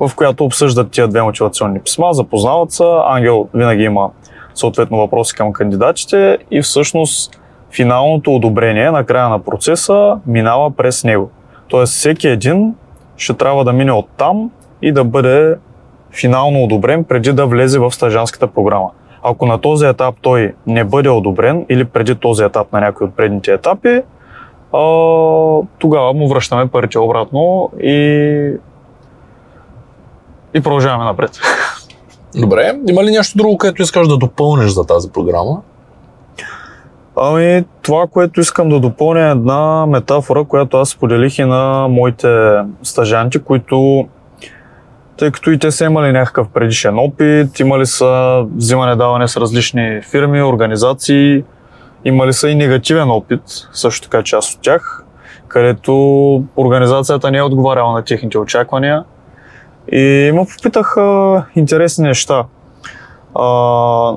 в 0.00 0.10
която 0.16 0.44
обсъждат 0.44 0.90
тия 0.90 1.08
две 1.08 1.22
мотивационни 1.22 1.80
писма, 1.80 2.12
запознават 2.12 2.72
се, 2.72 2.84
Ангел 3.06 3.48
винаги 3.54 3.82
има 3.82 4.10
съответно 4.54 4.98
въпроси 4.98 5.34
към 5.34 5.52
кандидатите 5.52 6.38
и 6.50 6.62
всъщност 6.62 7.40
финалното 7.70 8.34
одобрение 8.34 8.90
на 8.90 9.04
края 9.04 9.28
на 9.28 9.38
процеса 9.38 10.18
минава 10.26 10.70
през 10.70 11.04
него. 11.04 11.30
Тоест 11.68 11.92
всеки 11.92 12.28
един 12.28 12.74
ще 13.16 13.34
трябва 13.34 13.64
да 13.64 13.72
мине 13.72 13.92
от 13.92 14.08
там 14.16 14.50
и 14.82 14.92
да 14.92 15.04
бъде 15.04 15.56
финално 16.12 16.64
одобрен 16.64 17.04
преди 17.04 17.32
да 17.32 17.46
влезе 17.46 17.78
в 17.78 17.92
стажанската 17.92 18.46
програма. 18.46 18.90
Ако 19.22 19.46
на 19.46 19.60
този 19.60 19.86
етап 19.86 20.14
той 20.22 20.54
не 20.66 20.84
бъде 20.84 21.08
одобрен 21.08 21.66
или 21.68 21.84
преди 21.84 22.14
този 22.14 22.44
етап 22.44 22.72
на 22.72 22.80
някой 22.80 23.06
от 23.06 23.16
предните 23.16 23.52
етапи, 23.52 24.02
а, 24.72 24.82
тогава 25.78 26.12
му 26.12 26.28
връщаме 26.28 26.66
парите 26.66 26.98
обратно 26.98 27.70
и, 27.82 27.96
и 30.54 30.60
продължаваме 30.60 31.04
напред. 31.04 31.30
Добре. 32.40 32.78
Има 32.88 33.04
ли 33.04 33.10
нещо 33.10 33.38
друго, 33.38 33.58
което 33.58 33.82
искаш 33.82 34.08
да 34.08 34.16
допълниш 34.16 34.70
за 34.70 34.84
тази 34.84 35.12
програма? 35.12 35.60
Ами, 37.16 37.64
това, 37.82 38.06
което 38.06 38.40
искам 38.40 38.68
да 38.68 38.80
допълня 38.80 39.28
е 39.28 39.30
една 39.30 39.86
метафора, 39.86 40.44
която 40.44 40.76
аз 40.76 40.88
споделих 40.88 41.38
и 41.38 41.44
на 41.44 41.88
моите 41.88 42.58
стажанти, 42.82 43.38
които, 43.38 44.08
тъй 45.16 45.30
като 45.30 45.50
и 45.50 45.58
те 45.58 45.70
са 45.70 45.84
имали 45.84 46.12
някакъв 46.12 46.48
предишен 46.48 46.98
опит, 46.98 47.60
имали 47.60 47.86
са 47.86 48.42
взимане-даване 48.56 49.26
с 49.26 49.36
различни 49.36 50.00
фирми, 50.10 50.42
организации, 50.42 51.44
имали 52.04 52.32
са 52.32 52.48
и 52.48 52.54
негативен 52.54 53.10
опит, 53.10 53.40
също 53.72 54.08
така 54.08 54.22
част 54.22 54.54
от 54.54 54.62
тях, 54.62 55.04
където 55.48 55.94
организацията 56.56 57.30
не 57.30 57.38
е 57.38 57.42
отговаряла 57.42 57.92
на 57.92 58.02
техните 58.02 58.38
очаквания. 58.38 59.04
И 59.92 60.30
ме 60.34 60.46
попитаха 60.56 61.44
интересни 61.56 62.08
неща. 62.08 62.44
А, 63.34 63.46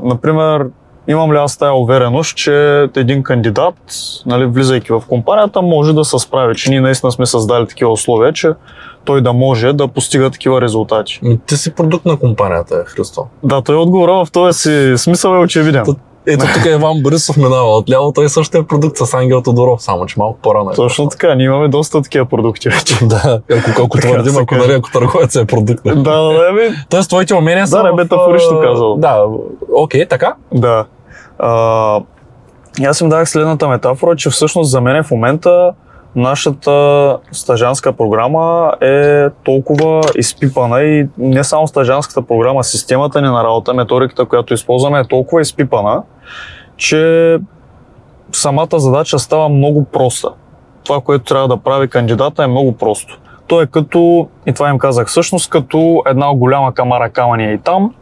например, 0.03 0.65
имам 1.07 1.33
ли 1.33 1.37
аз 1.37 1.57
тая 1.57 1.73
увереност, 1.73 2.37
че 2.37 2.87
един 2.95 3.23
кандидат, 3.23 3.75
нали, 4.25 4.45
влизайки 4.45 4.91
в 4.91 5.03
компанията, 5.09 5.61
може 5.61 5.93
да 5.93 6.05
се 6.05 6.19
справи, 6.19 6.55
че 6.55 6.69
ние 6.69 6.81
наистина 6.81 7.11
сме 7.11 7.25
създали 7.25 7.67
такива 7.67 7.91
условия, 7.91 8.33
че 8.33 8.51
той 9.05 9.21
да 9.21 9.33
може 9.33 9.73
да 9.73 9.87
постига 9.87 10.29
такива 10.29 10.61
резултати. 10.61 11.19
Ми, 11.23 11.39
Ти 11.45 11.57
си 11.57 11.75
продукт 11.75 12.05
на 12.05 12.17
компанията, 12.17 12.83
Христо. 12.85 13.25
Да, 13.43 13.61
той 13.61 13.75
отговора 13.75 14.25
в 14.25 14.31
този 14.31 14.59
си 14.59 14.93
смисъл 14.97 15.35
е 15.35 15.39
очевиден. 15.39 15.85
Ето 16.27 16.45
тук 16.53 16.65
е 16.65 16.69
Иван 16.69 17.03
Борисов 17.03 17.37
минава 17.37 17.77
отляво, 17.77 18.11
той 18.11 18.29
също 18.29 18.57
е 18.57 18.63
продукт 18.63 18.97
с 18.97 19.13
Ангел 19.13 19.41
Тодоров, 19.41 19.81
само 19.81 20.05
че 20.05 20.15
малко 20.19 20.39
по-рано 20.41 20.71
е. 20.71 20.73
Точно 20.73 21.07
така, 21.07 21.35
ние 21.35 21.45
имаме 21.45 21.67
доста 21.67 22.01
такива 22.01 22.25
продукти 22.25 22.69
вече. 22.69 22.95
Да, 23.05 23.41
ако, 23.51 23.83
ако 23.83 23.97
твърдим, 23.97 24.37
ако, 24.37 24.55
нали, 24.55 24.71
ако 24.71 24.91
търговец 24.91 25.35
е 25.35 25.45
продукт. 25.45 25.81
да, 25.83 25.93
да, 25.93 26.33
да, 26.33 26.53
бе, 26.53 26.69
Тоест, 26.89 27.09
твоите 27.09 27.33
умения 27.33 27.67
са 27.67 27.77
Да, 27.77 27.83
не, 27.83 27.91
метафорично 27.91 28.61
казал. 28.61 28.95
Да, 28.97 29.23
окей, 29.73 30.05
така. 30.05 30.35
Да. 30.53 30.85
А, 31.39 32.01
аз 32.85 33.01
им 33.01 33.09
дах 33.09 33.29
следната 33.29 33.67
метафора, 33.67 34.15
че 34.15 34.29
всъщност 34.29 34.71
за 34.71 34.81
мен 34.81 35.03
в 35.03 35.11
момента 35.11 35.71
нашата 36.19 37.17
стажанска 37.31 37.93
програма 37.93 38.73
е 38.81 39.29
толкова 39.29 40.01
изпипана 40.17 40.81
и 40.81 41.07
не 41.17 41.43
само 41.43 41.67
стажанската 41.67 42.21
програма, 42.21 42.63
системата 42.63 43.21
ни 43.21 43.27
на 43.27 43.43
работа, 43.43 43.73
методиката, 43.73 44.25
която 44.25 44.53
използваме 44.53 44.99
е 44.99 45.07
толкова 45.07 45.41
изпипана, 45.41 46.03
че 46.77 47.37
самата 48.31 48.79
задача 48.79 49.19
става 49.19 49.49
много 49.49 49.83
проста. 49.83 50.29
Това, 50.83 51.01
което 51.01 51.25
трябва 51.25 51.47
да 51.47 51.57
прави 51.57 51.87
кандидата 51.87 52.43
е 52.43 52.47
много 52.47 52.77
просто. 52.77 53.19
То 53.47 53.61
е 53.61 53.67
като, 53.67 54.27
и 54.45 54.53
това 54.53 54.69
им 54.69 54.77
казах 54.77 55.07
всъщност, 55.07 55.49
като 55.49 56.03
една 56.05 56.33
голяма 56.33 56.73
камара 56.73 57.09
камъни 57.09 57.53
и 57.53 57.57
там, 57.57 57.93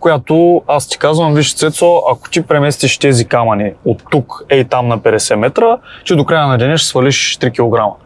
която 0.00 0.62
аз 0.66 0.88
ти 0.88 0.98
казвам, 0.98 1.34
виж 1.34 1.54
Цецо, 1.54 2.02
ако 2.12 2.30
ти 2.30 2.42
преместиш 2.42 2.98
тези 2.98 3.24
камъни 3.24 3.72
от 3.84 4.02
тук, 4.10 4.44
ей 4.48 4.64
там 4.64 4.88
на 4.88 4.98
50 4.98 5.34
метра, 5.34 5.78
че 6.04 6.16
до 6.16 6.24
края 6.24 6.46
на 6.46 6.58
деня 6.58 6.78
ще 6.78 6.88
свалиш 6.88 7.38
3 7.38 7.50
кг. 7.50 8.02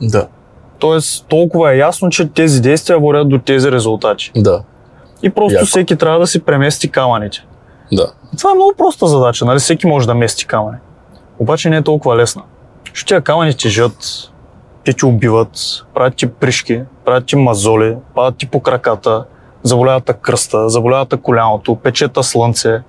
Да. 0.00 0.26
Тоест, 0.78 1.26
толкова 1.28 1.72
е 1.72 1.76
ясно, 1.76 2.10
че 2.10 2.28
тези 2.28 2.62
действия 2.62 2.98
водят 2.98 3.28
до 3.28 3.38
тези 3.38 3.72
резултати. 3.72 4.30
Да. 4.36 4.62
И 5.22 5.30
просто 5.30 5.54
Яко. 5.54 5.66
всеки 5.66 5.96
трябва 5.96 6.18
да 6.18 6.26
си 6.26 6.44
премести 6.44 6.90
камъните. 6.90 7.46
Да. 7.92 8.12
Това 8.38 8.50
е 8.50 8.54
много 8.54 8.74
проста 8.78 9.06
задача, 9.06 9.44
нали? 9.44 9.58
Всеки 9.58 9.86
може 9.86 10.06
да 10.06 10.14
мести 10.14 10.46
камъни. 10.46 10.78
Обаче 11.38 11.70
не 11.70 11.76
е 11.76 11.82
толкова 11.82 12.16
лесна. 12.16 12.42
Защото 12.94 13.08
тия 13.08 13.20
камъни 13.20 13.56
тежат, 13.56 13.96
те 14.84 14.92
ти 14.92 15.04
убиват, 15.06 15.50
правят 15.94 16.16
ти 16.16 16.26
пришки, 16.26 16.82
правят 17.04 17.26
ти 17.26 17.36
мазоли, 17.36 17.96
падат 18.14 18.38
ти 18.38 18.46
по 18.46 18.60
краката, 18.60 19.24
заболяват 19.66 20.04
те 20.04 20.12
кръста, 20.14 20.68
заболяват 20.68 21.08
те 21.08 21.16
коляното, 21.16 21.74
печета 21.74 22.22
слънце 22.22 22.80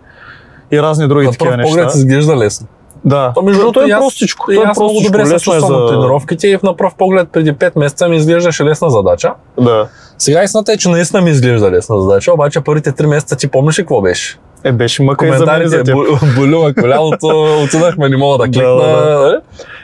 и 0.71 0.81
разни 0.81 1.07
други 1.07 1.27
такива 1.27 1.49
пръв 1.49 1.57
неща. 1.57 1.69
поглед 1.71 1.95
изглежда 1.95 2.37
лесно. 2.37 2.67
Да, 3.05 3.31
То, 3.35 3.41
между 3.41 3.59
то 3.59 3.63
другото, 3.63 3.81
е 3.81 3.91
аз- 3.91 3.99
простичко. 3.99 4.51
И 4.51 4.55
е 4.55 4.61
аз 4.61 4.77
много 4.79 4.99
добре 5.01 5.25
се 5.25 5.35
е 5.35 5.39
чувствам 5.39 5.59
за... 5.67 5.73
на 5.73 5.87
тренировките 5.87 6.47
и 6.47 6.57
на 6.63 6.75
пръв 6.75 6.95
поглед 6.95 7.29
преди 7.29 7.53
5 7.53 7.71
месеца 7.75 8.07
ми 8.07 8.17
изглеждаше 8.17 8.63
лесна 8.63 8.89
задача. 8.89 9.33
Да. 9.59 9.87
Сега 10.17 10.43
истината 10.43 10.73
е, 10.73 10.77
че 10.77 10.89
наистина 10.89 11.21
ми 11.21 11.29
изглежда 11.29 11.71
лесна 11.71 12.01
задача, 12.01 12.33
обаче 12.33 12.61
първите 12.61 12.91
3 12.91 13.05
месеца 13.05 13.35
ти 13.35 13.47
помниш 13.47 13.79
ли 13.79 13.83
какво 13.83 14.01
беше? 14.01 14.37
Е, 14.63 14.71
беше 14.71 15.03
мъка 15.03 15.27
и 15.27 15.33
за 15.33 15.45
мен 15.45 15.67
за 15.67 15.83
теб. 15.83 15.95
болюва 16.35 16.73
коляното, 16.81 17.27
отидахме, 17.63 18.09
не 18.09 18.17
мога 18.17 18.37
да 18.37 18.43
Да, 18.43 18.49
кликна. 18.49 18.75
да, 18.75 19.19
нали? 19.19 19.35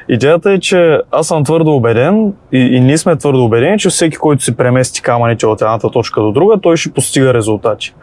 Идеята 0.10 0.52
е, 0.52 0.60
че 0.60 1.00
аз 1.12 1.28
съм 1.28 1.44
твърдо 1.44 1.76
убеден 1.76 2.34
и, 2.52 2.60
и 2.60 2.80
ние 2.80 2.98
сме 2.98 3.16
твърдо 3.16 3.46
убедени, 3.46 3.80
че 3.80 3.90
всеки, 3.90 4.18
който 4.18 4.44
си 4.44 4.58
премести 4.58 5.02
камъните 5.02 5.48
от 5.48 5.62
едната 5.62 5.92
точка 5.92 6.22
до 6.22 6.32
друга, 6.32 6.58
той 6.62 6.78
ще 6.78 6.92
постига 6.94 7.34
резултати. 7.34 7.94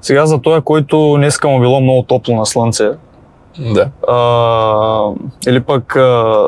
Сега 0.00 0.26
за 0.26 0.40
този, 0.42 0.62
който 0.62 1.14
днеска 1.16 1.48
му 1.48 1.60
било 1.60 1.80
много 1.80 2.02
топло 2.02 2.36
на 2.36 2.46
слънце, 2.46 2.88
Да. 3.74 3.88
а, 4.08 5.12
или 5.48 5.60
пък 5.60 5.96
а, 5.96 6.46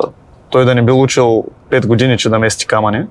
той 0.51 0.65
да 0.65 0.75
не 0.75 0.83
бил 0.83 1.03
учил 1.03 1.45
5 1.71 1.87
години, 1.87 2.19
че 2.19 2.29
да 2.29 2.39
мести 2.39 2.67
камъни 2.67 3.05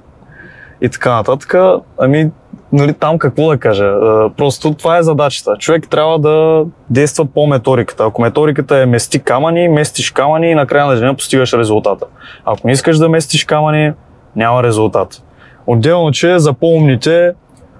и 0.82 0.90
така 0.90 1.16
нататък, 1.16 1.56
ами 2.00 2.30
нали, 2.74 2.94
там 2.94 3.20
какво 3.20 3.50
да 3.50 3.58
кажа. 3.58 3.94
Просто 4.38 4.74
това 4.74 4.98
е 4.98 5.04
задачата. 5.04 5.56
Човек 5.60 5.88
трябва 5.90 6.20
да 6.20 6.66
действа 6.90 7.26
по 7.26 7.48
методиката. 7.48 8.06
Ако 8.06 8.22
методиката 8.22 8.78
е 8.78 8.86
мести 8.86 9.20
камъни, 9.20 9.70
местиш 9.70 10.12
камъни 10.12 10.52
и 10.52 10.56
накрая 10.56 10.86
на 10.86 10.96
деня 10.96 11.16
постигаш 11.16 11.54
резултата. 11.54 12.06
Ако 12.46 12.68
не 12.68 12.74
искаш 12.74 12.98
да 12.98 13.10
местиш 13.10 13.46
камъни, 13.46 13.92
няма 14.36 14.64
резултат. 14.64 15.24
Отделно, 15.68 16.12
че 16.12 16.40
за 16.40 16.54
по-умните, 16.54 17.34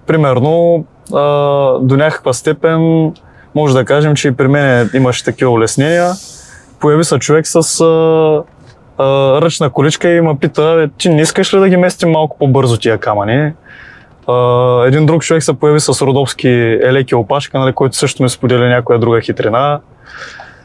примерно, 0.08 0.86
до 1.82 1.98
някаква 1.98 2.34
степен 2.34 3.12
може 3.56 3.74
да 3.74 3.86
кажем, 3.86 4.16
че 4.16 4.28
и 4.28 4.32
при 4.32 4.48
мен 4.48 4.90
имаше 4.94 5.24
такива 5.24 5.52
улеснения. 5.52 6.12
Появи 6.80 7.04
се 7.04 7.20
човек 7.20 7.48
с 7.48 7.84
ръчна 9.42 9.70
количка 9.70 10.10
и 10.10 10.22
ме 10.22 10.38
пита, 10.42 10.76
«Бе, 10.76 10.88
ти 10.98 11.10
не 11.10 11.22
искаш 11.22 11.54
ли 11.54 11.60
да 11.60 11.70
ги 11.70 11.78
местим 11.78 12.10
малко 12.10 12.38
по-бързо 12.38 12.78
тия 12.78 12.98
камъни? 12.98 13.54
А, 14.28 14.84
един 14.88 15.06
друг 15.06 15.24
човек 15.24 15.44
се 15.44 15.54
появи 15.54 15.80
с 15.80 16.06
родопски 16.06 16.50
елеки 16.84 17.16
опашка, 17.16 17.60
нали, 17.60 17.74
който 17.74 17.98
също 17.98 18.24
ми 18.24 18.30
споделя 18.30 18.70
някоя 18.70 19.00
друга 19.00 19.22
хитрина. 19.22 19.80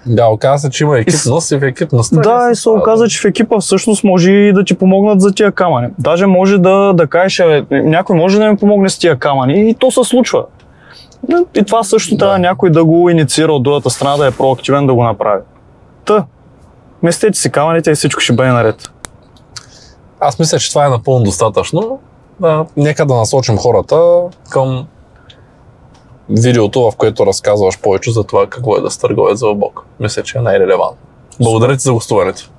Да, 0.07 0.27
оказа 0.27 0.59
се, 0.59 0.71
че 0.71 0.85
има 0.85 0.99
екипност 0.99 1.51
и 1.51 1.57
в 1.57 1.63
екипността. 1.63 2.21
Да, 2.21 2.49
и 2.53 2.55
се 2.55 2.69
оказа, 2.69 3.09
че 3.09 3.21
в 3.21 3.25
екипа 3.25 3.61
всъщност 3.61 4.05
може 4.05 4.31
и 4.33 4.53
да 4.53 4.65
ти 4.65 4.75
помогнат 4.75 5.21
за 5.21 5.33
тия 5.33 5.53
камъни. 5.53 5.89
Даже 5.99 6.27
може 6.27 6.59
да, 6.59 6.93
да 6.93 7.07
кажеш, 7.07 7.41
«Абе, 7.41 7.65
някой 7.71 8.17
може 8.17 8.39
да 8.39 8.51
ми 8.51 8.57
помогне 8.57 8.89
с 8.89 8.99
тия 8.99 9.17
камъни 9.19 9.71
и 9.71 9.75
то 9.75 9.91
се 9.91 10.05
случва. 10.05 10.45
И 11.55 11.65
това 11.65 11.83
също 11.83 12.15
Да. 12.15 12.19
трябва 12.19 12.39
някой 12.39 12.71
да 12.71 12.85
го 12.85 13.11
инициира 13.11 13.53
от 13.53 13.63
другата 13.63 13.91
страна, 13.91 14.17
да 14.17 14.27
е 14.27 14.31
проактивен 14.31 14.87
да 14.87 14.95
го 14.95 15.03
направи. 15.05 15.43
Та, 16.05 16.25
местете 17.03 17.39
си 17.39 17.53
камъните 17.53 17.91
и 17.91 17.95
всичко 17.95 18.21
ще 18.21 18.33
бъде 18.33 18.51
наред. 18.51 18.91
Аз 20.21 20.39
мисля, 20.39 20.59
че 20.59 20.69
това 20.69 20.87
е 20.87 20.91
напълно 20.91 21.25
достатъчно. 21.25 21.99
А, 22.43 22.65
нека 22.77 23.07
да 23.07 23.15
насочим 23.15 23.59
хората 23.59 24.23
към 24.51 24.87
видеото, 26.29 26.91
в 26.91 26.97
което 26.97 27.27
разказваш 27.27 27.81
повече 27.81 28.13
за 28.13 28.25
това 28.25 28.47
какво 28.47 28.77
е 28.77 28.81
да 28.81 28.91
се 28.91 29.01
търговец 29.01 29.41
в 29.41 29.55
Бог. 29.55 29.87
Мисля, 30.01 30.23
че 30.23 30.39
е 30.39 30.41
най-релевантно. 30.41 30.99
Благодаря 31.41 31.77
ти 31.77 31.83
за 31.83 31.93
гостуването. 31.93 32.51